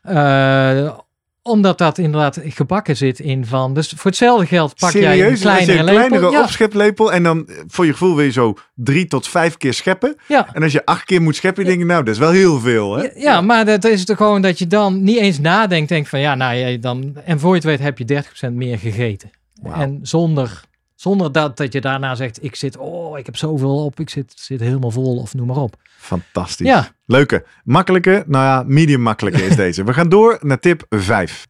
Eh, 0.02 0.98
omdat 1.42 1.78
dat 1.78 1.98
inderdaad 1.98 2.40
gebakken 2.44 2.96
zit 2.96 3.18
in 3.18 3.46
van. 3.46 3.74
Dus 3.74 3.92
voor 3.96 4.10
hetzelfde 4.10 4.46
geld 4.46 4.74
pak 4.78 4.92
jij 4.92 5.20
een? 5.20 5.30
Als 5.30 5.38
je 5.38 5.44
kleinere 5.44 5.78
een 5.78 5.84
lepel. 5.84 6.06
kleinere 6.06 6.30
ja, 6.30 6.42
opscheplepel 6.42 7.12
en 7.12 7.22
dan 7.22 7.46
eh, 7.48 7.56
voor 7.66 7.86
je 7.86 7.92
gevoel 7.92 8.16
wil 8.16 8.24
je 8.24 8.30
zo 8.30 8.54
drie 8.74 9.06
tot 9.06 9.28
vijf 9.28 9.56
keer 9.56 9.74
scheppen. 9.74 10.16
ja. 10.26 10.48
En 10.52 10.62
als 10.62 10.72
je 10.72 10.84
acht 10.84 11.04
keer 11.04 11.22
moet 11.22 11.36
scheppen, 11.36 11.64
denk 11.64 11.78
je 11.78 11.84
nou, 11.84 12.04
dat 12.04 12.14
is 12.14 12.20
wel 12.20 12.30
heel 12.30 12.60
veel. 12.60 12.96
Hè? 12.96 13.02
Ja, 13.02 13.10
ja, 13.14 13.40
maar 13.40 13.64
dat 13.64 13.84
is 13.84 14.04
toch 14.04 14.16
gewoon 14.16 14.42
dat 14.42 14.58
je 14.58 14.66
dan 14.66 15.02
niet 15.02 15.18
eens 15.18 15.38
nadenkt. 15.38 15.88
Denkt 15.88 16.08
van 16.08 16.20
ja, 16.20 16.34
nou 16.34 16.54
ja, 16.54 16.78
dan. 16.78 17.16
En 17.24 17.40
voor 17.40 17.50
je 17.50 17.56
het 17.56 17.64
weet 17.64 17.80
heb 17.80 17.98
je 17.98 18.24
30% 18.50 18.52
meer 18.52 18.78
gegeten. 18.78 19.30
En 19.72 19.98
zonder 20.02 20.60
Zonder 21.00 21.32
dat, 21.32 21.56
dat 21.56 21.72
je 21.72 21.80
daarna 21.80 22.14
zegt, 22.14 22.44
ik 22.44 22.54
zit, 22.54 22.76
oh, 22.76 23.18
ik 23.18 23.26
heb 23.26 23.36
zoveel 23.36 23.84
op, 23.84 24.00
ik 24.00 24.10
zit, 24.10 24.32
zit 24.36 24.60
helemaal 24.60 24.90
vol 24.90 25.16
of 25.16 25.34
noem 25.34 25.46
maar 25.46 25.56
op. 25.56 25.76
Fantastisch. 25.98 26.66
Ja. 26.66 26.88
Leuke. 27.06 27.44
Makkelijke, 27.64 28.24
nou 28.26 28.44
ja, 28.44 28.64
medium 28.66 29.00
makkelijke 29.00 29.42
is 29.42 29.56
deze. 29.66 29.84
We 29.84 29.92
gaan 29.92 30.08
door 30.08 30.38
naar 30.40 30.58
tip 30.58 30.86
5. 30.88 31.46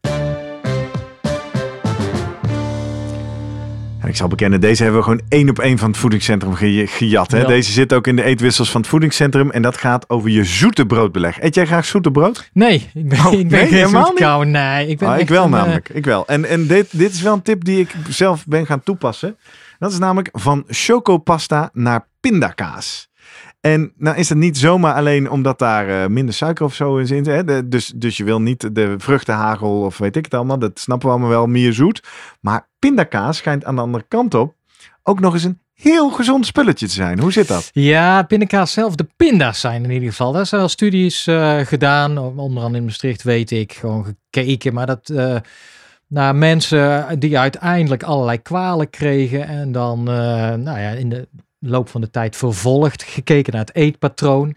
Ik 4.09 4.15
zal 4.15 4.27
bekennen, 4.27 4.61
deze 4.61 4.83
hebben 4.83 4.99
we 5.01 5.05
gewoon 5.07 5.21
één 5.29 5.49
op 5.49 5.59
één 5.59 5.77
van 5.77 5.89
het 5.89 5.97
voedingscentrum 5.99 6.53
ge- 6.53 6.83
gejat. 6.87 7.31
Hè? 7.31 7.39
Ja. 7.39 7.47
Deze 7.47 7.71
zit 7.71 7.93
ook 7.93 8.07
in 8.07 8.15
de 8.15 8.23
eetwissels 8.23 8.71
van 8.71 8.81
het 8.81 8.89
voedingscentrum. 8.89 9.51
En 9.51 9.61
dat 9.61 9.77
gaat 9.77 10.09
over 10.09 10.29
je 10.29 10.43
zoete 10.43 10.85
broodbeleg. 10.85 11.41
Eet 11.41 11.55
jij 11.55 11.65
graag 11.65 11.85
zoete 11.85 12.11
brood? 12.11 12.49
Nee, 12.53 12.89
ik 12.93 13.09
ben, 13.09 13.19
Oh, 13.25 13.33
ik 13.33 13.47
ben 13.49 13.59
nee, 13.59 13.67
geen 13.67 13.77
helemaal 13.77 14.05
zoetkou. 14.05 14.45
Nee, 14.45 14.87
ik 14.87 14.97
ben 14.97 15.09
Ah, 15.09 15.19
ik 15.19 15.27
wel 15.29 15.45
een, 15.45 15.53
eh, 15.53 15.59
namelijk. 15.59 15.89
Ik 15.89 16.05
wel. 16.05 16.27
En, 16.27 16.45
en 16.45 16.67
dit, 16.67 16.87
dit 16.97 17.11
is 17.13 17.21
wel 17.21 17.33
een 17.33 17.41
tip 17.41 17.63
die 17.63 17.79
ik 17.79 17.89
zelf 18.09 18.45
ben 18.47 18.65
gaan 18.65 18.83
toepassen. 18.83 19.37
Dat 19.79 19.91
is 19.91 19.99
namelijk 19.99 20.29
van 20.31 20.63
chocopasta 20.67 21.69
naar 21.73 22.07
pindakaas. 22.19 23.08
En 23.61 23.93
nou 23.97 24.17
is 24.17 24.29
het 24.29 24.37
niet 24.37 24.57
zomaar 24.57 24.93
alleen 24.93 25.29
omdat 25.29 25.59
daar 25.59 25.89
eh, 25.89 26.09
minder 26.09 26.33
suiker 26.33 26.65
of 26.65 26.73
zo 26.73 26.97
in 26.97 27.07
zit. 27.07 27.25
Hè? 27.25 27.67
Dus, 27.67 27.93
dus 27.95 28.17
je 28.17 28.23
wil 28.23 28.41
niet 28.41 28.75
de 28.75 28.95
vruchtenhagel 28.97 29.81
of 29.81 29.97
weet 29.97 30.15
ik 30.15 30.25
het 30.25 30.33
allemaal. 30.33 30.59
Dat 30.59 30.79
snappen 30.79 31.07
we 31.07 31.13
allemaal 31.13 31.31
wel, 31.31 31.47
meer 31.47 31.73
zoet. 31.73 32.03
Maar 32.41 32.67
pindakaas 32.79 33.37
schijnt 33.37 33.65
aan 33.65 33.75
de 33.75 33.81
andere 33.81 34.05
kant 34.07 34.33
op 34.33 34.55
ook 35.03 35.19
nog 35.19 35.33
eens 35.33 35.43
een 35.43 35.59
heel 35.73 36.09
gezond 36.09 36.45
spulletje 36.45 36.87
te 36.87 36.93
zijn. 36.93 37.19
Hoe 37.19 37.31
zit 37.31 37.47
dat? 37.47 37.69
Ja, 37.73 38.23
pindakaas 38.23 38.71
zelf, 38.71 38.95
de 38.95 39.07
pinda's 39.15 39.59
zijn 39.59 39.83
in 39.83 39.91
ieder 39.91 40.09
geval. 40.09 40.31
Daar 40.31 40.45
zijn 40.45 40.61
wel 40.61 40.69
studies 40.69 41.27
eh, 41.27 41.59
gedaan, 41.59 42.17
onder 42.17 42.63
andere 42.63 42.77
in 42.77 42.83
Maastricht 42.83 43.23
weet 43.23 43.51
ik, 43.51 43.73
gewoon 43.73 44.05
gekeken. 44.29 44.73
Maar 44.73 44.85
dat 44.85 45.09
eh, 45.09 45.35
naar 46.07 46.35
mensen 46.35 47.19
die 47.19 47.39
uiteindelijk 47.39 48.03
allerlei 48.03 48.41
kwalen 48.41 48.89
kregen 48.89 49.47
en 49.47 49.71
dan 49.71 50.03
nou 50.03 50.79
ja, 50.79 50.89
in 50.89 51.09
de 51.09 51.27
loop 51.59 51.89
van 51.89 52.01
de 52.01 52.09
tijd 52.09 52.35
vervolgd, 52.35 53.03
gekeken 53.03 53.53
naar 53.53 53.65
het 53.65 53.75
eetpatroon. 53.75 54.55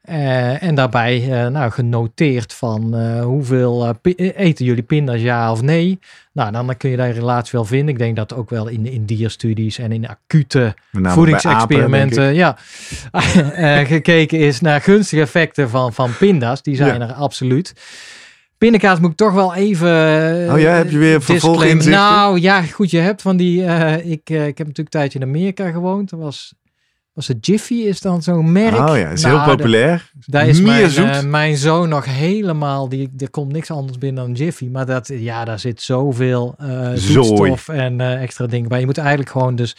Eh, 0.00 0.62
en 0.62 0.74
daarbij 0.74 1.22
eh, 1.22 1.46
nou, 1.50 1.70
genoteerd 1.70 2.52
van 2.54 2.94
eh, 2.94 3.22
hoeveel 3.22 3.96
eten 4.16 4.64
jullie 4.64 4.82
pinda's 4.82 5.20
ja 5.20 5.52
of 5.52 5.62
nee. 5.62 5.98
Nou, 6.32 6.52
dan 6.52 6.76
kun 6.76 6.90
je 6.90 6.96
daar 6.96 7.08
een 7.08 7.12
relatie 7.12 7.50
wel 7.52 7.64
vinden. 7.64 7.88
Ik 7.88 7.98
denk 7.98 8.16
dat 8.16 8.34
ook 8.34 8.50
wel 8.50 8.68
in, 8.68 8.86
in 8.86 9.04
dierstudies 9.04 9.78
en 9.78 9.92
in 9.92 10.08
acute 10.08 10.74
voedingsexperimenten 10.92 12.22
apen, 12.22 12.34
ja, 12.34 13.84
gekeken 13.94 14.38
is 14.38 14.60
naar 14.60 14.80
gunstige 14.80 15.22
effecten 15.22 15.70
van, 15.70 15.92
van 15.92 16.16
pinda's. 16.18 16.62
Die 16.62 16.76
zijn 16.76 17.00
Ja. 17.00 17.08
er 17.08 17.12
absoluut. 17.12 17.72
Pindakaas 18.60 19.00
moet 19.00 19.10
ik 19.10 19.16
toch 19.16 19.32
wel 19.32 19.54
even. 19.54 19.88
Oh 20.52 20.60
ja, 20.60 20.72
heb 20.74 20.90
je 20.90 20.98
weer 20.98 21.16
disclaimer. 21.18 21.22
vervolginzichten? 21.22 21.90
Nou 21.90 22.40
ja, 22.40 22.62
goed, 22.62 22.90
je 22.90 22.98
hebt 22.98 23.22
van 23.22 23.36
die. 23.36 23.64
eh, 23.64 24.10
ik, 24.10 24.30
eh, 24.30 24.46
ik 24.46 24.58
heb 24.58 24.66
natuurlijk 24.66 24.78
een 24.78 25.00
tijdje 25.00 25.18
in 25.18 25.24
Amerika 25.24 25.70
gewoond. 25.70 26.10
Er 26.10 26.18
was, 26.18 26.54
was 27.12 27.28
het 27.28 27.46
Jiffy, 27.46 27.74
is 27.74 28.00
dan 28.00 28.22
zo'n 28.22 28.52
merk. 28.52 28.88
Oh 28.88 28.96
ja, 28.96 29.08
is 29.08 29.22
Nou, 29.22 29.34
heel 29.38 29.44
de- 29.50 29.56
populair. 29.56 30.10
daar 30.26 30.48
is 30.48 30.60
mijn, 30.60 30.90
eh, 30.96 31.22
mijn 31.22 31.56
zoon 31.56 31.88
nog 31.88 32.04
helemaal, 32.04 32.88
die, 32.88 33.10
er 33.18 33.30
komt 33.30 33.52
niks 33.52 33.70
anders 33.70 33.98
binnen 33.98 34.24
dan 34.24 34.34
Jiffy. 34.34 34.68
Maar 34.68 34.86
dat, 34.86 35.08
ja, 35.14 35.44
daar 35.44 35.58
zit 35.58 35.82
zoveel 35.82 36.54
eh 36.58 36.90
zoetstof 36.94 37.68
en 37.68 38.00
eh, 38.00 38.22
extra 38.22 38.46
dingen 38.46 38.68
bij. 38.68 38.80
Je 38.80 38.86
moet 38.86 38.98
eigenlijk 38.98 39.30
gewoon 39.30 39.56
dus 39.56 39.76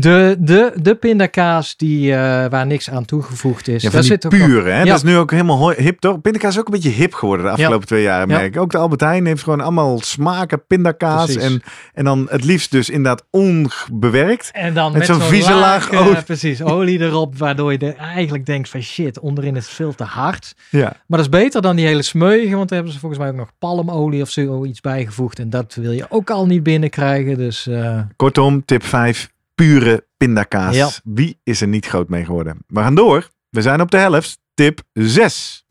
de, 0.00 0.36
de, 0.38 0.72
de 0.82 0.94
pindakaas 0.94 1.76
die, 1.76 2.12
eh, 2.12 2.18
waar 2.50 2.66
niks 2.66 2.90
aan 2.90 3.04
toegevoegd 3.04 3.68
is. 3.68 3.82
Ja, 3.82 3.90
daar 3.90 4.02
zit 4.02 4.24
ook 4.24 4.30
pure, 4.30 4.70
hè? 4.70 4.78
Ja. 4.78 4.84
Dat 4.84 4.96
is 4.96 5.02
nu 5.02 5.16
ook 5.16 5.30
helemaal 5.30 5.70
hip, 5.70 5.98
toch? 6.00 6.20
Pindakaas 6.20 6.52
is 6.54 6.60
ook 6.60 6.66
een 6.66 6.72
beetje 6.72 6.88
hip 6.90 7.14
geworden 7.14 7.46
de 7.46 7.52
afgelopen 7.52 7.86
twee 7.86 8.02
jaar, 8.02 8.20
Ja. 8.20 8.26
merk 8.26 8.54
ik. 8.54 8.60
Ook 8.60 8.70
de 8.70 8.78
Albert 8.78 9.00
Heijn 9.00 9.26
heeft 9.26 9.42
gewoon 9.42 9.60
allemaal 9.60 9.98
smaken 10.00 10.66
pindakaas. 10.66 11.24
Precies. 11.24 11.42
En, 11.42 11.62
en 11.94 12.04
dan 12.04 12.26
het 12.30 12.44
liefst 12.44 12.70
dus 12.70 12.90
inderdaad 12.90 13.24
onbewerkt. 13.30 14.50
En 14.52 14.74
dan 14.74 14.92
Met 14.92 14.98
met, 14.98 15.06
zo'n 15.16 15.20
vieze 15.28 15.52
laag 15.54 15.60
laag, 15.60 15.90
eh, 16.00 16.06
olie. 16.06 16.22
precies, 16.22 16.62
olie 16.62 17.00
erop, 17.00 17.38
waardoor 17.38 17.72
je 17.72 17.94
eigenlijk 17.94 18.46
denkt 18.46 18.68
van 18.68 18.82
shit, 18.82 19.18
onderin 19.20 19.56
is 19.56 19.64
het 19.64 19.74
veel 19.74 19.94
te 19.94 20.04
hard. 20.04 20.54
Ja. 20.70 20.80
Maar 21.06 21.18
dat 21.18 21.20
is 21.20 21.28
beter 21.28 21.62
dan 21.62 21.76
die 21.76 21.86
hele 21.86 22.02
smeuïge, 22.02 22.56
want 22.56 22.68
daar 22.68 22.76
hebben 22.78 22.92
ze 22.94 23.00
volgens 23.00 23.20
mij 23.20 23.30
ook 23.30 23.36
nog 23.36 23.50
palmolie 23.58 24.22
of 24.22 24.30
zoiets 24.30 24.80
bijgevoegd. 24.80 25.38
En 25.38 25.50
dat 25.50 25.74
wil 25.74 25.92
je 25.92 26.06
ook 26.08 26.30
al 26.30 26.46
niet 26.46 26.62
binnenkrijgen, 26.62 27.36
dus... 27.36 27.66
eh, 27.66 27.98
Kortom, 28.16 28.64
tip 28.64 28.84
5, 28.84 29.28
pure 29.56 30.06
pindakaas. 30.16 30.74
Ja. 30.76 30.88
Wie 31.04 31.40
is 31.44 31.60
er 31.60 31.68
niet 31.68 31.86
groot 31.86 32.08
mee 32.08 32.24
geworden? 32.24 32.58
We 32.66 32.80
gaan 32.80 32.94
door. 32.94 33.28
We 33.50 33.62
zijn 33.62 33.80
op 33.80 33.90
de 33.90 33.96
helft. 33.96 34.38
Tip 34.54 34.80
6. 34.92 35.64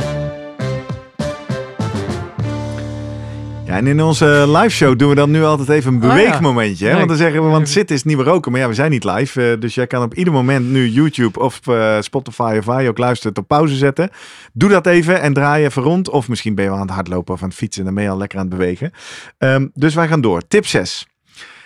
Ja, 3.66 3.76
en 3.78 3.88
in 3.88 4.02
onze 4.02 4.46
live 4.48 4.70
show 4.70 4.98
doen 4.98 5.10
we 5.10 5.16
dan 5.16 5.32
nu 5.32 5.44
altijd 5.44 5.70
even 5.70 5.94
een 5.94 6.02
ja. 6.02 6.08
beweegmomentje. 6.08 6.88
Hè? 6.88 6.96
Want 6.96 7.08
dan 7.08 7.18
zeggen 7.18 7.44
we, 7.44 7.50
want 7.50 7.70
zitten 7.70 7.96
is 7.96 8.04
niet 8.04 8.18
meer 8.18 8.26
roken. 8.26 8.52
Maar 8.52 8.62
ja, 8.62 8.68
we 8.68 8.74
zijn 8.74 8.92
niet 8.92 9.04
live. 9.04 9.52
eh, 9.52 9.60
dus 9.60 9.76
jij 9.76 9.88
kan 9.88 10.04
op 10.04 10.14
ieder 10.14 10.34
moment 10.34 10.70
nu 10.70 10.90
YouTube 10.90 11.40
of 11.40 11.68
eh, 11.68 12.02
Spotify 12.02 12.56
of 12.60 12.66
waar 12.66 12.84
je 12.84 12.90
ook 12.90 12.98
luistert 12.98 13.38
op 13.38 13.48
pauze 13.48 13.76
zetten. 13.76 14.10
Doe 14.54 14.70
dat 14.70 14.88
even 14.88 15.22
en 15.22 15.34
draai 15.34 15.66
even 15.66 15.84
rond. 15.84 16.10
Of 16.10 16.28
misschien 16.28 16.56
ben 16.56 16.64
je 16.64 16.70
wel 16.70 16.80
aan 16.80 16.86
het 16.86 16.96
hardlopen 16.96 17.34
of 17.34 17.42
aan 17.42 17.48
het 17.48 17.58
fietsen. 17.58 17.86
Dan 17.86 17.94
ben 17.94 18.04
je 18.04 18.10
al 18.10 18.18
lekker 18.18 18.40
aan 18.40 18.46
het 18.46 18.58
bewegen. 18.58 18.92
Ehm, 19.38 19.68
dus 19.74 19.94
wij 19.94 20.08
gaan 20.08 20.22
door. 20.22 20.48
Tip 20.48 20.66
6. 20.66 21.08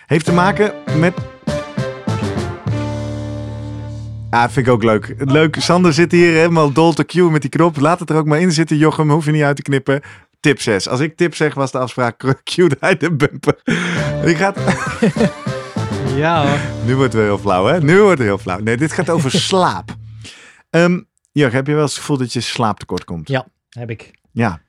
Heeft 0.05 0.25
te 0.25 0.33
maken 0.33 0.73
met 0.97 1.13
Ja, 4.29 4.49
vind 4.49 4.67
ik 4.67 4.73
ook 4.73 4.83
leuk. 4.83 5.13
Leuk, 5.17 5.55
Sander 5.59 5.93
zit 5.93 6.11
hier 6.11 6.33
helemaal 6.33 6.71
dol 6.71 6.93
te 6.93 7.05
cue 7.05 7.31
met 7.31 7.41
die 7.41 7.49
knop. 7.49 7.79
Laat 7.79 7.99
het 7.99 8.09
er 8.09 8.15
ook 8.15 8.25
maar 8.25 8.39
in 8.39 8.51
zitten, 8.51 8.77
Jochem. 8.77 9.09
Hoef 9.09 9.25
je 9.25 9.31
niet 9.31 9.43
uit 9.43 9.55
te 9.55 9.61
knippen. 9.61 10.01
Tip 10.39 10.61
6. 10.61 10.87
Als 10.87 10.99
ik 10.99 11.17
tip 11.17 11.35
zeg, 11.35 11.53
was 11.53 11.71
de 11.71 11.77
afspraak 11.77 12.35
cue 12.43 12.71
hij 12.79 12.97
de 12.97 13.11
bumper. 13.15 13.61
Die 14.23 14.35
gaat... 14.35 14.57
ja 16.15 16.47
hoor. 16.47 16.57
Nu 16.85 16.95
wordt 16.95 17.13
het 17.13 17.21
heel 17.21 17.37
flauw, 17.37 17.65
hè? 17.65 17.81
Nu 17.81 18.01
wordt 18.01 18.17
het 18.17 18.27
heel 18.27 18.37
flauw. 18.37 18.59
Nee, 18.59 18.77
dit 18.77 18.91
gaat 18.91 19.09
over 19.09 19.31
slaap. 19.49 19.95
Ehm 20.69 20.99
Jurgen, 21.31 21.55
heb 21.55 21.67
je 21.67 21.73
wel 21.73 21.81
eens 21.81 21.91
het 21.91 21.99
gevoel 21.99 22.17
dat 22.17 22.33
je 22.33 22.41
slaaptekort 22.41 23.03
komt? 23.03 23.27
Ja. 23.27 23.47
Heb 23.69 23.89
ik. 23.89 24.11
Ja. 24.31 24.61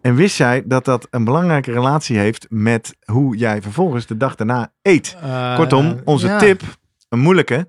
En 0.00 0.14
wist 0.14 0.36
jij 0.36 0.62
dat 0.66 0.84
dat 0.84 1.06
een 1.10 1.24
belangrijke 1.24 1.72
relatie 1.72 2.18
heeft 2.18 2.46
met 2.48 2.96
hoe 3.04 3.36
jij 3.36 3.62
vervolgens 3.62 4.06
de 4.06 4.16
dag 4.16 4.34
daarna 4.34 4.72
eet? 4.82 5.16
Eh, 5.22 5.56
Kortom, 5.56 6.00
onze 6.04 6.26
ja. 6.26 6.38
tip, 6.38 6.62
een 7.08 7.18
moeilijke. 7.18 7.66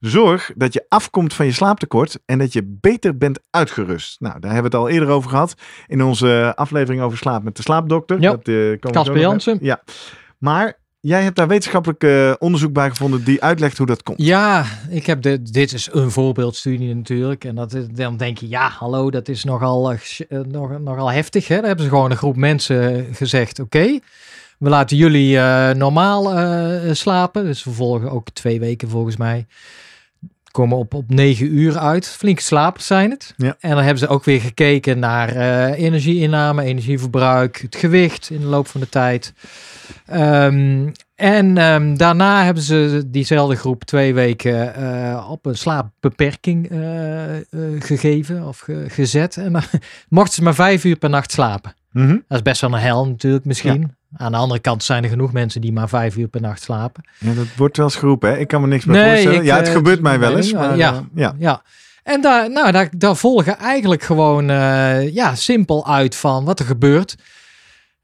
Zorg 0.00 0.52
dat 0.56 0.72
je 0.72 0.84
afkomt 0.88 1.34
van 1.34 1.46
je 1.46 1.52
slaaptekort 1.52 2.18
en 2.26 2.38
dat 2.38 2.52
je 2.52 2.76
beter 2.80 3.16
bent 3.18 3.38
uitgerust. 3.50 4.20
Nou, 4.20 4.40
daar 4.40 4.52
hebben 4.52 4.70
we 4.70 4.76
het 4.76 4.86
al 4.86 4.92
eerder 4.92 5.08
over 5.08 5.30
gehad 5.30 5.54
in 5.86 6.02
onze 6.02 6.52
aflevering 6.56 7.02
over 7.02 7.18
slaap 7.18 7.42
met 7.42 7.56
de 7.56 7.62
slaapdokter. 7.62 8.20
Ja. 8.20 8.36
Eh, 8.42 8.78
Casper 8.78 9.18
Jansen. 9.18 9.58
Ja. 9.60 9.82
Maar 10.38 10.78
jij 11.00 11.22
hebt 11.22 11.36
daar 11.36 11.48
wetenschappelijk 11.48 12.04
eh, 12.04 12.32
onderzoek 12.38 12.72
bij 12.72 12.88
gevonden 12.90 13.24
die 13.24 13.42
uitlegt 13.42 13.78
hoe 13.78 13.86
dat 13.86 14.02
komt. 14.02 14.22
Ja, 14.22 14.64
ik 14.90 15.06
heb 15.06 15.22
de, 15.22 15.42
dit 15.42 15.72
is 15.72 15.88
een 15.92 16.10
voorbeeldstudie 16.10 16.94
natuurlijk. 16.94 17.44
En 17.44 17.54
dat, 17.54 17.74
is- 17.74 17.88
dan 17.88 18.16
denk 18.16 18.38
je, 18.38 18.48
ja, 18.48 18.68
hallo, 18.68 19.10
dat 19.10 19.28
is 19.28 19.44
nogal, 19.44 19.92
eh, 19.92 19.98
nog, 20.48 20.78
nogal 20.80 21.10
heftig. 21.12 21.48
Hè? 21.48 21.56
Daar 21.56 21.66
hebben 21.66 21.84
ze 21.84 21.90
gewoon 21.90 22.10
een 22.10 22.16
groep 22.16 22.36
mensen 22.36 23.06
gezegd, 23.14 23.58
oké, 23.58 23.98
we 24.58 24.68
laten 24.68 24.96
jullie 24.96 25.38
normaal 25.74 26.24
slapen. 26.94 27.44
Dus 27.44 27.64
we 27.64 27.70
volgen 27.70 28.10
ook 28.10 28.30
twee 28.30 28.60
weken 28.60 28.88
volgens 28.88 29.16
mij. 29.16 29.46
Komen 30.50 30.76
op, 30.78 30.94
op 30.94 31.10
negen 31.10 31.54
uur 31.56 31.78
uit. 31.78 32.06
Flinke 32.08 32.42
slapers 32.42 32.86
zijn 32.86 33.10
het. 33.10 33.34
Ja. 33.36 33.56
En 33.60 33.70
dan 33.70 33.78
hebben 33.78 33.98
ze 33.98 34.08
ook 34.08 34.24
weer 34.24 34.40
gekeken 34.40 34.98
naar 34.98 35.28
eh, 35.28 35.82
energieinname, 35.84 36.62
energieverbruik, 36.62 37.58
het 37.60 37.76
gewicht 37.76 38.30
in 38.30 38.40
de 38.40 38.46
loop 38.46 38.66
van 38.66 38.80
de 38.80 38.88
tijd. 38.88 39.32
Ehm, 40.06 40.88
en 41.14 41.58
ehm, 41.58 41.94
daarna 41.96 42.44
hebben 42.44 42.62
ze 42.62 43.02
diezelfde 43.06 43.56
groep 43.56 43.84
twee 43.84 44.14
weken 44.14 44.74
eh, 44.74 45.26
op 45.30 45.46
een 45.46 45.56
slaapbeperking 45.56 46.70
eh, 46.70 46.78
gegeven 47.78 48.46
of 48.46 48.58
ge- 48.58 48.84
gezet. 48.88 49.36
En 49.36 49.52
dan 49.52 49.62
mochten 50.08 50.34
ze 50.34 50.42
maar 50.42 50.54
vijf 50.54 50.84
uur 50.84 50.96
per 50.96 51.10
nacht 51.10 51.32
slapen. 51.32 51.74
Mhm. 51.92 52.08
Dat 52.28 52.36
is 52.38 52.42
best 52.42 52.60
wel 52.60 52.72
een 52.72 52.78
hel 52.80 53.06
natuurlijk 53.08 53.44
misschien. 53.44 53.96
Aan 54.16 54.32
de 54.32 54.38
andere 54.38 54.60
kant 54.60 54.84
zijn 54.84 55.02
er 55.04 55.08
genoeg 55.10 55.32
mensen 55.32 55.60
die 55.60 55.72
maar 55.72 55.88
vijf 55.88 56.16
uur 56.16 56.28
per 56.28 56.40
nacht 56.40 56.62
slapen. 56.62 57.04
Ja, 57.18 57.32
dat 57.32 57.46
wordt 57.56 57.76
wel 57.76 57.86
eens 57.86 57.96
geroepen, 57.96 58.30
hè? 58.30 58.36
Ik 58.38 58.48
kan 58.48 58.60
me 58.60 58.66
niks 58.66 58.84
meer 58.84 58.96
Nee, 58.96 59.10
voorstellen. 59.10 59.38
ik, 59.38 59.44
ja, 59.44 59.56
het 59.56 59.66
eh, 59.66 59.72
gebeurt 59.72 60.00
mij 60.00 60.18
wel 60.18 60.36
eens. 60.36 60.52
Maar, 60.52 60.76
ja. 60.76 60.92
eh, 60.92 61.00
ja. 61.14 61.34
Ja. 61.38 61.62
En 62.02 62.20
daar, 62.20 62.50
nou, 62.50 62.72
daar, 62.72 62.88
daar 62.96 63.16
volgen 63.16 63.58
eigenlijk 63.58 64.02
gewoon 64.02 64.50
eh, 64.50 65.14
ja, 65.14 65.34
simpel 65.34 65.86
uit 65.86 66.16
van 66.16 66.44
wat 66.44 66.58
er 66.58 66.64
gebeurt. 66.66 67.16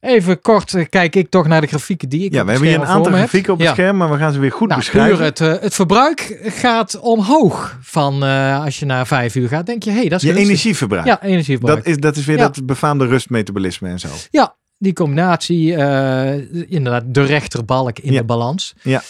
Even 0.00 0.40
kort 0.40 0.88
kijk 0.88 1.16
ik 1.16 1.30
toch 1.30 1.46
naar 1.46 1.60
de 1.60 1.66
grafieken 1.66 2.08
die 2.08 2.24
ik 2.24 2.32
ja, 2.32 2.44
we 2.44 2.50
hebben 2.50 2.68
hier 2.68 2.78
een 2.80 2.86
aantal 2.86 3.12
grafieken 3.12 3.52
op 3.52 3.58
het 3.58 3.68
Ja. 3.68 3.74
scherm, 3.74 3.96
maar 3.96 4.10
we 4.10 4.16
gaan 4.18 4.32
ze 4.32 4.38
weer 4.38 4.52
goed 4.52 4.68
Nou, 4.68 4.80
beschrijven. 4.80 5.24
het, 5.24 5.38
het 5.38 5.74
verbruik 5.74 6.38
gaat 6.44 7.00
omhoog 7.00 7.78
van 7.80 8.22
als 8.62 8.78
je 8.78 8.86
naar 8.86 9.06
vijf 9.06 9.34
uur 9.34 9.48
gaat. 9.48 9.66
Denk 9.66 9.82
je, 9.82 9.90
hé, 9.90 9.96
hey, 10.00 10.08
dat 10.08 10.22
is 10.22 10.28
je 10.28 10.36
energieverbruik. 10.36 11.06
Ja, 11.06 11.22
energieverbruik. 11.22 11.78
dat, 11.78 11.86
is, 11.86 11.96
dat 11.96 12.16
is 12.16 12.24
weer 12.24 12.36
Ja. 12.36 12.42
dat 12.42 12.66
befaamde 12.66 13.06
rustmetabolisme 13.06 13.88
en 13.88 13.98
zo. 13.98 14.08
Ja, 14.30 14.54
die 14.85 14.92
combinatie, 14.92 15.75
eh, 15.77 16.70
inderdaad, 16.73 17.03
de 17.07 17.23
rechterbalk 17.25 17.99
in 17.99 18.12
Ja. 18.12 18.18
de 18.18 18.25
balans. 18.25 18.75
Ja. 18.83 19.03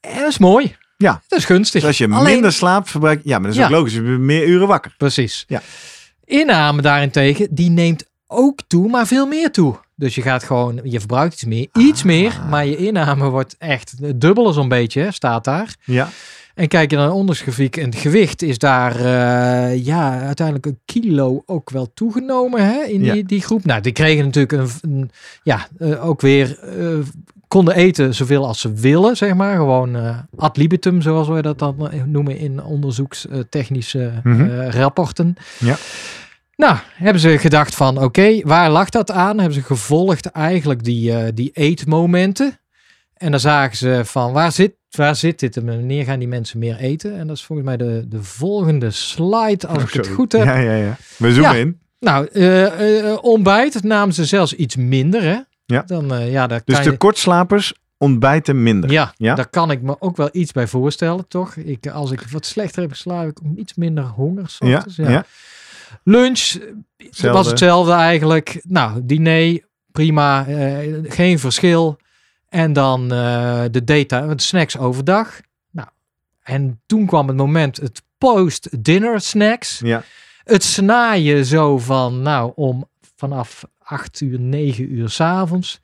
En 0.00 0.18
dat 0.18 0.28
is 0.28 0.38
mooi. 0.38 0.76
Ja. 0.96 1.22
Dat 1.28 1.38
is 1.38 1.44
gunstig. 1.44 1.80
Dus 1.80 1.84
als 1.88 1.98
je 1.98 2.08
Alleen- 2.08 2.32
minder 2.32 2.52
slaapt, 2.52 2.90
verbruik 2.90 3.20
Ja, 3.24 3.32
maar 3.38 3.42
dat 3.42 3.50
is 3.52 3.56
Ja. 3.58 3.64
ook 3.64 3.70
logisch. 3.70 3.92
Je 3.94 4.02
bent 4.02 4.18
meer 4.18 4.46
uren 4.46 4.66
wakker. 4.66 4.94
Precies. 4.98 5.44
Ja. 5.48 5.62
Inname 6.24 6.82
daarentegen, 6.82 7.48
die 7.50 7.70
neemt 7.70 8.04
ook 8.26 8.60
toe, 8.66 8.88
maar 8.88 9.06
veel 9.06 9.26
meer 9.26 9.50
toe. 9.50 9.74
Dus 9.96 10.14
je 10.14 10.22
gaat 10.22 10.42
gewoon, 10.44 10.80
je 10.82 10.98
verbruikt 10.98 11.32
iets 11.32 11.44
meer, 11.44 11.68
iets 11.72 12.00
Ah. 12.00 12.06
meer, 12.06 12.40
maar 12.50 12.66
je 12.66 12.76
inname 12.76 13.28
wordt 13.28 13.54
echt 13.58 14.20
dubbel 14.20 14.52
zo'n 14.52 14.68
beetje, 14.68 15.12
staat 15.12 15.44
daar. 15.44 15.74
Ja. 15.84 16.08
En 16.54 16.68
kijk 16.68 16.90
je 16.90 16.96
naar 16.96 17.06
een 17.06 17.12
ondersgrafiek 17.12 17.76
en 17.76 17.84
het 17.84 17.94
gewicht 17.96 18.42
is 18.42 18.58
daar 18.58 18.96
eh, 18.96 19.84
ja, 19.84 20.20
uiteindelijk 20.20 20.66
een 20.66 20.78
kilo 20.84 21.42
ook 21.46 21.70
wel 21.70 21.92
toegenomen 21.94 22.64
hè, 22.66 22.82
in 22.82 23.04
Ja. 23.04 23.12
die, 23.12 23.24
die 23.24 23.40
groep. 23.40 23.64
Nou, 23.64 23.80
die 23.80 23.92
kregen 23.92 24.24
natuurlijk 24.24 24.52
een, 24.52 24.68
een- 24.82 25.10
ja, 25.42 25.66
eh, 25.78 26.06
ook 26.06 26.20
weer 26.20 26.58
eh, 26.58 26.98
konden 27.48 27.74
eten 27.74 28.14
zoveel 28.14 28.46
als 28.46 28.60
ze 28.60 28.72
willen, 28.72 29.16
zeg 29.16 29.34
maar. 29.34 29.56
Gewoon 29.56 29.96
ad 30.36 30.56
libitum, 30.56 31.02
zoals 31.02 31.28
we 31.28 31.42
dat 31.42 31.58
dan 31.58 31.90
noemen 32.06 32.38
in 32.38 32.62
onderzoekstechnische 32.64 34.12
Mhm. 34.22 34.68
rapporten. 34.70 35.34
Ja. 35.58 35.76
Nou, 36.56 36.76
hebben 36.94 37.22
ze 37.22 37.38
gedacht 37.38 37.74
van, 37.74 38.02
oké, 38.02 38.40
waar 38.44 38.70
lag 38.70 38.88
dat 38.88 39.10
aan? 39.10 39.36
Hebben 39.38 39.54
ze 39.54 39.62
gevolgd 39.62 40.26
eigenlijk 40.26 40.84
die, 40.84 41.32
die 41.34 41.50
eetmomenten. 41.52 42.58
En 43.22 43.30
dan 43.30 43.40
zagen 43.40 43.76
ze 43.76 44.00
van, 44.04 44.32
waar 44.32 44.52
zit, 44.52 44.74
waar 44.90 45.16
zit 45.16 45.40
dit? 45.40 45.56
En 45.56 45.66
wanneer 45.66 46.04
gaan 46.04 46.18
die 46.18 46.28
mensen 46.28 46.58
meer 46.58 46.76
eten? 46.76 47.18
En 47.18 47.26
dat 47.26 47.36
is 47.36 47.44
volgens 47.44 47.68
mij 47.68 47.76
de, 47.76 48.04
de 48.08 48.22
volgende 48.22 48.90
slide, 48.90 49.66
als 49.66 49.78
Oh, 49.78 49.82
ik 49.82 49.92
het 49.92 50.08
goed 50.08 50.32
heb. 50.32 50.44
Ja, 50.44 50.56
ja, 50.58 50.74
ja. 50.74 50.96
We 51.18 51.32
zoomen 51.32 51.50
Ja. 51.52 51.56
in. 51.56 51.80
Nou, 52.00 52.26
eh, 52.26 53.18
ontbijt 53.24 53.82
namen 53.82 54.14
ze 54.14 54.24
zelfs 54.24 54.54
iets 54.54 54.76
minder, 54.76 55.22
hè? 55.22 55.38
Ja. 55.66 55.82
Dan, 55.86 56.14
eh, 56.14 56.32
ja, 56.32 56.46
daar 56.46 56.62
Dus 56.64 56.74
kan 56.74 56.84
de 56.84 56.90
je- 56.90 56.96
kortslapers 56.96 57.74
ontbijten 57.98 58.62
minder. 58.62 58.90
ja, 58.90 59.12
Ja? 59.16 59.34
daar 59.34 59.48
kan 59.48 59.70
ik 59.70 59.82
me 59.82 59.96
ook 60.00 60.16
wel 60.16 60.28
iets 60.32 60.52
bij 60.52 60.66
voorstellen, 60.66 61.28
toch? 61.28 61.56
Ik, 61.56 61.86
als 61.86 62.10
ik 62.10 62.20
wat 62.30 62.46
slechter 62.46 62.82
heb 62.82 62.90
geslapen, 62.90 63.28
ik 63.52 63.58
iets 63.58 63.74
minder 63.74 64.04
honger. 64.04 64.56
Ja, 64.58 64.76
ochtends, 64.76 64.96
ja. 64.96 65.24
Lunch 66.04 66.38
Hetzelfde. 66.96 67.30
was 67.38 67.46
hetzelfde 67.46 67.92
eigenlijk. 67.92 68.60
Nou, 68.68 69.00
diner, 69.04 69.60
prima, 69.92 70.46
geen 71.02 71.38
verschil. 71.38 71.96
En 72.52 72.72
dan 72.72 73.12
eh, 73.12 73.62
de 73.70 73.84
daytime, 73.84 74.34
de 74.34 74.42
snacks 74.42 74.78
overdag. 74.78 75.40
Nou, 75.70 75.88
en 76.42 76.80
toen 76.86 77.06
kwam 77.06 77.28
het 77.28 77.36
moment, 77.36 77.76
het 77.76 78.02
post-dinner 78.18 79.20
snacks. 79.20 79.80
Ja. 79.84 80.02
Het 80.44 80.62
snaaien 80.62 81.46
zo 81.46 81.78
van, 81.78 82.22
nou, 82.22 82.52
om 82.54 82.88
vanaf 83.16 83.64
8 83.78 84.20
uur, 84.20 84.40
9 84.40 84.92
uur 84.92 85.08
s'avonds. 85.08 85.80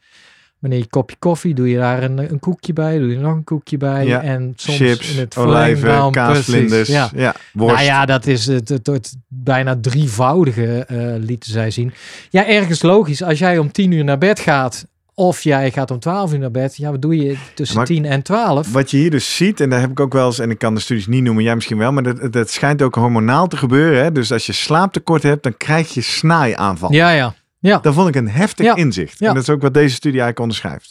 Wanneer 0.59 0.79
je 0.79 0.87
kopje 0.87 1.17
koffie, 1.19 1.55
doe 1.55 1.71
je 1.71 1.77
daar 1.77 2.03
een, 2.03 2.19
een 2.19 2.39
koekje 2.39 2.73
bij, 2.73 2.99
doe 2.99 3.11
je 3.11 3.19
nog 3.19 3.35
een 3.35 3.45
koekje 3.45 3.77
bij. 3.77 4.07
Ja. 4.07 4.23
En 4.23 4.53
soms 4.57 4.79
Chips, 4.79 5.13
in 5.13 5.19
het 5.19 5.37
olijven, 5.37 6.11
kaasvlinders. 6.11 6.89
Ja. 6.89 7.11
Ja. 7.15 7.35
worst. 7.53 7.75
Nou 7.75 7.87
ja, 7.87 8.07
dat 8.07 8.27
is 8.27 8.47
het, 8.47 8.69
het, 8.69 8.87
het 8.87 9.17
bijna 9.29 9.79
drievoudige 9.81 10.85
eh 10.85 11.15
lieten 11.19 11.53
zij 11.53 11.71
zien. 11.71 11.93
Ja, 12.31 12.47
ergens 12.47 12.83
logisch. 12.83 13.23
Als 13.23 13.39
jij 13.39 13.59
om 13.59 13.73
10 13.73 13.93
uur 13.93 14.05
naar 14.05 14.19
bed 14.19 14.41
gaat, 14.41 14.87
of 15.19 15.43
jij 15.43 15.71
gaat 15.71 15.91
om 15.91 15.99
12 15.99 16.33
uur 16.33 16.39
naar 16.39 16.51
bed, 16.51 16.77
ja, 16.77 16.91
wat 16.91 17.03
doe 17.03 17.17
je 17.17 17.37
tussen 17.55 17.77
Maar- 17.77 17.87
10 17.87 18.05
en 18.05 18.23
12? 18.23 18.73
Wat 18.73 18.91
je 18.91 18.97
hier 18.97 19.11
dus 19.11 19.37
ziet, 19.37 19.61
en 19.61 19.71
daar 19.71 19.81
heb 19.81 19.91
ik 19.91 20.01
ook 20.01 20.13
wel 20.13 20.27
eens, 20.27 20.39
en 20.39 20.51
ik 20.51 20.59
kan 20.59 20.75
de 20.75 20.81
studies 20.81 21.07
niet 21.07 21.23
noemen, 21.23 21.43
jij 21.45 21.55
misschien 21.55 21.79
wel, 21.79 21.93
maar 21.93 22.03
dat, 22.03 22.33
dat 22.33 22.51
schijnt 22.51 22.83
ook 22.83 22.95
hormonaal 22.95 23.47
te 23.47 23.57
gebeuren. 23.57 24.03
Hè? 24.03 24.13
Dus 24.13 24.33
als 24.33 24.47
je 24.47 24.53
slaaptekort 24.53 25.23
hebt, 25.23 25.43
dan 25.43 25.57
krijg 25.57 25.95
je 25.95 26.01
snaaiaanval. 26.01 26.93
Ja, 26.93 27.11
ja. 27.11 27.35
Ja, 27.61 27.79
Dat 27.79 27.95
vond 27.95 28.09
ik 28.09 28.15
een 28.15 28.29
heftig 28.29 28.67
Ja. 28.67 28.75
inzicht. 28.77 29.19
Ja. 29.19 29.29
En 29.29 29.35
dat 29.35 29.43
is 29.43 29.51
ook 29.51 29.63
wat 29.63 29.75
deze 29.75 29.95
studie 29.95 30.21
eigenlijk 30.21 30.41
onderschrijft. 30.41 30.91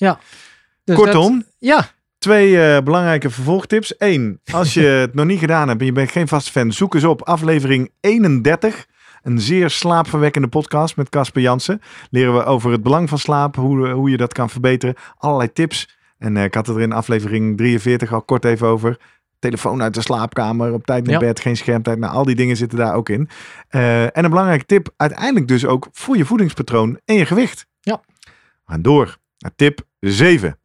dus 0.83 0.95
Kortom, 0.95 1.35
dat- 1.37 1.45
ja, 1.59 1.89
twee 2.17 2.61
eh, 2.61 2.83
belangrijke 2.83 3.29
vervolgtips. 3.29 3.93
Eén, 3.97 4.39
als 4.51 4.73
je 4.73 4.81
het 4.81 5.13
nog 5.13 5.25
niet 5.25 5.39
gedaan 5.39 5.67
hebt 5.67 5.79
en 5.79 5.85
je 5.85 5.91
bent 5.91 6.11
geen 6.11 6.27
vaste 6.27 6.51
fan, 6.51 6.71
zoek 6.71 6.93
eens 6.95 7.03
op 7.03 7.21
aflevering 7.21 7.91
31. 7.99 8.85
Een 9.23 9.39
zeer 9.41 9.69
slaapverwekkende 9.69 10.47
podcast 10.47 10.95
met 10.95 11.09
Casper 11.09 11.41
Jansen. 11.41 11.81
Leren 12.09 12.33
we 12.33 12.43
over 12.43 12.71
het 12.71 12.83
belang 12.83 13.09
van 13.09 13.17
slaap, 13.17 13.55
hoe, 13.55 13.87
hoe 13.89 14.09
je 14.09 14.17
dat 14.17 14.33
kan 14.33 14.49
verbeteren. 14.49 14.95
Allerlei 15.17 15.53
tips. 15.53 15.97
En 16.17 16.37
eh, 16.37 16.43
ik 16.43 16.53
had 16.53 16.67
het 16.67 16.75
er 16.75 16.81
in 16.81 16.91
aflevering 16.91 17.57
43 17.57 18.13
al 18.13 18.21
kort 18.21 18.45
even 18.45 18.67
over. 18.67 18.97
Telefoon 19.39 19.81
uit 19.81 19.93
de 19.93 20.01
slaapkamer, 20.01 20.73
op 20.73 20.85
tijd 20.85 21.03
naar 21.03 21.13
Ja. 21.13 21.19
bed, 21.19 21.39
geen 21.39 21.57
schermtijd. 21.57 21.99
Nou, 21.99 22.13
al 22.13 22.23
die 22.23 22.35
dingen 22.35 22.57
zitten 22.57 22.77
daar 22.77 22.93
ook 22.95 23.09
in. 23.09 23.29
Eh, 23.69 24.03
en 24.03 24.23
een 24.23 24.29
belangrijke 24.29 24.65
tip, 24.65 24.89
uiteindelijk 24.97 25.47
dus 25.47 25.65
ook 25.65 25.87
voor 25.91 26.17
je 26.17 26.25
voedingspatroon 26.25 26.99
en 27.05 27.15
je 27.15 27.25
gewicht. 27.25 27.67
Ja. 27.79 28.01
We 28.19 28.31
gaan 28.65 28.81
door 28.81 29.17
naar 29.37 29.51
tip 29.55 29.81
7. 29.99 30.57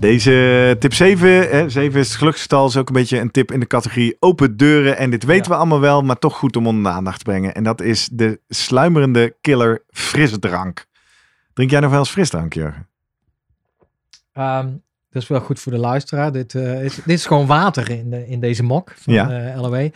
Deze 0.00 0.76
tip 0.78 0.94
7, 0.94 1.28
hè, 1.28 1.68
7 1.68 2.00
is 2.00 2.08
het 2.08 2.16
geluksgetal, 2.16 2.66
is 2.66 2.76
ook 2.76 2.88
een 2.88 2.94
beetje 2.94 3.18
een 3.18 3.30
tip 3.30 3.52
in 3.52 3.60
de 3.60 3.66
categorie 3.66 4.16
open 4.20 4.56
deuren. 4.56 4.96
En 4.96 5.10
dit 5.10 5.24
weten 5.24 5.44
Ja. 5.44 5.48
we 5.50 5.56
allemaal 5.56 5.80
wel, 5.80 6.02
maar 6.02 6.18
toch 6.18 6.36
goed 6.36 6.56
om 6.56 6.66
onder 6.66 6.82
de 6.82 6.88
aandacht 6.98 7.18
te 7.18 7.24
brengen. 7.24 7.54
En 7.54 7.64
dat 7.64 7.80
is 7.80 8.08
de 8.12 8.40
sluimerende 8.48 9.36
killer 9.40 9.84
frisdrank. 9.90 10.86
Drink 11.52 11.70
jij 11.70 11.80
nog 11.80 11.90
wel 11.90 11.98
eens 11.98 12.10
frisdrank, 12.10 12.52
Jurgen? 12.54 12.88
Ehm, 14.32 14.66
dat 15.10 15.22
is 15.22 15.28
wel 15.28 15.40
goed 15.40 15.60
voor 15.60 15.72
de 15.72 15.78
luisteraar. 15.78 16.32
Dit, 16.32 16.54
eh, 16.54 16.84
is, 16.84 16.94
dit 16.94 17.06
is 17.06 17.26
gewoon 17.26 17.46
water 17.46 17.90
in, 17.90 18.10
de, 18.10 18.26
in 18.26 18.40
deze 18.40 18.62
mok 18.62 18.92
van 18.96 19.12
Ja. 19.14 19.54
LOE. 19.56 19.92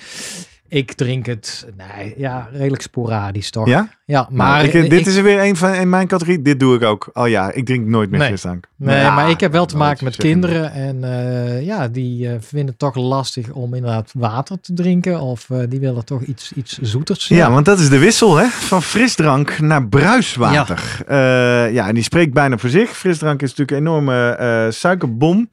Ik 0.73 0.93
drink 0.93 1.27
het 1.27 1.67
nee, 1.77 2.15
ja, 2.17 2.49
redelijk 2.53 2.83
sporadisch 2.83 3.51
toch? 3.51 3.69
Ja? 3.69 3.89
Ja, 4.05 4.27
Maar 4.31 4.47
maar 4.49 4.65
ik, 4.65 4.73
dit 4.73 4.93
ik- 4.93 5.07
is 5.07 5.17
er 5.17 5.23
weer 5.23 5.41
een 5.43 5.57
van 5.57 5.75
in 5.75 5.89
mijn 5.89 6.07
categorie. 6.07 6.43
Dit 6.43 6.61
doe 6.61 6.75
ik 6.75 6.83
ook. 6.83 7.11
Oh 7.13 7.29
ja, 7.29 7.53
ik 7.53 7.67
drink 7.67 7.87
nooit 7.87 8.11
meer 8.11 8.19
Nee. 8.19 8.29
frisdrank. 8.29 8.67
Nee, 8.77 9.01
Ja, 9.01 9.15
maar 9.15 9.31
ik 9.31 9.41
heb 9.41 9.53
wel 9.53 9.67
te 9.67 9.77
maken 9.77 10.05
met 10.05 10.17
kinderen. 10.17 10.73
En 10.73 11.05
eh, 11.05 11.63
ja, 11.65 11.89
die 11.89 12.29
eh, 12.29 12.35
vinden 12.41 12.69
het 12.69 12.79
toch 12.79 12.95
lastig 12.95 13.51
om 13.51 13.75
inderdaad 13.75 14.11
water 14.15 14.61
te 14.61 14.73
drinken. 14.75 15.21
Of 15.21 15.51
eh, 15.51 15.59
die 15.69 15.81
willen 15.81 16.05
toch 16.05 16.23
iets, 16.23 16.53
iets 16.53 16.79
zoeters. 16.79 17.29
Ja, 17.29 17.51
want 17.51 17.65
dat 17.65 17.79
is 17.79 17.89
de 17.89 17.99
wissel 17.99 18.37
hè? 18.37 18.47
van 18.47 18.83
frisdrank 18.83 19.59
naar 19.61 19.87
bruiswater. 19.89 21.05
Ja. 21.09 21.65
ja, 21.65 21.89
en 21.89 21.95
die 21.95 22.05
spreekt 22.05 22.33
bijna 22.33 22.59
voor 22.59 22.71
zich. 22.71 22.91
Frisdrank 22.91 23.43
is 23.43 23.55
natuurlijk 23.55 23.71
een 23.79 23.87
enorme 23.87 24.67
suikerbom. 24.71 25.49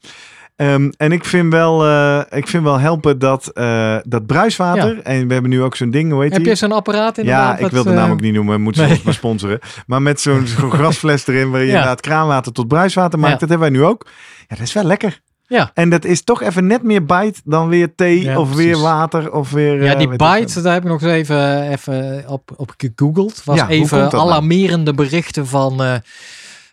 Ehm, 0.60 0.90
en 0.98 1.12
ik 1.12 1.26
vind, 1.26 1.52
wel, 1.54 1.86
eh, 1.86 2.22
ik 2.30 2.48
vind 2.48 2.64
wel 2.64 2.80
helpen 2.80 3.20
dat, 3.20 3.48
eh, 3.48 3.96
dat 4.04 4.26
bruiswater. 4.26 5.02
En 5.02 5.28
we 5.28 5.34
hebben 5.34 5.52
nu 5.52 5.62
ook 5.62 5.76
zo'n 5.76 5.90
ding, 5.92 6.12
hoe 6.12 6.22
heet 6.22 6.32
Heb 6.32 6.42
die? 6.42 6.50
je 6.50 6.56
zo'n 6.56 6.72
apparaat 6.72 7.16
Ja, 7.16 7.22
inderdaad? 7.22 7.60
ik 7.60 7.72
wil 7.72 7.84
de 7.84 7.90
eh, 7.90 7.96
naam 7.96 8.12
ook 8.12 8.22
niet 8.22 8.34
noemen, 8.34 8.62
moet 8.62 8.76
ze 8.76 8.82
nee. 8.82 9.02
maar 9.04 9.14
sponsoren. 9.14 9.60
Maar 9.86 10.02
met 10.02 10.22
zo'n 10.22 10.46
grasfles 10.76 11.28
erin, 11.28 11.50
waar 11.52 11.60
je 11.60 11.66
Ja. 11.66 11.72
inderdaad 11.72 12.02
kraanwater 12.02 12.52
tot 12.52 12.68
bruiswater 12.68 13.20
maakt. 13.20 13.34
Ja. 13.34 13.40
Dat 13.40 13.50
hebben 13.50 13.72
wij 13.72 13.80
nu 13.80 13.86
ook. 13.86 14.08
Ja, 14.40 14.56
dat 14.56 14.60
is 14.60 14.74
wel 14.74 14.84
lekker. 14.84 15.20
Ja. 15.48 15.72
En 15.74 15.90
dat 15.90 16.06
is 16.06 16.24
toch 16.24 16.42
even 16.42 16.68
net 16.68 16.84
meer 16.84 17.06
bite 17.06 17.40
dan 17.44 17.68
weer 17.68 17.96
thee 17.96 18.24
Ja, 18.24 18.40
of 18.40 18.56
weer 18.56 18.78
water 18.78 19.32
of 19.32 19.52
weer... 19.52 19.84
Ja, 19.84 19.92
eh, 19.92 19.98
die 19.98 20.08
veel. 20.08 20.18
bite, 20.40 20.62
daar 20.62 20.74
heb 20.74 20.84
ik 20.84 20.90
nog 20.90 21.02
eens 21.02 21.12
even, 21.12 21.62
even 21.72 22.24
op, 22.28 22.52
op 22.56 22.74
gegoogeld. 22.78 23.42
Was 23.46 23.56
Ja, 23.58 23.70
even 23.70 23.98
nou? 23.98 24.16
alarmerende 24.18 24.94
berichten 24.94 25.48
van... 25.48 25.82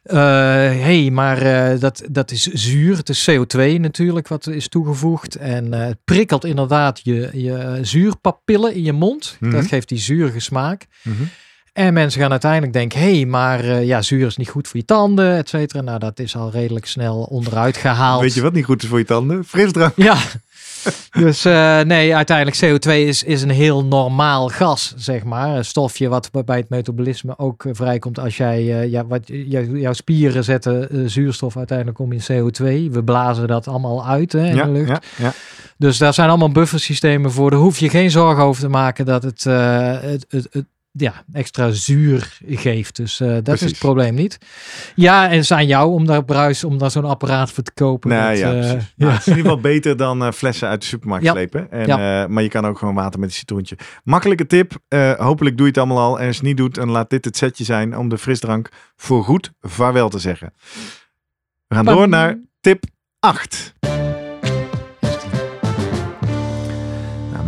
eh 0.07 0.16
hey, 0.82 1.11
maar 1.11 1.42
eh, 1.42 1.80
dat, 1.80 2.02
dat 2.11 2.30
is 2.30 2.42
zuur. 2.46 2.96
Het 2.96 3.09
is 3.09 3.30
CO2 3.30 3.80
natuurlijk 3.80 4.28
wat 4.28 4.46
is 4.46 4.68
toegevoegd. 4.68 5.34
En 5.34 5.74
eh, 5.74 5.86
het 5.86 5.98
prikkelt 6.04 6.44
inderdaad 6.44 7.00
je, 7.02 7.30
je 7.32 7.78
zuurpapillen 7.82 8.74
in 8.74 8.82
je 8.82 8.92
mond. 8.92 9.36
Mhm. 9.40 9.50
Dat 9.50 9.66
geeft 9.66 9.88
die 9.88 9.98
zurige 9.98 10.40
smaak. 10.40 10.86
Mhm. 11.02 11.22
En 11.72 11.92
mensen 11.92 12.20
gaan 12.20 12.30
uiteindelijk 12.30 12.72
denken, 12.72 13.00
hé, 13.00 13.14
hey, 13.14 13.26
maar 13.26 13.84
ja, 13.84 14.02
zuur 14.02 14.26
is 14.26 14.36
niet 14.36 14.48
goed 14.48 14.68
voor 14.68 14.80
je 14.80 14.86
tanden, 14.86 15.36
et 15.36 15.48
cetera. 15.48 15.80
Nou, 15.80 15.98
dat 15.98 16.18
is 16.18 16.36
al 16.36 16.50
redelijk 16.50 16.86
snel 16.86 17.22
onderuit 17.22 17.76
gehaald. 17.76 18.20
Weet 18.20 18.34
je 18.34 18.42
wat 18.42 18.52
niet 18.52 18.64
goed 18.64 18.82
is 18.82 18.88
voor 18.88 18.98
je 18.98 19.04
tanden? 19.04 19.44
Frisdrank. 19.44 19.92
Ja. 19.96 20.16
Dus 21.24 21.45
eh, 21.45 21.80
nee, 21.80 22.14
uiteindelijk 22.16 22.57
CO2 22.64 22.91
is, 22.91 23.22
is 23.22 23.43
een 23.43 23.51
heel 23.51 23.84
normaal 23.84 24.49
gas, 24.49 24.95
zeg 24.97 25.24
maar. 25.24 25.57
Een 25.57 25.64
stofje 25.64 26.09
wat 26.09 26.30
bij 26.45 26.57
het 26.57 26.68
metabolisme 26.68 27.39
ook 27.39 27.64
eh, 27.64 27.72
vrijkomt 27.74 28.18
als 28.18 28.37
jij, 28.37 28.59
eh, 28.80 28.91
ja, 28.91 29.07
wat, 29.07 29.20
jou- 29.26 29.78
jouw 29.78 29.93
spieren 29.93 30.45
zetten 30.45 30.91
eh, 30.91 30.99
zuurstof 31.07 31.57
uiteindelijk 31.57 31.99
om 31.99 32.12
in 32.12 32.20
CO2. 32.20 32.91
We 32.93 33.03
blazen 33.05 33.47
dat 33.49 33.68
allemaal 33.68 34.07
uit 34.07 34.32
hè, 34.32 34.47
in 34.49 34.55
Ja, 34.55 34.64
de 34.64 34.70
lucht. 34.70 34.89
ja, 34.89 35.01
ja. 35.18 35.32
Dus 35.78 35.99
daar 35.99 36.14
zijn 36.14 36.28
allemaal 36.28 36.53
buffersystemen 36.53 37.32
voor. 37.32 37.51
Daar 37.51 37.61
hoef 37.61 37.78
je 37.78 37.89
geen 37.89 38.11
zorgen 38.11 38.45
over 38.45 38.62
te 38.62 38.68
maken 38.68 39.05
dat 39.05 39.22
het, 39.22 39.45
het, 39.45 40.26
het, 40.28 40.47
het 40.51 40.64
ja, 40.97 41.24
extra 41.32 41.70
zuur 41.70 42.38
geeft. 42.47 42.97
Dus 42.97 43.20
eh, 43.20 43.36
dat 43.42 43.55
is 43.55 43.61
het 43.61 43.78
probleem 43.78 44.14
niet. 44.14 44.38
Ja, 44.94 45.24
en 45.24 45.30
het 45.30 45.40
is 45.42 45.53
aan 45.53 45.66
jou 45.66 45.90
om 45.92 46.07
daar 46.07 46.24
bruis, 46.24 46.64
om 46.64 46.78
daar 46.78 46.90
zo'n 46.90 47.05
apparaat 47.05 47.51
voor 47.51 47.64
te 47.64 47.72
kopen. 47.74 48.09
Nee, 48.11 48.18
Dat, 48.28 48.38
ja, 48.38 48.53
eh, 48.55 48.61
precies. 48.70 48.92
Nou, 48.97 49.12
het 49.12 49.20
is 49.20 49.26
in 49.26 49.36
ieder 49.36 49.51
geval 49.51 49.61
beter 49.70 49.97
dan 49.97 50.24
eh, 50.24 50.32
flessen 50.32 50.68
uit 50.68 50.80
de 50.80 50.86
supermarkt 50.86 51.24
Ja. 51.24 51.32
slepen. 51.32 51.70
En, 51.70 51.86
Ja. 51.86 52.22
eh, 52.22 52.28
maar 52.28 52.42
je 52.42 52.49
kan 52.49 52.66
ook 52.66 52.78
gewoon 52.78 52.94
water 52.94 53.20
met 53.20 53.28
een 53.28 53.34
citroentje. 53.34 53.78
Makkelijke 54.05 54.47
tip. 54.47 54.72
eh, 54.88 55.12
hopelijk 55.12 55.57
doe 55.57 55.66
je 55.66 55.72
het 55.72 55.80
allemaal 55.80 56.05
al. 56.05 56.20
En 56.20 56.26
als 56.26 56.36
je 56.36 56.40
het 56.40 56.49
niet 56.49 56.57
doet, 56.57 56.74
dan 56.74 56.90
laat 56.90 57.11
dit 57.11 57.24
het 57.24 57.36
setje 57.36 57.64
zijn 57.64 57.97
om 57.97 58.09
de 58.09 58.18
frisdrank 58.18 58.68
voor 58.97 59.24
goed 59.24 59.53
vaarwel 59.61 60.09
te 60.09 60.18
zeggen. 60.18 60.53
We 61.66 61.74
gaan 61.74 61.84
door 61.84 62.09
naar 62.09 62.38
tip 62.61 62.84
8. 63.20 63.74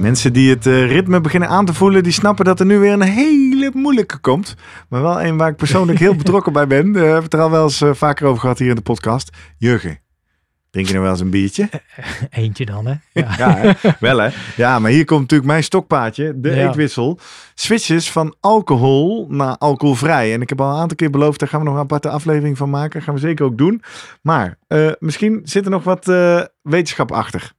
Mensen 0.01 0.32
die 0.32 0.51
het 0.51 0.66
eh, 0.66 0.86
ritme 0.90 1.20
beginnen 1.20 1.49
aan 1.49 1.64
te 1.64 1.74
voelen, 1.74 2.03
die 2.03 2.12
snappen 2.12 2.44
dat 2.44 2.61
er 2.61 2.66
nu 2.66 2.78
weer 2.78 2.92
een 2.92 3.03
hele 3.03 3.70
moeilijke 3.74 4.18
komt. 4.18 4.55
Maar 4.88 5.03
wel 5.03 5.22
een 5.22 5.36
waar 5.36 5.49
ik 5.51 5.57
persoonlijk 5.57 5.99
heel 5.99 6.14
betrokken 6.24 6.53
bij 6.53 6.66
ben. 6.66 6.86
Eh, 6.86 6.92
we 6.92 6.99
hebben 6.99 7.22
het 7.22 7.34
er 7.34 7.40
al 7.40 7.51
wel 7.51 7.62
eens 7.62 7.80
eh, 7.80 7.90
vaker 7.94 8.26
over 8.26 8.40
gehad 8.40 8.59
hier 8.59 8.68
in 8.68 8.74
de 8.74 8.80
podcast. 8.82 9.36
Jurgen, 9.57 9.99
Drink 10.70 10.86
je 10.86 10.92
nou 10.92 11.05
wel 11.05 11.14
eens 11.14 11.22
een 11.22 11.30
biertje? 11.30 11.68
Eentje 12.30 12.66
dan, 12.66 12.86
hè? 12.86 12.94
Ja. 13.12 13.34
Ja, 13.38 13.57
hè? 13.57 13.90
wel 14.01 14.18
hè? 14.18 14.28
Ja, 14.57 14.78
maar 14.78 14.90
hier 14.90 15.05
komt 15.05 15.20
natuurlijk 15.20 15.51
mijn 15.51 15.64
stokpaardje, 15.64 16.40
de 16.40 16.51
Ja. 16.51 16.68
eetwissel. 16.68 17.18
Switches 17.55 18.11
van 18.11 18.34
alcohol 18.40 19.26
naar 19.30 19.57
alcoholvrij. 19.57 20.32
En 20.34 20.40
ik 20.42 20.49
heb 20.49 20.61
al 20.61 20.70
een 20.72 20.80
aantal 20.80 20.96
keer 20.96 21.11
beloofd, 21.11 21.40
daar 21.40 21.49
gaan 21.49 21.59
we 21.61 21.64
nog 21.66 21.74
een 21.74 21.80
aparte 21.80 22.09
aflevering 22.09 22.57
van 22.57 22.70
maken. 22.70 23.03
gaan 23.03 23.14
we 23.14 23.20
zeker 23.20 23.44
ook 23.44 23.59
doen. 23.59 23.82
Maar 24.22 24.59
eh, 24.66 24.90
misschien 24.99 25.40
zit 25.44 25.64
er 25.64 25.70
nog 25.70 25.84
wat 25.84 26.09
eh, 26.09 26.40
wetenschap 26.62 27.12
achter. 27.12 27.53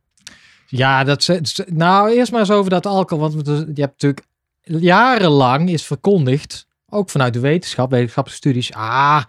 Ja, 0.70 1.03
dat 1.03 1.30
nou 1.65 2.11
eerst 2.11 2.32
maar 2.32 2.39
eens 2.39 2.51
over 2.51 2.70
dat 2.70 2.86
alcohol. 2.86 3.30
Want 3.32 3.47
we- 3.47 3.72
je 3.74 3.82
hebt 3.82 4.01
natuurlijk 4.01 4.26
jarenlang 4.61 5.70
is 5.70 5.86
verkondigd, 5.86 6.67
ook 6.89 7.09
vanuit 7.09 7.34
de 7.34 7.39
wetenschap, 7.39 7.89
wetenschappelijke 7.91 8.38
studies, 8.41 8.74
ah, 8.74 9.24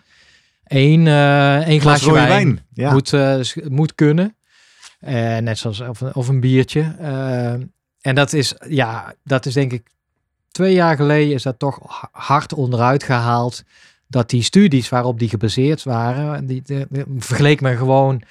één, 0.64 1.06
eh 1.06 1.66
één 1.66 1.80
glaasje 1.80 2.12
wijn, 2.12 2.28
wijn. 2.28 2.66
Ja. 2.74 2.92
moet, 2.92 3.12
eh, 3.12 3.40
moet 3.68 3.94
kunnen. 3.94 4.34
Eh, 5.00 5.36
net 5.38 5.58
zoals 5.58 5.80
of, 5.80 6.00
een- 6.00 6.14
of 6.14 6.28
een 6.28 6.40
biertje. 6.40 6.82
En 8.00 8.14
dat 8.14 8.32
is, 8.32 8.54
ja, 8.68 9.14
dat 9.24 9.46
is 9.46 9.54
denk 9.54 9.72
ik 9.72 9.86
twee 10.50 10.74
jaar 10.74 10.96
geleden 10.96 11.34
is 11.34 11.42
dat 11.42 11.58
toch 11.58 11.78
ha- 11.86 12.08
hard 12.12 12.52
onderuit 12.52 13.02
gehaald. 13.02 13.62
Dat 14.06 14.30
die 14.30 14.42
studies 14.42 14.88
waarop 14.88 15.18
die 15.18 15.28
gebaseerd 15.28 15.82
waren, 15.82 16.46
die, 16.46 16.62
die, 16.62 16.86
die 16.90 17.04
vergeleek 17.18 17.60
men 17.60 17.76
gewoon 17.76 18.22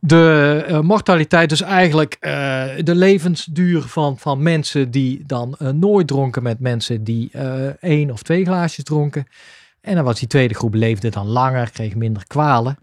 de 0.00 0.64
eh, 0.66 0.80
mortaliteit, 0.80 1.48
dus 1.48 1.60
eigenlijk 1.60 2.16
eh, 2.20 2.64
de 2.78 2.94
levensduur 2.94 3.82
van, 3.82 4.18
van 4.18 4.42
mensen 4.42 4.90
die 4.90 5.22
dan 5.26 5.54
eh, 5.58 5.68
nooit 5.68 6.06
dronken 6.06 6.42
met 6.42 6.60
mensen 6.60 7.04
die 7.04 7.30
één 7.80 8.10
of 8.10 8.22
twee 8.22 8.44
glaasjes 8.44 8.84
dronken. 8.84 9.26
En 9.80 9.94
dan 9.94 10.04
was 10.04 10.18
die 10.18 10.28
tweede 10.28 10.54
groep 10.54 10.74
leefde 10.74 11.08
dan 11.08 11.26
langer, 11.26 11.70
kreeg 11.70 11.94
minder 11.94 12.26
kwalen. 12.26 12.78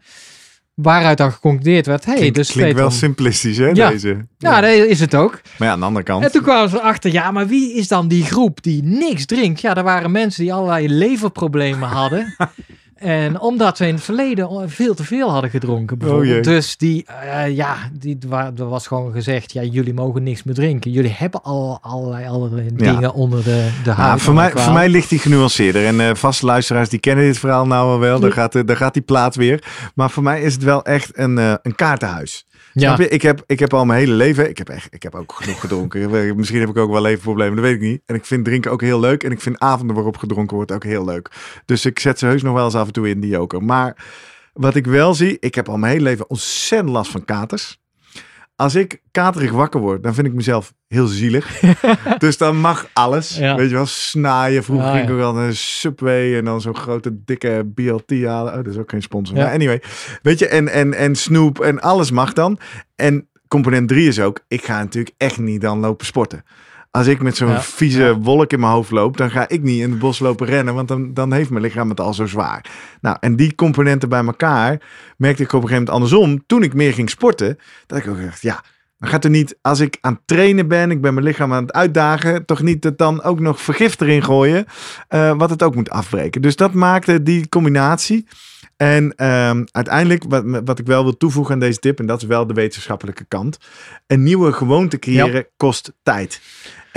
Waaruit 0.74 1.18
dan 1.18 1.32
geconcludeerd 1.32 1.86
werd, 1.86 2.06
hey, 2.06 2.16
Klinkt, 2.16 2.36
dus 2.36 2.52
klinkt 2.52 2.76
wel 2.76 2.92
simplistisch 2.92 3.58
hè, 3.58 3.68
Ja. 3.68 3.90
deze. 3.90 4.28
Ja, 4.38 4.62
dat 4.62 4.72
is 4.72 5.00
het 5.00 5.16
ook. 5.16 5.42
Maar 5.58 5.68
ja, 5.68 5.74
aan 5.74 5.80
de 5.80 5.86
andere 5.86 6.06
kant. 6.06 6.24
En 6.24 6.32
toen 6.32 6.42
kwamen 6.42 6.70
ze 6.70 6.78
erachter, 6.78 7.12
ja, 7.12 7.32
maar 7.32 7.48
wie 7.48 7.74
is 7.74 7.88
dan 7.88 8.08
die 8.08 8.24
groep 8.24 8.64
die 8.64 8.84
niks 8.84 9.26
drinkt? 9.26 9.62
Ja, 9.62 9.76
er 9.76 9.84
waren 9.84 10.12
mensen 10.12 10.44
die 10.44 10.54
allerlei 10.54 10.90
leverproblemen 10.90 11.90
hadden. 11.90 12.36
en 13.00 13.40
omdat 13.40 13.78
ze 13.78 13.88
in 13.88 13.94
het 13.94 14.04
verleden 14.04 14.70
veel 14.70 14.94
te 14.94 15.04
veel 15.04 15.32
hadden 15.32 15.50
gedronken, 15.50 15.98
bijvoorbeeld. 15.98 16.30
Oh 16.30 16.34
jee. 16.34 16.56
dus 16.56 16.78
die, 16.78 17.06
eh, 17.06 17.56
ja, 17.56 17.76
die, 18.00 18.18
er 18.58 18.70
was 18.70 18.88
gewoon 18.88 19.12
gezegd, 19.12 19.54
ja, 19.54 19.64
jullie 19.64 19.94
mogen 19.94 20.24
niks 20.24 20.44
meer 20.44 20.56
drinken. 20.56 20.92
Jullie 20.92 21.14
hebben 21.18 21.44
al 21.44 21.78
allerlei 21.82 22.28
allerlei 22.28 22.70
Ja. 22.78 22.92
dingen 22.94 23.14
onder 23.14 23.44
de, 23.44 23.70
de 23.84 23.94
Nou, 23.98 24.20
voor, 24.20 24.34
mij, 24.34 24.52
voor 24.52 24.74
mij 24.74 24.90
ligt 24.90 25.10
die 25.10 25.20
genuanceerder. 25.20 25.86
En 25.86 26.00
eh 26.02 26.16
vaste 26.16 26.46
luisteraars 26.46 26.90
die 26.90 27.00
kennen 27.00 27.26
dit 27.26 27.40
verhaal 27.40 27.68
nou 27.68 27.90
al 27.92 28.00
wel. 28.00 28.20
Daar 28.20 28.32
gaat, 28.32 28.68
daar 28.68 28.78
gaat 28.78 28.94
die 28.94 29.04
plaat 29.04 29.36
weer. 29.36 29.64
Maar 29.96 30.10
voor 30.10 30.24
mij 30.24 30.42
is 30.42 30.54
het 30.54 30.64
wel 30.64 30.84
echt 30.84 31.18
een, 31.18 31.38
eh, 31.38 31.54
een 31.62 31.76
kaartenhuis. 31.76 32.47
Ja. 32.80 32.98
Ik 33.00 33.22
heb, 33.22 33.44
ik 33.46 33.60
heb 33.60 33.74
al 33.74 33.86
mijn 33.86 34.00
hele 34.00 34.14
leven, 34.14 34.50
ik 34.50 34.58
heb, 34.58 34.70
echt, 34.70 34.94
ik 34.94 35.04
heb 35.04 35.16
ook 35.16 35.34
genoeg 35.34 35.60
gedronken. 35.60 36.36
Misschien 36.36 36.60
heb 36.60 36.70
ik 36.70 36.78
ook 36.78 36.92
wel 36.92 37.02
leverproblemen, 37.02 37.56
dat 37.56 37.66
weet 37.66 37.76
ik 37.76 37.82
niet. 37.82 38.02
En 38.06 38.16
ik 38.16 38.26
vind 38.26 38.46
drinken 38.46 38.72
ook 38.72 38.82
heel 38.82 39.00
leuk. 39.00 39.24
En 39.24 39.32
ik 39.32 39.42
vind 39.42 39.60
avonden 39.60 39.96
waarop 39.96 40.18
gedronken 40.18 40.56
wordt 40.56 40.72
ook 40.72 40.84
heel 40.84 41.06
leuk. 41.06 41.32
Dus 41.66 41.86
ik 41.86 42.00
zet 42.00 42.20
ze 42.20 42.26
heus 42.26 42.42
nog 42.42 42.54
wel 42.54 42.66
eens 42.66 42.76
af 42.76 42.88
en 42.88 42.94
toe 42.94 43.10
in, 43.10 43.20
die 43.20 43.30
joker. 43.30 43.64
Maar 43.64 44.06
wat 44.54 44.76
ik 44.76 44.86
wel 44.86 45.14
zie, 45.14 45.38
ik 45.40 45.56
heb 45.56 45.70
al 45.70 45.78
mijn 45.78 45.92
hele 45.92 46.04
leven 46.04 46.30
ontzettend 46.30 46.92
last 46.92 47.12
van 47.12 47.26
katers. 47.26 47.80
Als 48.58 48.76
ik 48.76 49.02
katerig 49.12 49.52
wakker 49.52 49.80
word, 49.80 50.04
dan 50.04 50.14
vind 50.14 50.28
ik 50.28 50.34
mezelf 50.34 50.74
heel 50.88 51.08
zielig. 51.08 51.60
dus 52.18 52.38
dan 52.38 52.58
mag 52.58 52.90
alles. 52.94 53.38
Ja. 53.38 53.56
Weet 53.56 53.70
je 53.70 53.76
wel, 53.76 53.86
snaaien. 53.86 54.64
Vroeger 54.64 54.86
Ah, 54.88 54.92
ging 54.92 55.04
ik 55.04 55.10
ja. 55.10 55.16
ook 55.16 55.34
wel 55.34 55.44
een 55.44 55.56
Subway 55.56 56.38
en 56.38 56.46
dan 56.46 56.62
zo'n 56.62 56.76
grote 56.76 57.24
dikke 57.26 57.72
BLT 57.76 58.24
halen. 58.26 58.52
Oh, 58.54 58.64
dat 58.64 58.74
is 58.74 58.78
ook 58.78 58.90
geen 58.90 59.02
sponsor. 59.02 59.38
Ja. 59.38 59.44
Maar 59.44 59.54
anyway, 59.54 59.82
weet 60.22 60.40
je, 60.40 60.48
en, 60.48 60.68
en, 60.68 60.94
en 60.94 61.16
snoep 61.16 61.60
en 61.60 61.82
alles 61.82 62.12
mag 62.12 62.34
dan. 62.34 62.60
En 62.96 63.28
component 63.48 63.88
3 63.88 64.08
is 64.08 64.20
ook, 64.20 64.40
ik 64.48 64.64
ga 64.66 64.78
natuurlijk 64.78 65.16
echt 65.18 65.38
niet 65.38 65.62
dan 65.62 65.80
lopen 65.80 66.06
sporten. 66.06 66.44
Als 66.92 67.08
ik 67.08 67.22
met 67.22 67.38
zo'n 67.38 67.50
Ja. 67.50 67.62
vieze 67.62 68.18
wolk 68.20 68.52
in 68.52 68.60
mijn 68.60 68.72
hoofd 68.72 68.92
loop, 68.92 69.18
dan 69.18 69.32
ga 69.32 69.48
ik 69.50 69.62
niet 69.64 69.82
in 69.82 69.90
het 69.90 70.00
bos 70.00 70.20
lopen 70.20 70.48
rennen, 70.48 70.74
want 70.74 70.88
dan, 70.88 71.14
dan 71.14 71.34
heeft 71.34 71.50
mijn 71.50 71.64
lichaam 71.64 71.90
het 71.90 72.00
al 72.00 72.14
zo 72.14 72.26
zwaar. 72.26 72.66
Nou, 73.02 73.18
en 73.20 73.36
die 73.36 73.56
componenten 73.56 74.10
bij 74.10 74.26
elkaar 74.26 74.82
merkte 75.18 75.44
ik 75.44 75.54
op 75.54 75.62
een 75.62 75.68
gegeven 75.68 75.86
moment 75.86 75.90
andersom. 75.90 76.44
Toen 76.48 76.64
ik 76.64 76.74
meer 76.74 76.94
ging 76.94 77.10
sporten, 77.10 77.58
dat 77.86 77.98
ik 77.98 78.08
ook 78.08 78.22
dacht, 78.22 78.42
ja, 78.42 78.64
dan 78.98 79.10
gaat 79.10 79.24
er 79.24 79.30
niet, 79.30 79.58
als 79.62 79.80
ik 79.80 79.98
aan 80.02 80.14
het 80.14 80.22
trainen 80.26 80.68
ben, 80.68 80.92
ik 80.92 81.02
ben 81.02 81.14
mijn 81.14 81.26
lichaam 81.26 81.54
aan 81.54 81.62
het 81.64 81.74
uitdagen, 81.74 82.46
toch 82.46 82.62
niet 82.62 82.84
het 82.84 82.98
dan 82.98 83.24
ook 83.24 83.40
nog 83.40 83.62
vergif 83.62 84.00
erin 84.00 84.24
gooien, 84.24 84.66
eh, 85.08 85.38
wat 85.38 85.50
het 85.50 85.64
ook 85.64 85.76
moet 85.76 85.90
afbreken. 85.90 86.42
Dus 86.42 86.56
dat 86.56 86.74
maakte 86.74 87.24
die 87.24 87.50
combinatie. 87.50 88.28
En 88.78 89.16
ehm, 89.16 89.64
uiteindelijk, 89.72 90.24
wat, 90.30 90.44
wat 90.66 90.80
ik 90.80 90.86
wel 90.86 91.04
wil 91.04 91.18
toevoegen 91.18 91.54
aan 91.54 91.60
deze 91.60 91.80
tip, 91.80 92.00
en 92.00 92.06
dat 92.06 92.22
is 92.22 92.28
wel 92.28 92.48
de 92.48 92.54
wetenschappelijke 92.54 93.26
kant. 93.28 93.58
Een 94.08 94.24
nieuwe 94.24 94.54
gewoonte 94.54 95.00
creëren 95.00 95.48
kost 95.58 95.94
tijd. 96.04 96.42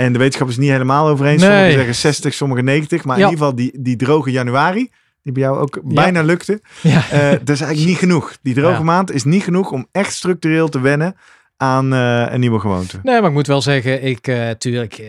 En 0.05 0.13
de 0.13 0.19
wetenschap 0.19 0.49
is 0.49 0.57
niet 0.57 0.69
helemaal 0.69 1.07
over 1.07 1.25
eens. 1.25 1.41
Sommigen 1.41 1.71
zeggen 1.73 1.95
60, 1.95 2.33
sommigen 2.33 2.63
90. 2.65 3.03
Maar 3.05 3.17
Ja. 3.17 3.23
in 3.25 3.29
ieder 3.31 3.45
geval 3.45 3.59
die, 3.63 3.81
die 3.81 3.95
droge 3.95 4.31
januari, 4.31 4.89
die 5.23 5.33
bij 5.33 5.41
jou 5.41 5.57
ook 5.59 5.79
bijna 5.83 6.21
lukte. 6.21 6.61
Ja. 6.81 7.09
eh, 7.09 7.29
dat 7.29 7.49
is 7.49 7.61
eigenlijk 7.61 7.85
niet 7.89 7.97
genoeg. 7.97 8.37
Die 8.41 8.53
droge 8.53 8.83
maand 8.83 9.11
is 9.11 9.23
niet 9.23 9.43
genoeg 9.43 9.71
om 9.71 9.87
echt 9.91 10.13
structureel 10.13 10.69
te 10.69 10.79
wennen 10.79 11.15
aan 11.57 11.93
eh, 11.93 12.25
een 12.29 12.39
nieuwe 12.39 12.59
gewoonte. 12.59 12.99
Nee, 13.03 13.19
maar 13.19 13.29
ik 13.29 13.35
moet 13.35 13.47
wel 13.47 13.61
zeggen, 13.61 14.03
ik, 14.03 14.27
eh 14.27 14.49
tuurlijk, 14.49 15.01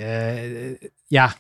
ja. 1.06 1.34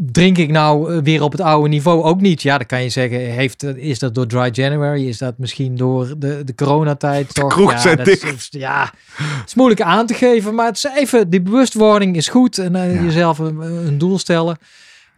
Drink 0.00 0.38
ik 0.38 0.50
nou 0.50 0.92
eh, 0.94 1.02
weer 1.02 1.22
op 1.22 1.32
het 1.32 1.40
oude 1.40 1.68
niveau? 1.68 2.02
Ook 2.02 2.20
niet. 2.20 2.42
Ja, 2.42 2.56
dan 2.58 2.66
kan 2.66 2.82
je 2.82 2.88
zeggen, 2.88 3.18
heeft, 3.18 3.62
eh, 3.62 3.76
is 3.76 3.98
dat 3.98 4.14
door 4.14 4.26
Dry 4.26 4.48
January? 4.52 5.08
Is 5.08 5.18
dat 5.18 5.34
misschien 5.38 5.76
door 5.76 6.14
de, 6.18 6.42
de 6.44 6.54
coronatijd? 6.54 7.34
Toch? 7.34 7.72
ja, 7.82 7.94
dat 7.94 8.06
is- 8.06 8.48
ja, 8.50 8.92
het 9.16 9.46
is 9.46 9.54
moeilijk 9.54 9.80
aan 9.82 10.06
te 10.06 10.14
geven, 10.14 10.54
maar 10.54 10.66
het 10.66 10.76
is 10.76 10.84
even, 10.96 11.30
die 11.30 11.42
bewustwording 11.42 12.16
is 12.16 12.28
goed. 12.28 12.58
En 12.58 12.76
eh, 12.76 12.94
Ja. 12.94 13.02
jezelf 13.02 13.38
een, 13.38 13.60
een 13.60 13.98
doel 13.98 14.18
stellen. 14.18 14.58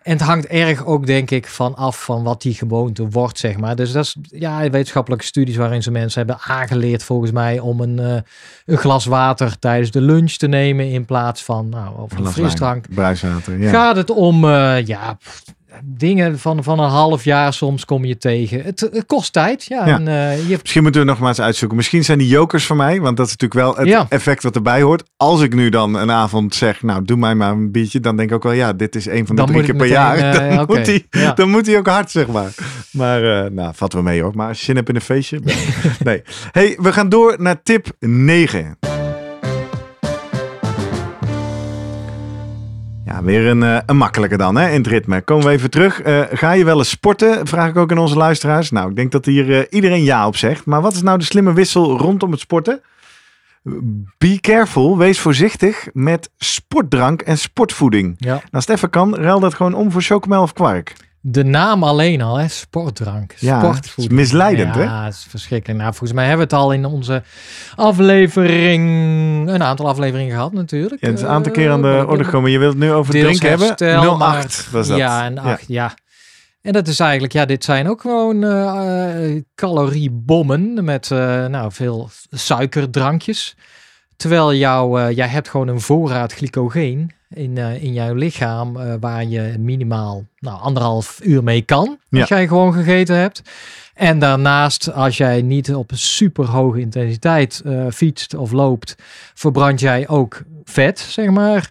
En 0.02 0.12
het 0.12 0.20
hangt 0.20 0.46
erg 0.46 0.84
ook, 0.84 1.06
denk 1.06 1.30
ik, 1.30 1.46
van 1.46 1.74
af 1.74 2.04
van 2.04 2.22
wat 2.22 2.42
die 2.42 2.54
gewoonte 2.54 3.08
wordt, 3.08 3.38
zeg 3.38 3.56
maar. 3.56 3.76
Dus 3.76 3.92
dat 3.92 4.04
is 4.04 4.16
ja, 4.22 4.70
wetenschappelijke 4.70 5.24
studies 5.24 5.56
waarin 5.56 5.82
ze 5.82 5.90
mensen 5.90 6.18
hebben 6.18 6.38
aangeleerd, 6.46 7.02
volgens 7.02 7.30
mij, 7.30 7.58
om 7.58 7.80
een, 7.80 7.98
eh, 7.98 8.16
een 8.66 8.78
glas 8.78 9.04
water 9.04 9.58
tijdens 9.58 9.90
de 9.90 10.00
lunch 10.00 10.32
te 10.32 10.46
nemen 10.46 10.90
in 10.90 11.04
plaats 11.04 11.44
van 11.44 11.68
nou, 11.68 12.00
of 12.00 12.18
een 12.18 12.26
frisdrank. 12.26 12.84
Bruiswater, 12.94 13.58
ja. 13.58 13.70
Gaat 13.70 13.96
het 13.96 14.10
om 14.10 14.44
eh, 14.44 14.86
ja, 14.86 15.14
pff, 15.14 15.42
dingen 15.84 16.38
van, 16.38 16.62
van 16.64 16.78
een 16.80 16.88
half 16.90 17.24
jaar 17.24 17.52
soms 17.52 17.84
kom 17.84 18.04
je 18.04 18.16
tegen. 18.18 18.62
Het, 18.62 18.80
het 18.80 19.06
kost 19.06 19.32
tijd. 19.32 19.64
Ja, 19.64 19.86
Ja. 19.86 19.94
En, 19.98 20.08
eh, 20.08 20.48
je, 20.48 20.58
Misschien 20.60 20.82
moeten 20.82 21.00
we 21.00 21.06
nog 21.06 21.18
maar 21.18 21.28
eens 21.28 21.40
uitzoeken. 21.40 21.76
Misschien 21.76 22.04
zijn 22.04 22.18
die 22.18 22.28
jokers 22.28 22.64
voor 22.64 22.76
mij, 22.76 23.00
want 23.00 23.16
dat 23.16 23.26
is 23.26 23.36
natuurlijk 23.36 23.60
wel 23.60 23.76
het 23.76 23.88
Ja. 23.88 24.06
effect 24.08 24.42
wat 24.42 24.54
erbij 24.54 24.82
hoort. 24.82 25.02
Als 25.16 25.40
ik 25.42 25.54
nu 25.54 25.68
dan 25.68 25.94
een 25.94 26.10
avond 26.10 26.54
zeg, 26.54 26.82
nou 26.82 27.04
doe 27.04 27.16
mij 27.16 27.34
maar 27.34 27.50
een 27.52 27.70
biertje, 27.70 28.00
dan 28.00 28.16
denk 28.16 28.28
ik 28.28 28.34
ook 28.34 28.42
wel, 28.42 28.52
ja, 28.52 28.72
dit 28.72 28.94
is 28.96 29.06
een 29.06 29.26
van 29.26 29.36
de 29.36 29.42
Dan 29.42 29.50
drie 29.50 29.62
keer 29.64 29.74
per 29.76 29.88
meteen, 29.88 29.92
jaar. 30.02 30.16
eh, 30.48 30.56
dan, 30.56 30.66
moet 30.68 30.84
die, 30.84 31.06
Ja. 31.10 31.32
dan 31.32 31.50
moet 31.50 31.66
hij 31.66 31.78
ook 31.78 31.86
hard, 31.88 32.10
zeg 32.10 32.26
maar. 32.26 32.54
Maar, 32.90 33.44
eh, 33.44 33.50
nou, 33.50 33.72
vatten 33.74 33.98
we 33.98 34.04
mee 34.04 34.22
hoor. 34.22 34.32
Maar 34.34 34.48
als 34.48 34.58
je 34.58 34.64
zin 34.64 34.76
hebt 34.76 34.88
in 34.88 34.94
een 34.94 35.00
feestje, 35.00 35.40
nee. 36.04 36.22
Hey, 36.52 36.76
we 36.80 36.92
gaan 36.92 37.08
door 37.08 37.34
naar 37.38 37.62
tip 37.62 37.86
9. 37.98 38.78
Ja, 43.10 43.22
weer 43.22 43.46
een, 43.46 43.62
eh, 43.62 43.78
een 43.86 43.96
makkelijke 43.96 44.36
dan, 44.36 44.56
hè, 44.56 44.68
in 44.68 44.76
het 44.76 44.86
ritme. 44.86 45.20
Komen 45.20 45.46
we 45.46 45.52
even 45.52 45.70
terug. 45.70 46.02
Eh, 46.02 46.22
ga 46.32 46.52
je 46.52 46.64
wel 46.64 46.78
eens 46.78 46.88
sporten? 46.88 47.46
Vraag 47.46 47.68
ik 47.68 47.76
ook 47.76 47.90
aan 47.90 47.98
onze 47.98 48.16
luisteraars. 48.16 48.70
Nou, 48.70 48.90
ik 48.90 48.96
denk 48.96 49.12
dat 49.12 49.24
hier 49.24 49.58
eh, 49.58 49.66
iedereen 49.70 50.02
ja 50.02 50.26
op 50.26 50.36
zegt. 50.36 50.64
Maar 50.64 50.80
wat 50.80 50.92
is 50.92 51.02
nou 51.02 51.18
de 51.18 51.24
slimme 51.24 51.52
wissel 51.52 51.98
rondom 51.98 52.30
het 52.30 52.40
sporten? 52.40 52.80
Be 54.18 54.38
careful, 54.40 54.98
wees 54.98 55.20
voorzichtig 55.20 55.88
met 55.92 56.30
sportdrank 56.38 57.22
en 57.22 57.38
sportvoeding. 57.38 58.14
ja. 58.18 58.32
Nou, 58.32 58.42
als 58.50 58.66
het 58.66 58.76
even 58.76 58.90
kan, 58.90 59.16
ruil 59.16 59.40
dat 59.40 59.54
gewoon 59.54 59.74
om 59.74 59.90
voor 59.90 60.02
chocomel 60.02 60.42
of 60.42 60.52
kwark. 60.52 60.92
De 61.22 61.44
naam 61.44 61.82
alleen 61.82 62.22
al, 62.22 62.36
hè? 62.36 62.48
sportdrank, 62.48 63.34
Ja, 63.38 63.58
sportfood. 63.58 63.86
het 64.04 64.12
is 64.12 64.18
misleidend, 64.18 64.74
hè? 64.74 64.82
Ja, 64.82 65.04
het 65.04 65.14
is 65.14 65.26
verschrikkelijk. 65.28 65.78
Nou, 65.78 65.90
volgens 65.90 66.12
mij 66.18 66.26
hebben 66.28 66.48
we 66.48 66.54
het 66.54 66.62
al 66.62 66.72
in 66.72 66.84
onze 66.84 67.22
aflevering, 67.76 68.82
een 69.48 69.62
aantal 69.62 69.88
afleveringen 69.88 70.32
gehad 70.34 70.52
natuurlijk. 70.52 71.00
Ja, 71.00 71.08
het 71.08 71.16
is 71.18 71.24
een 71.24 71.30
aantal 71.30 71.52
keer 71.52 71.70
aan 71.70 71.82
de 71.82 71.88
Eh, 71.88 72.08
orde 72.08 72.24
gekomen. 72.24 72.50
Je 72.50 72.58
wilt 72.58 72.72
het 72.72 72.82
nu 72.82 72.92
over 72.92 73.12
deels 73.12 73.24
drinken 73.38 73.48
hebben? 73.48 73.66
herstel, 73.68 74.18
08 74.18 74.70
was 74.70 74.88
dat. 74.88 74.96
Ja, 74.98 75.24
en 75.24 75.38
8, 75.38 75.64
ja. 75.66 75.94
En 76.62 76.72
dat 76.72 76.88
is 76.88 77.00
eigenlijk, 77.00 77.32
ja, 77.32 77.44
dit 77.44 77.64
zijn 77.64 77.88
ook 77.88 78.00
gewoon 78.00 78.44
eh, 78.44 79.34
eh, 79.36 79.42
caloriebommen 79.54 80.84
met 80.84 81.10
eh, 81.10 81.46
nou, 81.46 81.72
veel 81.72 82.10
suikerdrankjes. 82.30 83.56
Terwijl 84.16 84.54
jou, 84.54 85.00
eh, 85.00 85.16
jij 85.16 85.28
hebt 85.28 85.48
gewoon 85.48 85.68
een 85.68 85.80
voorraad 85.80 86.32
glycogeen 86.32 87.10
in, 87.34 87.58
eh, 87.58 87.82
in 87.82 87.92
jouw 87.92 88.14
lichaam 88.14 88.76
eh, 88.76 88.94
waar 89.00 89.24
je 89.24 89.54
minimaal 89.58 90.24
nou, 90.38 90.60
anderhalf 90.60 91.20
uur 91.22 91.42
mee 91.42 91.62
kan. 91.62 91.98
Ja. 92.08 92.20
Als 92.20 92.28
jij 92.28 92.48
gewoon 92.48 92.72
gegeten 92.72 93.16
hebt. 93.16 93.42
En 93.94 94.18
daarnaast, 94.18 94.92
als 94.92 95.16
jij 95.16 95.42
niet 95.42 95.74
op 95.74 95.90
super 95.94 96.44
hoge 96.44 96.80
intensiteit 96.80 97.62
eh, 97.64 97.86
fietst 97.90 98.34
of 98.34 98.52
loopt, 98.52 98.96
verbrand 99.34 99.80
jij 99.80 100.08
ook 100.08 100.42
vet, 100.64 100.98
zeg 100.98 101.30
maar. 101.30 101.70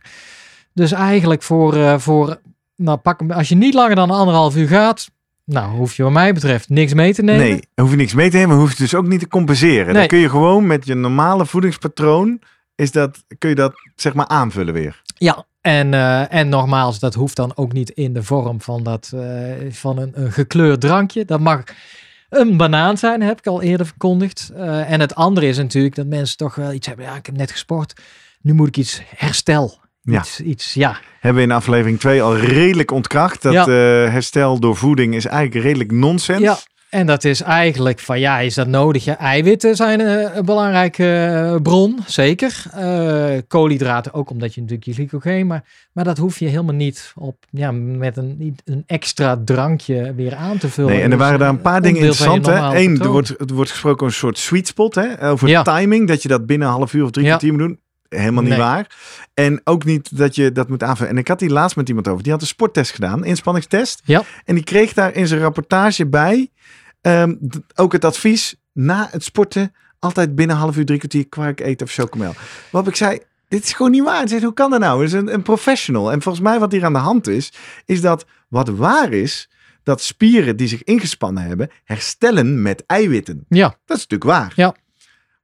Dus 0.73 0.91
eigenlijk 0.91 1.43
voor, 1.43 1.99
voor 1.99 2.39
nou, 2.75 2.97
pak, 2.97 3.31
als 3.31 3.49
je 3.49 3.55
niet 3.55 3.73
langer 3.73 3.95
dan 3.95 4.11
anderhalf 4.11 4.55
uur 4.55 4.67
gaat, 4.67 5.09
Nou, 5.45 5.75
hoef 5.75 5.95
je 5.95 6.03
wat 6.03 6.11
mij 6.11 6.33
betreft 6.33 6.69
niks 6.69 6.93
mee 6.93 7.13
te 7.13 7.21
nemen. 7.21 7.45
Nee, 7.45 7.61
hoef 7.75 7.89
je 7.89 7.95
niks 7.95 8.13
mee 8.13 8.29
te 8.29 8.35
nemen, 8.35 8.49
maar 8.49 8.59
hoef 8.59 8.71
je 8.71 8.77
dus 8.77 8.95
ook 8.95 9.07
niet 9.07 9.19
te 9.19 9.27
compenseren. 9.27 9.93
Dan 9.93 10.07
kun 10.07 10.17
je 10.17 10.29
gewoon 10.29 10.67
met 10.67 10.85
je 10.85 10.95
normale 10.95 11.45
voedingspatroon, 11.45 12.41
is 12.75 12.91
dat, 12.91 13.23
kun 13.37 13.49
je 13.49 13.55
dat 13.55 13.73
zeg 13.95 14.13
maar 14.13 14.27
aanvullen 14.27 14.73
weer. 14.73 15.01
Ja, 15.19 15.45
en, 15.61 15.93
eh, 15.93 16.33
en 16.33 16.49
nogmaals, 16.49 16.99
dat 16.99 17.13
hoeft 17.13 17.35
dan 17.35 17.51
ook 17.55 17.73
niet 17.73 17.89
in 17.89 18.13
de 18.13 18.23
vorm 18.23 18.61
van, 18.61 18.83
dat, 18.83 19.11
eh, 19.15 19.21
van 19.69 19.97
een, 19.97 20.11
een 20.13 20.31
gekleurd 20.31 20.81
drankje. 20.81 21.25
Dat 21.25 21.39
mag 21.39 21.63
een 22.29 22.57
banaan 22.57 22.97
zijn, 22.97 23.21
heb 23.21 23.37
ik 23.39 23.47
al 23.47 23.61
eerder 23.61 23.85
verkondigd. 23.85 24.51
Eh, 24.55 24.91
en 24.91 24.99
het 24.99 25.15
andere 25.15 25.47
is 25.47 25.57
natuurlijk 25.57 25.95
dat 25.95 26.05
mensen 26.05 26.37
toch 26.37 26.55
wel 26.55 26.73
iets 26.73 26.87
hebben. 26.87 27.05
Ja, 27.05 27.15
ik 27.15 27.25
heb 27.25 27.37
net 27.37 27.51
gesport. 27.51 27.93
Nu 28.41 28.53
moet 28.53 28.67
ik 28.67 28.77
iets 28.77 29.01
herstel. 29.15 29.79
Ja. 30.01 30.19
Iets, 30.19 30.39
iets 30.39 30.73
ja. 30.73 30.99
Hebben 31.19 31.41
we 31.43 31.49
in 31.49 31.55
aflevering 31.55 31.99
2 31.99 32.21
al 32.21 32.37
redelijk 32.37 32.91
ontkracht. 32.91 33.41
Dat 33.41 33.53
Ja. 33.53 33.61
eh, 33.61 34.11
herstel 34.11 34.59
door 34.59 34.75
voeding 34.75 35.15
is 35.15 35.25
eigenlijk 35.25 35.65
redelijk 35.65 35.91
nonsens. 35.91 36.39
Ja. 36.41 36.57
En 36.89 37.05
dat 37.05 37.23
is 37.23 37.41
eigenlijk 37.41 37.99
van 37.99 38.19
ja, 38.19 38.39
is 38.39 38.53
dat 38.53 38.67
nodig? 38.67 39.03
Ja, 39.03 39.17
eiwitten 39.17 39.75
zijn 39.75 40.01
eh, 40.01 40.35
een 40.35 40.45
belangrijke 40.45 41.13
eh, 41.13 41.61
bron, 41.61 41.99
zeker. 42.05 42.63
Eh, 42.73 43.37
koolhydraten 43.47 44.13
ook, 44.13 44.29
omdat 44.29 44.53
je 44.53 44.61
natuurlijk 44.61 44.87
je 44.87 44.93
glycogeen, 44.93 45.47
maar, 45.47 45.63
maar 45.93 46.03
dat 46.03 46.17
hoef 46.17 46.39
je 46.39 46.47
helemaal 46.47 46.75
niet 46.75 47.13
op, 47.15 47.35
ja, 47.49 47.71
met 47.71 48.17
een, 48.17 48.57
een 48.65 48.83
extra 48.87 49.41
drankje 49.45 50.13
weer 50.15 50.35
aan 50.35 50.57
te 50.57 50.69
vullen. 50.69 50.89
Nee, 50.91 50.99
en 51.01 51.03
er 51.11 51.17
Dus, 51.17 51.19
waren 51.19 51.39
daar 51.39 51.49
een 51.49 51.61
paar 51.61 51.81
dingen 51.81 52.01
interessant. 52.01 52.47
Eén, 52.47 52.99
er 53.01 53.07
wordt, 53.07 53.29
er 53.39 53.53
wordt 53.53 53.71
gesproken 53.71 54.05
over 54.05 54.13
een 54.15 54.19
soort 54.21 54.37
sweet 54.37 54.67
spot. 54.67 54.95
Hè? 54.95 55.29
Over 55.29 55.47
Ja. 55.47 55.61
timing, 55.61 56.07
dat 56.07 56.21
je 56.21 56.27
dat 56.27 56.45
binnen 56.45 56.67
een 56.67 56.73
half 56.73 56.93
uur 56.93 57.03
of 57.03 57.11
drie 57.11 57.25
Ja. 57.25 57.29
kwartier 57.37 57.51
moet 57.51 57.61
doen. 57.67 57.79
Helemaal 58.09 58.41
niet 58.43 58.51
Nee. 58.51 58.59
waar. 58.61 58.97
En 59.33 59.61
ook 59.63 59.85
niet 59.85 60.17
dat 60.17 60.35
je 60.35 60.51
dat 60.51 60.69
moet 60.69 60.83
aanvullen. 60.83 61.11
En 61.11 61.17
ik 61.17 61.27
had 61.27 61.39
die 61.39 61.49
laatst 61.49 61.75
met 61.75 61.87
iemand 61.89 62.07
over. 62.07 62.23
Die 62.23 62.31
had 62.31 62.41
een 62.41 62.47
sporttest 62.47 62.91
gedaan, 62.91 63.25
inspanningstest. 63.25 64.01
Ja. 64.05 64.23
En 64.45 64.55
die 64.55 64.63
kreeg 64.63 64.93
daar 64.93 65.13
in 65.15 65.27
zijn 65.27 65.41
rapportage 65.41 66.07
bij 66.07 66.49
ehm, 67.01 67.35
ook 67.75 67.91
het 67.91 68.05
advies 68.05 68.55
na 68.73 69.07
het 69.11 69.23
sporten 69.23 69.73
altijd 69.99 70.35
binnen 70.35 70.55
half 70.55 70.77
uur, 70.77 70.85
drie 70.85 70.97
kwartier 70.97 71.27
kwark 71.27 71.59
eten 71.59 71.85
of 71.87 71.93
chocomel. 71.93 72.33
Waarop 72.71 72.91
ik 72.91 72.97
zei, 72.97 73.19
dit 73.47 73.63
is 73.63 73.73
gewoon 73.73 73.91
niet 73.91 74.03
waar. 74.03 74.27
Zei, 74.27 74.43
hoe 74.43 74.53
kan 74.53 74.69
dat 74.71 74.79
nou? 74.79 74.99
Het 75.03 75.07
is 75.13 75.19
een, 75.19 75.33
een 75.33 75.41
professional. 75.41 76.11
En 76.11 76.21
volgens 76.21 76.43
mij 76.43 76.59
wat 76.59 76.71
hier 76.71 76.85
aan 76.85 76.93
de 76.93 76.99
hand 76.99 77.27
is, 77.27 77.51
is 77.85 78.01
dat 78.01 78.25
wat 78.47 78.69
waar 78.69 79.11
is, 79.13 79.49
dat 79.83 80.01
spieren 80.01 80.57
die 80.57 80.67
zich 80.67 80.83
ingespannen 80.83 81.43
hebben, 81.43 81.69
herstellen 81.83 82.61
met 82.61 82.83
eiwitten. 82.85 83.45
Ja, 83.49 83.67
Dat 83.85 83.97
is 83.97 84.07
natuurlijk 84.07 84.23
waar. 84.39 84.53
Ja. 84.55 84.75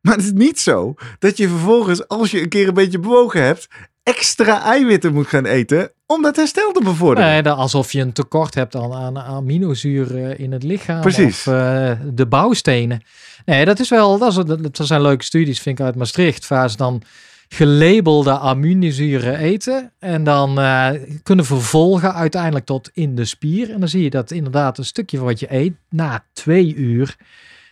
Maar 0.06 0.16
het 0.16 0.24
is 0.26 0.32
niet 0.32 0.60
zo 0.60 0.94
dat 1.20 1.38
je 1.38 1.48
vervolgens, 1.48 2.08
als 2.08 2.32
je 2.32 2.42
een 2.42 2.50
keer 2.50 2.68
een 2.68 2.74
beetje 2.74 3.00
bewogen 3.00 3.44
hebt, 3.44 3.68
extra 4.04 4.64
eiwitten 4.64 5.14
moet 5.14 5.28
gaan 5.28 5.46
eten 5.46 5.92
om 6.06 6.22
dat 6.22 6.36
herstel 6.36 6.72
te 6.72 6.84
bevorderen. 6.84 7.44
nee, 7.44 7.54
alsof 7.54 7.92
je 7.92 8.02
een 8.02 8.14
tekort 8.14 8.56
hebt 8.56 8.76
aan, 8.76 8.94
aan 8.94 9.20
aminozuren 9.20 10.40
in 10.40 10.52
het 10.52 10.64
lichaam. 10.64 11.02
Precies. 11.02 11.48
Of 11.48 11.54
eh, 11.54 11.92
de 12.14 12.26
bouwstenen. 12.26 13.04
Nee, 13.46 13.66
dat 13.66 13.80
is 13.80 13.90
wel, 13.90 14.18
dat, 14.18 14.30
is, 14.30 14.36
dat, 14.36 14.64
dat 14.64 14.88
zijn 14.88 15.02
leuke 15.02 15.24
studies, 15.24 15.60
vind 15.60 15.80
ik 15.80 15.86
uit 15.86 15.96
Maastricht, 15.96 16.48
waar 16.48 16.70
ze 16.70 16.78
dan 16.78 17.02
gelabelde 17.48 18.40
aminozuren 18.40 19.38
eten 19.38 19.92
en 20.00 20.24
dan 20.24 20.60
eh, 20.60 20.90
kunnen 21.24 21.46
vervolgen 21.46 22.14
uiteindelijk 22.14 22.66
tot 22.66 22.90
in 22.94 23.16
de 23.16 23.26
spier. 23.26 23.72
En 23.72 23.80
dan 23.80 23.90
zie 23.90 24.04
je 24.04 24.10
dat 24.10 24.32
inderdaad 24.32 24.78
een 24.78 24.86
stukje 24.86 25.18
van 25.18 25.26
wat 25.26 25.40
je 25.40 25.54
eet 25.54 25.74
na 25.90 26.26
twee 26.34 26.76
uur 26.76 27.16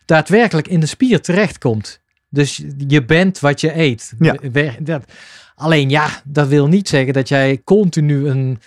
daadwerkelijk 0.05 0.67
in 0.67 0.79
de 0.79 0.85
spier 0.85 1.21
terechtkomt. 1.21 2.01
Dus 2.33 2.61
je 2.87 3.05
bent 3.05 3.39
wat 3.39 3.61
je 3.61 3.79
eet. 3.79 4.13
Ja. 4.19 4.35
Dat, 4.79 5.03
alleen 5.55 5.89
ja, 5.89 6.07
dat 6.23 6.47
wil 6.47 6.67
niet 6.67 6.87
zeggen 6.89 7.13
dat 7.13 7.27
jij 7.29 7.61
continu 7.63 8.27
een 8.29 8.59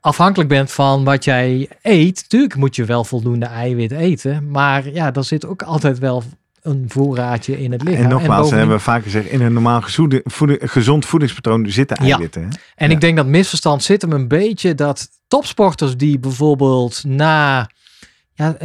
afhankelijk 0.00 0.48
bent 0.50 0.70
van 0.72 1.04
wat 1.04 1.24
jij 1.24 1.68
eet. 1.82 2.28
Tuurlijk 2.28 2.56
moet 2.56 2.76
je 2.76 2.84
wel 2.84 3.04
voldoende 3.04 3.46
eiwit 3.46 3.90
eten, 3.90 4.50
maar 4.50 4.90
ja, 4.92 5.12
er 5.14 5.24
zit 5.24 5.46
ook 5.46 5.62
altijd 5.62 5.98
wel 5.98 6.22
een 6.62 6.84
voorraadje 6.88 7.60
in 7.62 7.72
het 7.72 7.82
lichaam. 7.82 8.02
en 8.02 8.08
nogmaals, 8.08 8.28
bovendien- 8.36 8.58
hebben 8.58 8.76
we 8.76 8.82
vaak 8.82 9.02
gezegd, 9.02 9.26
in 9.28 9.40
een 9.40 9.52
normaal 9.52 9.80
gezoede- 9.80 10.20
voeding- 10.24 10.60
gezond 10.62 11.06
voedingspatroon 11.06 11.70
zitten 11.70 12.04
Ja. 12.06 12.12
eiwitten. 12.12 12.42
Hè? 12.42 12.48
En 12.74 12.88
Ja. 12.88 12.94
ik 12.94 13.00
denk 13.00 13.16
dat 13.16 13.26
misverstand 13.26 13.82
zit 13.82 14.02
hem 14.02 14.12
een 14.12 14.28
beetje 14.28 14.74
dat 14.74 15.08
topsporters 15.28 15.96
die 15.96 16.18
bijvoorbeeld 16.18 17.04
na. 17.06 17.68
Ja, 18.34 18.56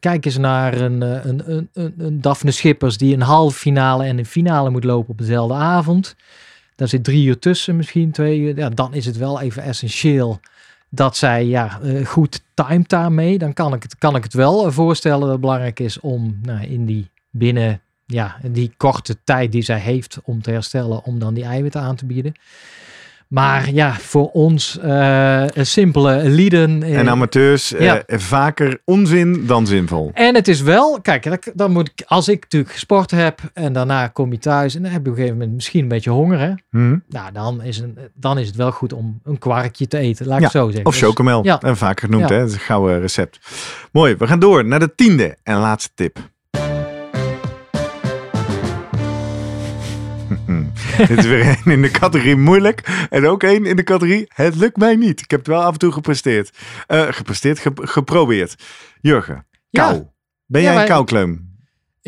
kijk 0.00 0.24
eens 0.24 0.36
naar 0.36 0.80
een, 0.80 1.02
eh, 1.02 1.24
een, 1.24 1.42
een, 1.50 1.68
een, 1.72 1.94
een 1.98 2.20
Daphne 2.20 2.50
Schippers 2.50 2.96
die 2.96 3.14
een 3.14 3.22
halve 3.22 3.58
finale 3.58 4.04
en 4.04 4.18
een 4.18 4.26
finale 4.26 4.70
moet 4.70 4.84
lopen 4.84 5.10
op 5.10 5.18
dezelfde 5.18 5.54
avond. 5.54 6.16
Daar 6.76 6.88
zit 6.88 7.04
drie 7.04 7.26
uur 7.26 7.38
tussen, 7.38 7.76
misschien 7.76 8.10
twee 8.10 8.38
uur. 8.38 8.56
Ja, 8.56 8.68
dan 8.68 8.94
is 8.94 9.06
het 9.06 9.16
wel 9.16 9.40
even 9.40 9.62
essentieel 9.62 10.40
dat 10.88 11.16
zij 11.16 11.46
ja, 11.46 11.80
eh, 11.82 12.06
goed 12.06 12.42
timed 12.54 12.88
daarmee. 12.88 13.38
Dan 13.38 13.52
kan 13.52 13.74
ik 13.74 13.82
het, 13.82 13.98
kan 13.98 14.16
ik 14.16 14.22
het 14.22 14.34
wel 14.34 14.66
eh, 14.66 14.72
voorstellen 14.72 15.20
dat 15.20 15.30
het 15.30 15.40
belangrijk 15.40 15.80
is 15.80 16.00
om 16.00 16.38
nou, 16.42 16.66
in 16.66 16.86
die 16.86 17.10
binnen 17.30 17.80
ja, 18.06 18.36
die 18.50 18.72
korte 18.76 19.16
tijd 19.24 19.52
die 19.52 19.62
zij 19.62 19.78
heeft 19.78 20.18
om 20.24 20.42
te 20.42 20.50
herstellen, 20.50 21.04
om 21.04 21.18
dan 21.18 21.34
die 21.34 21.44
eiwitten 21.44 21.80
aan 21.80 21.96
te 21.96 22.06
bieden. 22.06 22.32
Maar 23.28 23.70
ja, 23.70 23.92
voor 23.94 24.30
ons 24.30 24.78
eh, 24.78 25.44
simpele 25.54 26.28
lieden. 26.28 26.82
eh, 26.82 26.98
En 26.98 27.08
amateurs, 27.08 27.68
Ja. 27.78 28.02
vaker 28.06 28.80
onzin 28.84 29.46
dan 29.46 29.66
zinvol. 29.66 30.10
en 30.14 30.34
het 30.34 30.48
is 30.48 30.60
wel, 30.60 31.00
kijk, 31.00 31.50
dan- 31.54 31.72
moet 31.72 31.88
ik, 31.94 32.02
als 32.06 32.28
ik 32.28 32.42
natuurlijk 32.42 32.72
gesport 32.72 33.10
heb 33.10 33.40
en 33.54 33.72
daarna 33.72 34.06
kom 34.08 34.32
je 34.32 34.38
thuis 34.38 34.74
en 34.74 34.82
dan 34.82 34.90
heb 34.92 35.00
je 35.04 35.10
op 35.10 35.14
een 35.16 35.20
gegeven 35.22 35.38
moment 35.38 35.54
misschien 35.56 35.82
een 35.82 35.88
beetje 35.88 36.10
honger, 36.10 36.38
hè? 36.38 36.52
Hm? 36.70 36.96
Nou, 37.08 37.32
dan 37.32 37.62
is, 37.62 37.78
een, 37.78 37.98
dan 38.14 38.38
is 38.38 38.46
het 38.46 38.56
wel 38.56 38.72
goed 38.72 38.92
om 38.92 39.20
een 39.24 39.38
kwarkje 39.38 39.86
te 39.88 39.98
eten, 39.98 40.26
laat 40.26 40.36
ik 40.38 40.42
Ja, 40.44 40.50
zo 40.50 40.66
zeggen. 40.66 40.86
Of 40.86 40.92
Dus- 40.92 41.02
chocomel, 41.02 41.44
ja. 41.44 41.60
en 41.60 41.76
vaak 41.76 42.00
genoemd. 42.00 42.28
Ja. 42.28 42.34
Hè? 42.34 42.40
Dat 42.40 42.48
is 42.48 42.54
een 42.54 42.60
gouden 42.60 43.00
recept. 43.00 43.38
Mooi, 43.92 44.16
we 44.16 44.26
gaan 44.26 44.38
door 44.38 44.64
naar 44.64 44.80
de 44.80 44.94
tiende 44.94 45.36
en 45.42 45.56
laatste 45.56 45.90
tip. 45.94 46.18
Dit 51.08 51.18
is 51.18 51.26
weer 51.26 51.44
één 51.46 51.72
in 51.72 51.82
de 51.82 51.90
categorie 51.90 52.36
moeilijk. 52.36 53.06
En 53.10 53.26
ook 53.26 53.42
één 53.42 53.66
in 53.66 53.76
de 53.76 53.82
categorie 53.82 54.24
het 54.34 54.56
lukt 54.56 54.76
mij 54.76 54.96
niet. 54.96 55.20
Ik 55.20 55.30
heb 55.30 55.38
het 55.40 55.48
wel 55.48 55.62
af 55.62 55.72
en 55.72 55.78
toe 55.78 55.92
gepresteerd. 55.92 56.50
Eh, 56.86 57.06
gepresteerd, 57.10 57.58
ge- 57.58 57.72
geprobeerd. 57.74 58.54
Jurgen, 59.00 59.46
Ja. 59.70 59.88
kou. 59.88 60.04
Ben 60.46 60.60
Ja, 60.62 60.66
jij 60.72 60.76
een 60.82 60.86
wij- 60.88 60.96
koukleum? 60.96 61.47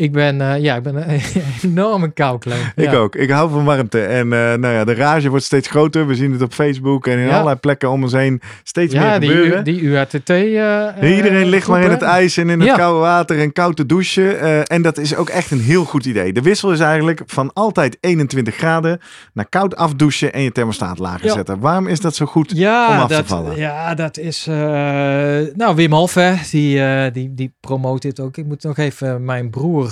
Ik 0.01 0.11
ben, 0.11 0.41
eh, 0.41 0.61
ja, 0.61 0.75
ik 0.75 0.83
ben 0.83 1.09
een 1.11 1.21
enorme 1.71 2.09
koukleum. 2.13 2.59
Ik 2.75 2.91
ja. 2.91 2.97
ook. 2.97 3.15
Ik 3.15 3.29
hou 3.29 3.49
van 3.51 3.65
warmte. 3.65 4.01
En 4.01 4.33
eh, 4.33 4.39
nou 4.53 4.67
ja, 4.73 4.83
de 4.83 4.93
rage 4.93 5.29
wordt 5.29 5.45
steeds 5.45 5.67
groter. 5.67 6.07
We 6.07 6.15
zien 6.15 6.31
het 6.31 6.41
op 6.41 6.53
Facebook 6.53 7.07
en 7.07 7.17
in 7.17 7.25
Ja. 7.25 7.31
allerlei 7.31 7.55
plekken 7.55 7.89
om 7.89 8.03
ons 8.03 8.11
heen 8.11 8.41
steeds 8.63 8.93
Ja, 8.93 9.01
meer 9.09 9.19
die, 9.19 9.29
gebeuren. 9.29 9.59
U- 9.59 9.63
die 9.63 9.81
UATT. 9.81 10.29
eh, 10.29 11.15
Iedereen 11.15 11.45
ligt 11.45 11.67
maar 11.67 11.81
in 11.83 11.89
het 11.89 12.01
ijs 12.01 12.37
en 12.37 12.49
in 12.49 12.59
het 12.61 12.71
koude 12.77 12.99
water 12.99 13.39
en 13.39 13.53
koud 13.53 13.75
te 13.75 13.85
douchen. 13.85 14.67
En 14.67 14.81
dat 14.81 14.97
is 14.97 15.15
ook 15.15 15.29
echt 15.29 15.51
een 15.51 15.59
heel 15.61 15.85
goed 15.85 16.05
idee. 16.05 16.33
De 16.33 16.41
wissel 16.41 16.71
is 16.71 16.79
eigenlijk 16.79 17.21
van 17.25 17.53
altijd 17.53 17.97
21 17.99 18.55
graden 18.55 18.99
naar 19.33 19.49
koud 19.49 19.75
afdouchen 19.75 20.33
en 20.33 20.41
je 20.41 20.51
thermostaat 20.51 20.99
lager 20.99 21.29
zetten. 21.29 21.59
Waarom 21.59 21.87
is 21.87 21.99
dat 21.99 22.15
zo 22.15 22.25
goed? 22.25 22.51
Ja, 22.55 22.89
om 22.89 22.97
af 22.99 23.11
te 23.11 23.25
vallen. 23.25 23.57
Ja, 23.57 23.95
dat 23.95 24.17
is. 24.17 24.45
nou, 24.45 25.75
Wim 25.75 25.93
Hof, 25.93 26.13
hè, 26.13 26.33
die, 26.51 27.11
die, 27.11 27.33
die 27.33 27.53
promoot 27.59 28.01
dit 28.01 28.19
ook. 28.19 28.37
Ik 28.37 28.45
moet 28.45 28.63
nog 28.63 28.77
even 28.77 29.25
mijn 29.25 29.49
broer, 29.49 29.90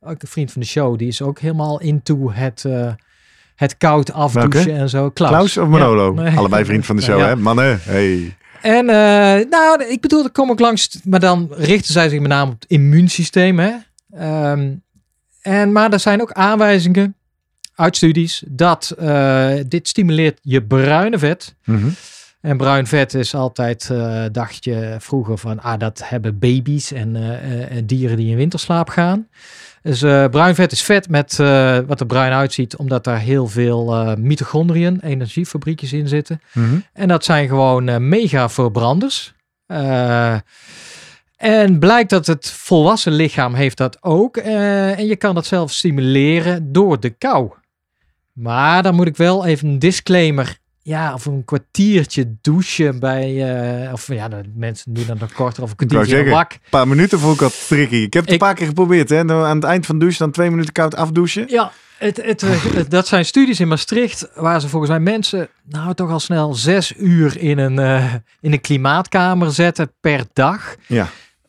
ook 0.00 0.22
een 0.22 0.28
vriend 0.28 0.52
van 0.52 0.60
de 0.60 0.66
show, 0.66 0.98
die 0.98 1.08
is 1.08 1.22
ook 1.22 1.38
helemaal 1.38 1.80
into 1.80 2.30
het, 2.32 2.64
eh, 2.64 2.92
het 3.56 3.76
koud 3.76 4.12
afdouchen 4.12 4.64
Welke? 4.64 4.80
en 4.80 4.88
zo. 4.88 5.10
Klaus. 5.10 5.30
Klaus 5.30 5.56
of 5.56 5.68
Manolo? 5.68 6.14
Ja, 6.14 6.22
nee. 6.22 6.36
Allebei 6.36 6.64
vriend 6.64 6.86
van 6.86 6.96
de 6.96 7.02
show, 7.02 7.18
Ja. 7.18 7.26
hè? 7.26 7.36
Mannen, 7.36 7.78
hey. 7.82 8.36
En 8.62 8.88
eh, 8.88 9.48
nou, 9.50 9.84
ik 9.84 10.00
bedoel, 10.00 10.22
daar 10.22 10.30
kom 10.32 10.50
ik 10.50 10.58
langs, 10.60 10.98
maar 11.04 11.20
dan 11.20 11.48
richten 11.50 11.92
zij 11.92 12.08
zich 12.08 12.20
met 12.20 12.28
name 12.28 12.50
op 12.52 12.60
het 12.60 12.70
immuunsysteem. 12.70 13.58
Hè? 13.58 13.72
Ehm, 14.14 14.72
en, 15.42 15.72
maar 15.72 15.92
er 15.92 16.00
zijn 16.00 16.20
ook 16.20 16.32
aanwijzingen 16.32 17.16
uit 17.74 17.96
studies 17.96 18.42
dat 18.48 18.94
eh, 18.98 19.50
dit 19.66 19.88
stimuleert 19.88 20.38
je 20.42 20.62
bruine 20.64 21.18
vet. 21.18 21.54
Mhm. 21.64 21.88
En 22.44 22.56
bruin 22.56 22.86
vet 22.86 23.14
is 23.14 23.34
altijd, 23.34 23.88
eh, 23.90 24.24
dacht 24.32 24.64
je 24.64 24.96
vroeger 24.98 25.38
van, 25.38 25.60
ah, 25.60 25.78
dat 25.78 26.02
hebben 26.04 26.38
baby's 26.38 26.92
en 26.92 27.16
eh, 27.16 27.32
eh, 27.32 27.76
en 27.76 27.86
dieren 27.86 28.16
die 28.16 28.30
in 28.30 28.36
winterslaap 28.36 28.88
gaan. 28.88 29.28
Dus 29.82 30.00
bruin 30.30 30.54
vet 30.54 30.72
is 30.72 30.82
vet 30.82 31.08
met 31.08 31.36
wat 31.86 32.00
er 32.00 32.06
bruin 32.06 32.32
uitziet, 32.32 32.76
omdat 32.76 33.04
daar 33.04 33.18
heel 33.18 33.46
veel 33.46 34.14
mitochondriën, 34.18 35.00
energiefabriekjes 35.00 35.92
in 35.92 36.08
zitten. 36.08 36.40
Mhm. 36.52 36.78
En 36.92 37.08
dat 37.08 37.24
zijn 37.24 37.48
gewoon 37.48 38.08
mega 38.08 38.48
verbranders. 38.48 39.34
En 41.36 41.78
blijkt 41.78 42.10
dat 42.10 42.26
het 42.26 42.50
volwassen 42.50 43.12
lichaam 43.12 43.54
heeft 43.54 43.76
dat 43.76 44.02
ook. 44.02 44.36
en 44.36 45.06
je 45.06 45.16
kan 45.16 45.34
dat 45.34 45.46
zelf 45.46 45.72
stimuleren 45.72 46.72
door 46.72 47.00
de 47.00 47.10
kou. 47.10 47.50
Maar 48.32 48.82
dan 48.82 48.94
moet 48.94 49.06
ik 49.06 49.16
wel 49.16 49.46
even 49.46 49.68
een 49.68 49.78
disclaimer. 49.78 50.58
Ja, 50.86 51.14
of 51.14 51.24
een 51.26 51.44
kwartiertje 51.44 52.36
douchen 52.40 52.98
bij... 52.98 53.54
eh, 53.86 53.92
of 53.92 54.06
ja, 54.08 54.28
de 54.28 54.40
mensen 54.54 54.94
doen 54.94 55.06
dat 55.06 55.18
nog 55.18 55.32
korter 55.32 55.62
of 55.62 55.70
een 55.70 55.76
kwartiertje 55.76 56.10
zeggen. 56.10 56.32
wak. 56.32 56.52
Een 56.52 56.58
paar 56.70 56.88
minuten 56.88 57.18
vond 57.18 57.34
ik 57.34 57.42
al 57.42 57.50
tricky. 57.68 57.94
Ik 57.96 58.12
heb 58.12 58.24
het 58.24 58.32
Ik- 58.34 58.40
een 58.40 58.46
paar 58.46 58.54
keer 58.54 58.66
geprobeerd. 58.66 59.08
Hè? 59.08 59.18
Aan 59.44 59.56
het 59.56 59.64
eind 59.64 59.86
van 59.86 59.94
de 59.98 60.00
douche 60.04 60.18
dan 60.18 60.30
twee 60.30 60.50
minuten 60.50 60.72
koud 60.72 60.94
afdouchen. 60.94 61.44
Ja, 61.48 61.72
Het, 61.98 62.16
het, 62.24 62.40
het- 62.76 62.90
dat 62.90 63.06
zijn 63.06 63.24
studies 63.24 63.60
in 63.60 63.68
Maastricht 63.68 64.28
waar 64.34 64.60
ze 64.60 64.68
volgens 64.68 64.90
mij 64.90 65.00
mensen 65.00 65.48
nou 65.64 65.94
toch 65.94 66.10
al 66.10 66.20
snel 66.20 66.54
zes 66.54 66.92
uur 66.96 67.38
in 67.38 67.58
een, 67.58 67.78
eh, 67.78 68.14
in 68.40 68.52
een 68.52 68.60
klimaatkamer 68.60 69.52
zetten 69.52 69.92
per 70.00 70.24
dag. 70.32 70.74
Ja. 70.86 71.08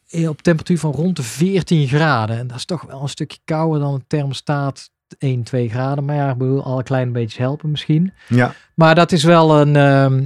Eh, 0.09 0.29
Op 0.29 0.41
temperatuur 0.41 0.79
van 0.79 0.91
rond 0.91 1.15
de 1.15 1.23
14 1.23 1.87
graden. 1.87 2.37
En 2.37 2.47
dat 2.47 2.57
is 2.57 2.65
toch 2.65 2.81
wel 2.81 3.01
een 3.01 3.09
stukje 3.09 3.37
kouder 3.45 3.79
dan 3.79 3.93
een 3.93 4.03
thermostaat 4.07 4.89
1, 5.17 5.43
2 5.43 5.69
graden. 5.69 6.05
Maar 6.05 6.15
ja, 6.15 6.29
ik 6.29 6.37
bedoel, 6.37 6.63
al 6.63 6.77
een 6.77 6.83
klein 6.83 7.11
beetje 7.11 7.41
helpen 7.41 7.71
misschien. 7.71 8.13
Ja. 8.27 8.53
Maar 8.73 8.95
dat 8.95 9.11
is 9.11 9.23
wel 9.23 9.59
een... 9.59 9.75
ehm, 9.75 10.23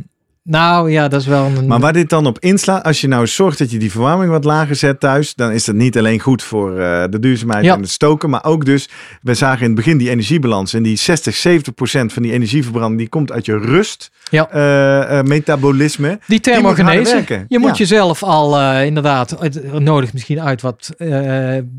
nou 0.50 0.92
ja, 0.92 1.08
dat 1.08 1.22
is 1.22 1.28
wel 1.28 1.46
een... 1.46 1.68
Maar 1.68 1.80
waar 1.80 1.94
dit 1.94 2.10
dan 2.10 2.26
op 2.26 2.40
inslaat, 2.40 2.84
als 2.84 3.02
je 3.02 3.08
nou 3.08 3.28
zorgt 3.28 3.58
dat 3.58 3.72
je 3.72 3.78
die 3.80 3.92
verwarming 3.92 4.32
wat 4.32 4.44
lager 4.44 4.76
zet 4.76 5.00
thuis, 5.00 5.36
dan 5.36 5.52
is 5.52 5.66
dat 5.66 5.76
niet 5.76 5.98
alleen 5.98 6.20
goed 6.20 6.44
voor 6.44 6.80
eh, 6.80 7.04
de 7.10 7.20
duurzaamheid 7.20 7.66
Ja. 7.66 7.74
en 7.74 7.82
het 7.82 7.90
stoken, 7.90 8.30
maar 8.30 8.44
ook 8.46 8.66
dus, 8.66 8.90
we 9.22 9.34
zagen 9.34 9.60
in 9.60 9.66
het 9.66 9.76
begin 9.76 9.98
die 9.98 10.10
energiebalans 10.10 10.74
en 10.74 10.84
die 10.84 10.96
60, 10.98 11.36
70 11.36 11.74
procent 11.74 12.14
van 12.14 12.24
die 12.24 12.32
energieverbranding, 12.32 13.00
die 13.00 13.10
komt 13.10 13.32
uit 13.32 13.46
je 13.46 13.58
rust, 13.58 14.12
Ja. 14.32 14.50
eh, 14.50 15.20
eh, 15.20 15.26
metabolisme. 15.26 16.20
Die 16.28 16.40
thermogenese. 16.40 17.46
Je 17.48 17.60
moet 17.60 17.70
Ja. 17.70 17.76
jezelf 17.76 18.24
al 18.24 18.80
inderdaad, 18.82 19.36
het 19.40 19.80
nodigt 19.80 20.14
misschien 20.14 20.42
uit 20.42 20.62
wat, 20.62 20.90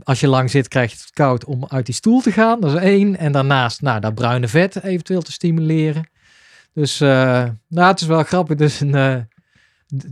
als 0.02 0.20
je 0.20 0.28
lang 0.28 0.50
zit 0.50 0.68
krijg 0.68 0.90
je 0.90 0.96
het 0.96 1.10
koud 1.12 1.44
om 1.44 1.64
uit 1.68 1.86
die 1.86 1.94
stoel 1.94 2.20
te 2.20 2.32
gaan. 2.32 2.60
Dat 2.60 2.74
is 2.74 2.80
één. 2.80 3.18
En 3.18 3.32
daarnaast, 3.32 3.82
nou, 3.82 4.00
dat 4.00 4.14
bruine 4.14 4.48
vet 4.48 4.82
eventueel 4.84 5.22
te 5.22 5.32
stimuleren. 5.32 6.08
Dus, 6.80 7.00
eh, 7.00 7.42
nou, 7.68 7.88
het 7.88 8.00
is 8.00 8.06
wel 8.06 8.22
grappig. 8.22 8.56
Dus 8.56 8.80
een, 8.80 8.94
eh, 8.94 9.16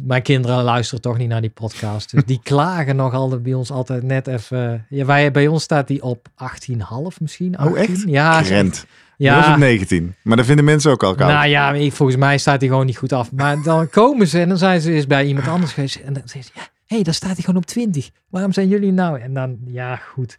mijn 0.04 0.22
kinderen 0.22 0.62
luisteren 0.62 1.02
toch 1.02 1.18
niet 1.18 1.28
naar 1.28 1.40
die 1.40 1.50
podcast. 1.50 2.10
Dus 2.10 2.24
die 2.24 2.40
klagen 2.50 2.96
nog 2.96 3.14
altijd 3.14 3.42
bij 3.42 3.54
ons 3.54 3.70
altijd 3.70 4.02
net 4.02 4.26
even. 4.26 4.86
Ja, 4.88 5.04
wij, 5.04 5.30
bij 5.30 5.46
ons 5.46 5.62
staat 5.62 5.86
die 5.86 6.02
op 6.02 6.28
18,5 6.36 7.20
misschien. 7.20 7.56
18. 7.56 7.72
Oh, 7.76 7.80
echt? 7.80 8.02
Ja, 8.06 8.40
Rent. 8.40 8.86
Ja. 9.16 9.34
Dat 9.34 9.44
was 9.44 9.52
op 9.54 9.58
19. 9.60 10.14
Maar 10.22 10.36
dat 10.36 10.46
vinden 10.46 10.64
mensen 10.64 10.90
ook 10.90 11.02
al 11.02 11.14
koud. 11.14 11.30
Nou 11.30 11.46
ja, 11.48 11.72
ik- 11.72 11.92
volgens 11.92 12.18
mij 12.18 12.38
staat 12.38 12.60
hij 12.60 12.68
gewoon 12.68 12.86
niet 12.86 12.96
goed 12.96 13.12
af. 13.12 13.32
Maar 13.32 13.62
dan 13.62 13.88
komen 14.00 14.26
ze 14.26 14.40
en 14.40 14.48
dan 14.48 14.58
zijn 14.58 14.80
ze 14.80 14.92
eens 14.92 15.06
bij 15.06 15.26
iemand 15.26 15.48
anders 15.48 15.72
geweest. 15.72 15.96
En 15.96 16.12
dan 16.12 16.22
zeggen 16.24 16.42
ze, 16.44 16.50
ja, 16.54 16.60
hé, 16.86 16.94
hey, 16.96 17.02
daar 17.04 17.14
staat 17.14 17.32
hij 17.34 17.40
gewoon 17.44 17.56
op 17.60 17.66
20. 17.66 18.10
Waarom 18.28 18.52
zijn 18.52 18.68
jullie 18.68 18.92
nou? 18.92 19.20
En 19.20 19.34
dan, 19.34 19.56
ja, 19.66 19.96
goed. 19.96 20.36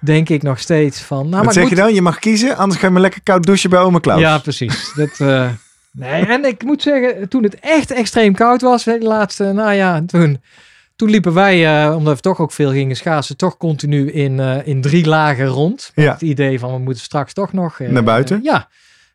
Denk 0.00 0.28
ik 0.28 0.42
nog 0.42 0.58
steeds 0.58 1.00
van... 1.00 1.22
Nou, 1.22 1.30
Wat 1.30 1.44
maar 1.44 1.52
zeg 1.52 1.68
je 1.68 1.74
dan? 1.74 1.94
Je 1.94 2.02
mag 2.02 2.18
kiezen, 2.18 2.56
anders 2.56 2.80
ga 2.80 2.86
je 2.86 2.92
maar 2.92 3.02
lekker 3.02 3.22
koud 3.22 3.42
douchen 3.42 3.70
bij 3.70 3.78
oma 3.78 3.98
Klaus. 3.98 4.20
Ja, 4.20 4.38
precies. 4.38 4.92
Dat, 4.94 5.10
eh, 5.18 5.48
nee, 5.92 6.26
en 6.26 6.44
ik 6.44 6.62
moet 6.62 6.82
zeggen, 6.82 7.28
toen 7.28 7.42
het 7.42 7.58
echt 7.60 7.90
extreem 7.90 8.34
koud 8.34 8.60
was, 8.60 8.84
de 8.84 8.98
laatste, 9.00 9.52
nou 9.52 9.72
ja, 9.72 10.02
toen, 10.06 10.40
toen 10.96 11.10
liepen 11.10 11.34
wij, 11.34 11.84
eh, 11.84 11.96
omdat 11.96 12.14
we 12.14 12.20
toch 12.20 12.38
ook 12.38 12.52
veel 12.52 12.70
gingen 12.70 12.96
schaatsen, 12.96 13.36
toch 13.36 13.56
continu 13.56 14.10
in, 14.10 14.40
eh, 14.40 14.66
in 14.66 14.80
drie 14.80 15.06
lagen 15.06 15.46
rond. 15.46 15.92
Ja. 15.94 16.12
Het 16.12 16.22
idee 16.22 16.58
van, 16.58 16.72
we 16.72 16.78
moeten 16.78 17.02
straks 17.02 17.32
toch 17.32 17.52
nog... 17.52 17.78
Naar 17.78 18.04
buiten? 18.04 18.40
ja. 18.42 18.68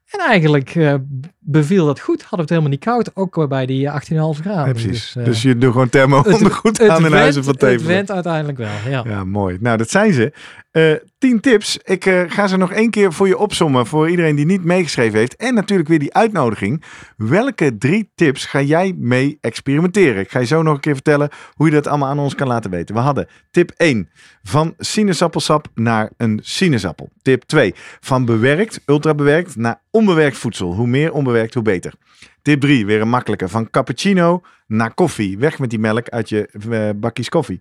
En 0.05 0.19
eigenlijk 0.19 0.75
eh, 0.75 0.93
beviel 1.39 1.85
dat 1.85 1.99
goed. 1.99 2.21
Hadden 2.21 2.37
we 2.37 2.41
het 2.41 2.49
helemaal 2.49 2.69
niet 2.71 2.83
koud. 2.83 3.11
Ook 3.15 3.47
bij 3.47 3.65
die 3.65 3.87
18,5 3.89 3.93
graden. 4.41 4.65
Ja, 4.65 4.71
precies. 4.71 5.11
Dus, 5.13 5.25
Dus, 5.25 5.37
eh, 5.37 5.43
je 5.43 5.57
doet 5.57 5.71
gewoon 5.71 5.89
thermo 5.89 6.21
ondergoed 6.27 6.81
aan 6.81 6.95
in 6.95 7.01
went- 7.01 7.13
huizen 7.13 7.43
van 7.43 7.51
Het 7.51 7.61
Tevelen. 7.61 7.87
went 7.87 8.11
uiteindelijk 8.11 8.57
wel, 8.57 8.69
ja. 8.89 9.03
Ja, 9.07 9.23
mooi. 9.23 9.57
Nou, 9.59 9.77
dat 9.77 9.89
zijn 9.89 10.13
ze. 10.13 10.33
Eh 10.71 10.93
tien 11.17 11.39
tips. 11.39 11.77
Ik 11.83 12.05
eh, 12.05 12.21
ga 12.27 12.47
ze 12.47 12.57
nog 12.57 12.71
één 12.71 12.89
keer 12.89 13.13
voor 13.13 13.27
je 13.27 13.37
opsommen. 13.37 13.85
Voor 13.85 14.09
iedereen 14.09 14.35
die 14.35 14.45
niet 14.45 14.63
meegeschreven 14.63 15.19
heeft. 15.19 15.35
En 15.35 15.53
natuurlijk 15.53 15.89
weer 15.89 15.99
die 15.99 16.13
uitnodiging. 16.13 16.83
Welke 17.17 17.77
drie 17.77 18.11
tips 18.15 18.45
ga 18.45 18.61
jij 18.61 18.93
mee 18.97 19.37
experimenteren? 19.41 20.21
Ik 20.21 20.31
ga 20.31 20.39
je 20.39 20.45
zo 20.45 20.61
nog 20.61 20.73
een 20.73 20.79
keer 20.79 20.93
vertellen 20.93 21.29
hoe 21.53 21.65
je 21.67 21.73
dat 21.73 21.87
allemaal 21.87 22.09
aan 22.09 22.19
ons 22.19 22.35
kan 22.35 22.47
laten 22.47 22.71
weten. 22.71 22.95
We 22.95 23.01
hadden 23.01 23.27
tip 23.51 23.71
1. 23.77 24.09
Van 24.43 24.73
sinaasappelsap 24.77 25.67
naar 25.75 26.11
een 26.17 26.39
sinaasappel. 26.43 27.09
Tip 27.21 27.43
2. 27.43 27.73
Van 27.99 28.25
bewerkt, 28.25 28.81
ultra 28.85 29.13
bewerkt 29.13 29.55
naar 29.55 29.81
onbewerkt 29.95 30.37
voedsel. 30.37 30.73
Hoe 30.73 30.87
meer 30.87 31.13
onbewerkt, 31.13 31.53
hoe 31.53 31.63
beter. 31.63 31.93
Tip 32.41 32.61
3. 32.61 32.85
Weer 32.85 33.01
een 33.01 33.09
makkelijke. 33.09 33.47
Van 33.47 33.69
cappuccino 33.69 34.41
naar 34.67 34.93
koffie. 34.93 35.37
Weg 35.37 35.59
met 35.59 35.69
die 35.69 35.79
melk 35.79 36.09
uit 36.09 36.29
je 36.29 36.49
eh, 36.69 36.89
bakjes 36.95 37.29
koffie. 37.29 37.59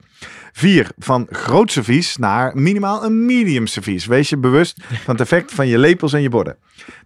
4. 0.52 0.90
Van 0.98 1.26
groot 1.30 1.70
servies 1.70 2.16
naar 2.16 2.56
minimaal 2.56 3.04
een 3.04 3.26
medium 3.26 3.66
servies. 3.66 4.06
Wees 4.06 4.28
je 4.28 4.36
bewust 4.36 4.84
van 4.84 5.14
het 5.14 5.20
effect 5.20 5.52
van 5.52 5.66
je 5.66 5.78
lepels 5.78 6.12
en 6.12 6.22
je 6.22 6.28
borden. 6.28 6.56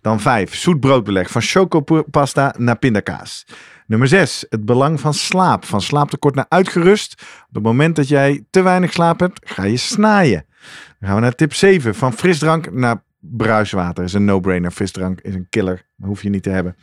Dan 0.00 0.20
5. 0.20 0.54
Zoet 0.54 0.80
broodbeleg. 0.80 1.30
Van 1.30 1.42
chocopasta 1.42 2.54
naar 2.58 2.78
pindakaas. 2.78 3.46
Nummer 3.86 4.08
6. 4.08 4.46
Het 4.48 4.64
belang 4.64 5.00
van 5.00 5.14
slaap. 5.14 5.64
Van 5.64 5.80
slaaptekort 5.80 6.34
naar 6.34 6.46
uitgerust. 6.48 7.22
Op 7.48 7.54
het 7.54 7.62
moment 7.62 7.96
dat 7.96 8.08
jij 8.08 8.44
te 8.50 8.62
weinig 8.62 8.92
slaap 8.92 9.20
hebt, 9.20 9.40
ga 9.44 9.62
je 9.62 9.76
snaaien. 9.76 10.46
Dan 10.98 11.08
gaan 11.08 11.14
we 11.14 11.22
naar 11.22 11.34
tip 11.34 11.54
7. 11.54 11.94
Van 11.94 12.12
frisdrank 12.12 12.72
naar 12.72 13.02
bruiswater. 13.20 14.04
Is 14.04 14.12
een 14.12 14.24
no-brainer. 14.24 14.70
Frisdrank 14.70 15.20
is 15.20 15.34
een 15.34 15.46
killer. 15.48 15.86
Dat 15.96 16.08
hoef 16.08 16.22
je 16.22 16.28
niet 16.28 16.42
te 16.42 16.50
hebben. 16.50 16.76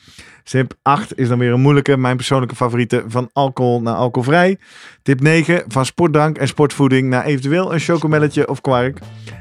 Tip 0.44 0.74
8 0.82 1.18
is 1.18 1.28
dan 1.28 1.40
weer 1.40 1.52
een 1.52 1.62
moeilijke. 1.62 1.98
Mijn 1.98 2.16
persoonlijke 2.16 2.56
favoriete. 2.56 3.04
Van 3.08 3.30
alcohol 3.34 3.82
naar 3.82 3.96
alcoholvrij. 3.96 4.58
Tip 5.02 5.22
9. 5.22 5.64
Van 5.68 5.86
sportdrank 5.86 6.38
en 6.38 6.48
sportvoeding 6.48 7.10
naar 7.10 7.26
eventueel 7.26 7.74
een 7.74 7.80
chocomelletje 7.80 8.50
of 8.50 8.62
kwark. 8.62 9.00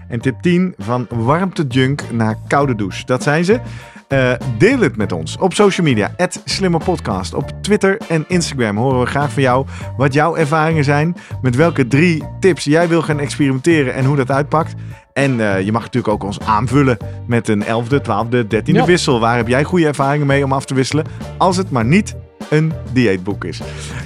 En 0.09 0.21
tip 0.21 0.41
10. 0.41 0.75
Van 0.79 1.07
warmtejunk 1.09 2.13
naar 2.13 2.37
koude 2.49 2.75
douche. 2.75 3.05
Dat 3.05 3.23
zijn 3.23 3.45
ze. 3.45 3.61
Eh, 4.09 4.33
deel 4.59 4.79
het 4.81 4.97
met 4.97 5.13
ons 5.13 5.37
op 5.39 5.55
social 5.55 5.87
media. 5.87 6.15
@slimmerpodcast 6.45 7.35
Op 7.35 7.51
Twitter 7.61 7.99
en 8.09 8.25
Instagram 8.29 8.77
horen 8.77 9.01
we 9.01 9.07
graag 9.07 9.33
van 9.33 9.43
jou 9.43 9.67
wat 9.97 10.13
jouw 10.13 10.37
ervaringen 10.37 10.85
zijn. 10.85 11.17
Met 11.43 11.57
welke 11.57 11.87
drie 11.87 12.23
tips 12.41 12.65
jij 12.65 12.89
wil 12.89 13.03
gaan 13.03 13.21
experimenteren 13.21 13.95
en 13.95 14.05
hoe 14.05 14.17
dat 14.17 14.31
uitpakt. 14.31 14.75
En 15.13 15.41
eh, 15.41 15.61
je 15.61 15.73
mag 15.73 15.83
natuurlijk 15.83 16.15
ook 16.15 16.23
ons 16.25 16.41
aanvullen 16.41 16.97
met 17.27 17.49
een 17.49 17.63
11e, 17.63 18.01
12e, 18.01 18.47
13e 18.47 18.73
Ja. 18.73 18.85
wissel. 18.85 19.21
Waar 19.21 19.37
heb 19.37 19.49
jij 19.49 19.65
goede 19.65 19.87
ervaringen 19.87 20.27
mee 20.27 20.45
om 20.45 20.53
af 20.53 20.65
te 20.65 20.75
wisselen? 20.75 21.07
Als 21.39 21.57
het 21.57 21.71
maar 21.71 21.85
niet 21.85 22.15
een 22.51 22.73
dieetboek 22.93 23.45
is. 23.45 23.61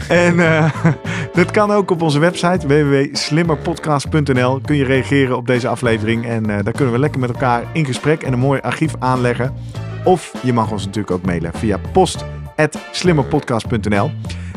En 0.09 0.41
eh, 0.41 0.71
dat 1.35 1.51
kan 1.51 1.71
ook 1.71 1.91
op 1.91 2.03
onze 2.03 2.19
website 2.19 2.67
www.slimmerpodcast.nl. 2.67 4.61
Kun 4.61 4.77
je 4.77 4.85
reageren 4.85 5.37
op 5.37 5.47
deze 5.47 5.69
aflevering 5.69 6.27
en 6.27 6.43
daar 6.43 6.73
kunnen 6.73 6.95
we 6.95 7.01
lekker 7.01 7.21
met 7.21 7.31
elkaar 7.31 7.63
in 7.73 7.85
gesprek 7.85 8.23
en 8.23 8.33
een 8.33 8.39
mooi 8.39 8.61
archief 8.61 8.95
aanleggen. 8.99 9.55
Of 10.09 10.33
je 10.43 10.53
mag 10.53 10.71
ons 10.71 10.85
natuurlijk 10.85 11.15
ook 11.15 11.25
mailen 11.25 11.53
via 11.55 11.79
post.slimmerpodcast.nl. 11.93 14.11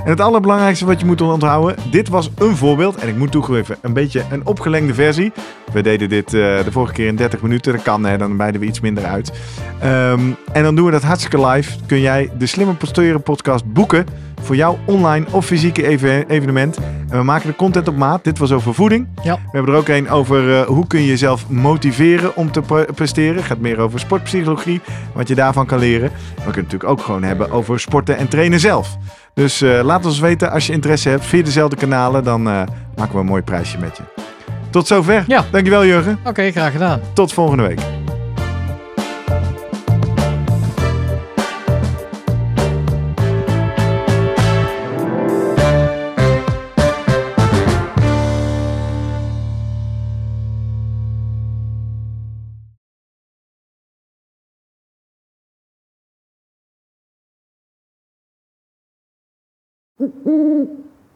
En 0.03 0.09
het 0.09 0.19
allerbelangrijkste 0.19 0.85
wat 0.85 0.99
je 0.99 1.05
moet 1.05 1.21
onthouden, 1.21 1.75
dit 1.89 2.09
was 2.09 2.29
een 2.37 2.55
voorbeeld. 2.55 2.95
En 2.95 3.07
ik 3.07 3.17
moet 3.17 3.31
toegeven, 3.31 3.77
een 3.81 3.93
beetje 3.93 4.23
een 4.31 4.45
opgelengde 4.45 4.93
versie. 4.93 5.31
We 5.73 5.81
deden 5.81 6.09
dit 6.09 6.25
eh, 6.25 6.63
de 6.63 6.71
vorige 6.71 6.93
keer 6.93 7.07
in 7.07 7.15
30 7.15 7.41
minuten. 7.41 7.73
Dat 7.73 7.81
kan, 7.81 8.05
hè, 8.05 8.17
dan 8.17 8.37
wijden 8.37 8.61
we 8.61 8.67
iets 8.67 8.79
minder 8.79 9.05
uit. 9.05 9.31
Ehm, 9.79 10.21
en 10.51 10.63
dan 10.63 10.75
doen 10.75 10.85
we 10.85 10.91
dat 10.91 11.03
hartstikke 11.03 11.47
live. 11.47 11.77
Kun 11.85 11.99
jij 11.99 12.31
de 12.37 12.45
Slimmer 12.45 12.75
Posteren 12.75 13.23
podcast 13.23 13.73
boeken 13.73 14.05
voor 14.41 14.55
jouw 14.55 14.77
online 14.85 15.25
of 15.31 15.45
fysieke 15.45 15.87
even- 15.87 16.27
evenement. 16.29 16.77
En 17.09 17.17
we 17.17 17.23
maken 17.23 17.47
de 17.49 17.55
content 17.55 17.87
op 17.87 17.95
maat. 17.95 18.23
Dit 18.23 18.37
was 18.37 18.51
over 18.51 18.73
voeding. 18.73 19.07
Ja. 19.23 19.33
We 19.35 19.49
hebben 19.51 19.73
er 19.73 19.79
ook 19.79 19.87
een 19.87 20.09
over 20.09 20.55
eh, 20.59 20.61
hoe 20.67 20.87
kun 20.87 20.99
je 21.01 21.07
jezelf 21.07 21.49
motiveren 21.49 22.35
om 22.35 22.51
te 22.51 22.61
pre- 22.61 22.85
presteren. 22.95 23.35
Het 23.35 23.45
gaat 23.45 23.59
meer 23.59 23.79
over 23.79 23.99
sportpsychologie, 23.99 24.81
wat 25.13 25.27
je 25.27 25.35
daarvan 25.35 25.65
kan 25.65 25.79
leren. 25.79 26.09
Maar 26.11 26.19
we 26.25 26.33
kunnen 26.35 26.53
het 26.53 26.55
natuurlijk 26.55 26.89
ook 26.89 27.01
gewoon 27.01 27.23
hebben 27.23 27.51
over 27.51 27.79
sporten 27.79 28.17
en 28.17 28.27
trainen 28.27 28.59
zelf. 28.59 28.97
Dus 29.33 29.61
eh, 29.61 29.79
laat 29.83 30.05
ons 30.05 30.19
weten 30.19 30.51
als 30.51 30.67
je 30.67 30.73
interesse 30.73 31.09
hebt 31.09 31.25
via 31.25 31.43
dezelfde 31.43 31.75
kanalen. 31.75 32.23
Dan 32.23 32.47
eh, 32.47 32.61
maken 32.95 33.13
we 33.13 33.19
een 33.19 33.25
mooi 33.25 33.41
prijsje 33.41 33.77
met 33.77 33.97
je. 33.97 34.03
Tot 34.69 34.87
zover. 34.87 35.23
Ja. 35.27 35.45
Dankjewel 35.51 35.85
Jurgen. 35.85 36.19
Oké, 36.23 36.51
graag 36.51 36.71
gedaan. 36.71 36.99
Tot 37.13 37.33
volgende 37.33 37.63
week. 37.67 37.79